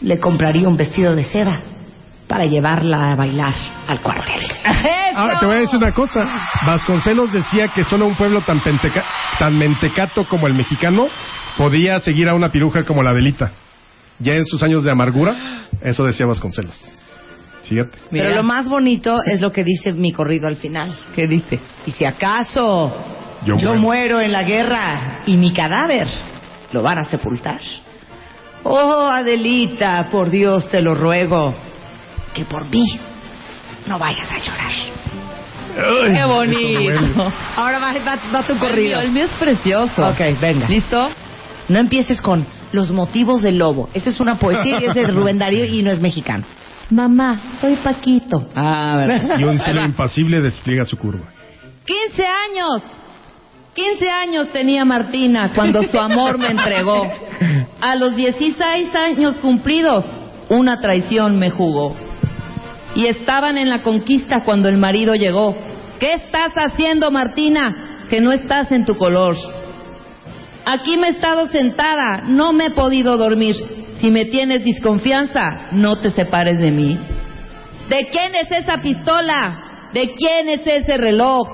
[0.00, 1.73] le compraría un vestido de seda
[2.34, 3.54] para llevarla a bailar
[3.86, 4.42] al cuartel.
[5.14, 6.28] Ahora te voy a decir una cosa.
[6.66, 9.04] Vasconcelos decía que solo un pueblo tan, penteca-
[9.38, 11.06] tan mentecato como el mexicano
[11.56, 13.52] podía seguir a una piruja como la Delita.
[14.18, 15.36] Ya en sus años de amargura,
[15.80, 16.74] eso decía Vasconcelos.
[17.62, 17.96] Fíjate.
[18.10, 20.92] Pero lo más bonito es lo que dice mi corrido al final.
[21.14, 21.60] ¿Qué dice?
[21.86, 22.92] Y si acaso
[23.46, 23.80] Yo yo, muero.
[23.80, 26.08] muero en la guerra y mi cadáver
[26.72, 27.60] lo van a sepultar.
[28.64, 31.54] Oh, Adelita, por Dios te lo ruego,
[32.34, 32.84] que por mí
[33.86, 34.72] no vayas a llorar.
[35.76, 37.32] Ay, Qué bonito.
[37.56, 39.00] Ahora va, va- va tu El mío, corrido.
[39.00, 40.06] el mío es precioso.
[40.06, 40.68] Ok, venga.
[40.68, 41.10] ¿Listo?
[41.68, 43.88] No empieces con los motivos del lobo.
[43.94, 46.44] Esa es una poesía y es de Rubén Darío y no es mexicano.
[46.90, 48.48] Mamá, soy Paquito.
[48.54, 49.38] Ah, verdad.
[49.38, 51.24] Y un cielo impasible despliega su curva.
[51.86, 52.82] 15 años.
[53.74, 57.10] 15 años tenía Martina cuando su amor me entregó.
[57.80, 60.04] A los 16 años cumplidos,
[60.48, 61.96] una traición me jugó.
[62.94, 65.56] Y estaban en la conquista cuando el marido llegó.
[65.98, 68.06] ¿Qué estás haciendo, Martina?
[68.08, 69.36] Que no estás en tu color.
[70.64, 73.56] Aquí me he estado sentada, no me he podido dormir.
[74.00, 76.98] Si me tienes desconfianza, no te separes de mí.
[77.88, 79.90] ¿De quién es esa pistola?
[79.92, 81.48] ¿De quién es ese reloj?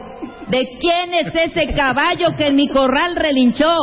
[0.48, 3.76] ¿De quién es ese caballo que en mi corral relinchó?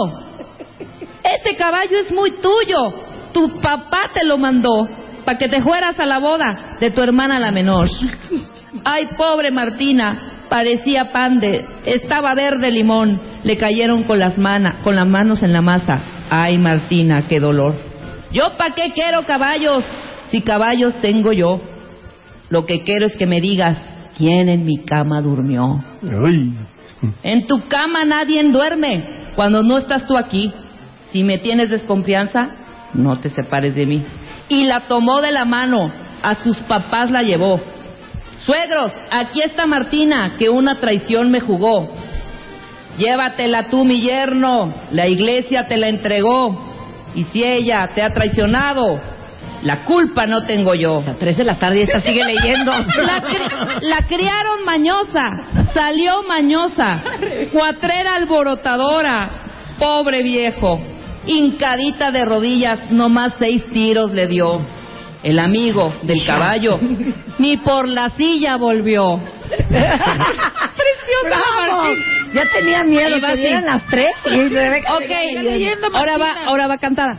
[1.23, 2.93] Ese caballo es muy tuyo.
[3.33, 4.87] Tu papá te lo mandó
[5.27, 7.89] para que te fueras a la boda de tu hermana la menor.
[8.85, 13.19] Ay, pobre Martina, parecía pan de, estaba verde limón.
[13.43, 16.01] Le cayeron con las manos, con las manos en la masa.
[16.29, 17.75] Ay, Martina, qué dolor.
[18.31, 19.83] Yo pa' qué quiero caballos,
[20.29, 21.59] si caballos tengo yo.
[22.49, 23.77] Lo que quiero es que me digas
[24.17, 25.83] quién en mi cama durmió.
[26.03, 26.53] Uy.
[27.21, 29.03] En tu cama nadie duerme
[29.35, 30.53] cuando no estás tú aquí.
[31.11, 32.47] Si me tienes desconfianza,
[32.93, 34.05] no te separes de mí.
[34.49, 35.91] Y la tomó de la mano,
[36.23, 37.59] a sus papás la llevó.
[38.45, 41.91] Suegros, aquí está Martina, que una traición me jugó.
[42.97, 46.65] Llévatela tú, mi yerno, la iglesia te la entregó.
[47.13, 48.99] Y si ella te ha traicionado,
[49.63, 51.03] la culpa no tengo yo.
[51.19, 52.71] 3 de la tarde y esta sigue leyendo.
[53.03, 55.29] La, cri- la criaron mañosa,
[55.73, 57.01] salió mañosa,
[57.51, 59.29] cuatrera alborotadora,
[59.79, 60.79] pobre viejo,
[61.27, 64.59] hincadita de rodillas, nomás seis tiros le dio.
[65.23, 66.79] El amigo del caballo
[67.39, 69.19] ni por la silla volvió.
[69.47, 71.37] Preciosa.
[71.69, 72.03] Martín.
[72.33, 75.87] Ya tenía miedo, Iba que las 3 y Rebeca Ok, seguía leyendo.
[75.93, 77.17] ahora va, ahora va cantada.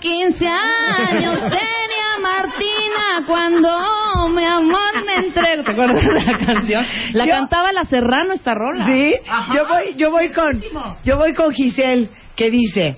[0.00, 5.62] 15 años tenía Martina cuando mi amor me entregó.
[5.64, 6.84] ¿Te acuerdas de la canción?
[7.14, 8.84] La Yo- cantaba la Serrano esta rola.
[8.86, 9.14] Sí,
[9.54, 10.62] yo voy, yo voy con,
[11.04, 12.96] yo voy con Giselle que dice,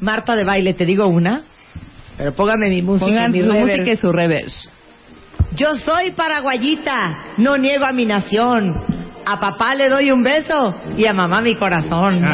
[0.00, 1.42] Marta de baile, te digo una,
[2.16, 4.68] pero póngame mi música, Pongan mi su música y su reverse.
[5.52, 8.74] Yo soy paraguayita, no niego a mi nación.
[9.26, 12.20] A papá le doy un beso y a mamá mi corazón.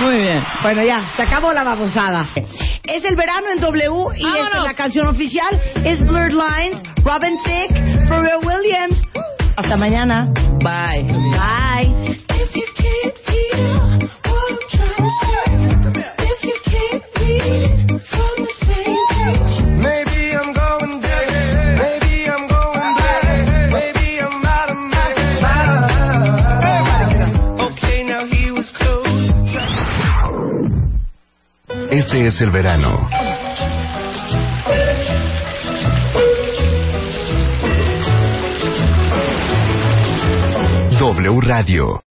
[0.00, 0.42] Muy bien.
[0.62, 2.30] Bueno, ya, se acabó la babosada.
[2.82, 4.64] Es el verano en W y esta es ¡Vámonos!
[4.64, 5.60] la canción oficial.
[5.84, 9.00] Es Blurred Lines, Robin Thicke, Pharrell Williams.
[9.56, 10.28] Hasta mañana.
[10.60, 11.04] Bye.
[11.32, 12.16] Bye.
[31.98, 33.08] Este es el verano.
[40.98, 42.05] W Radio.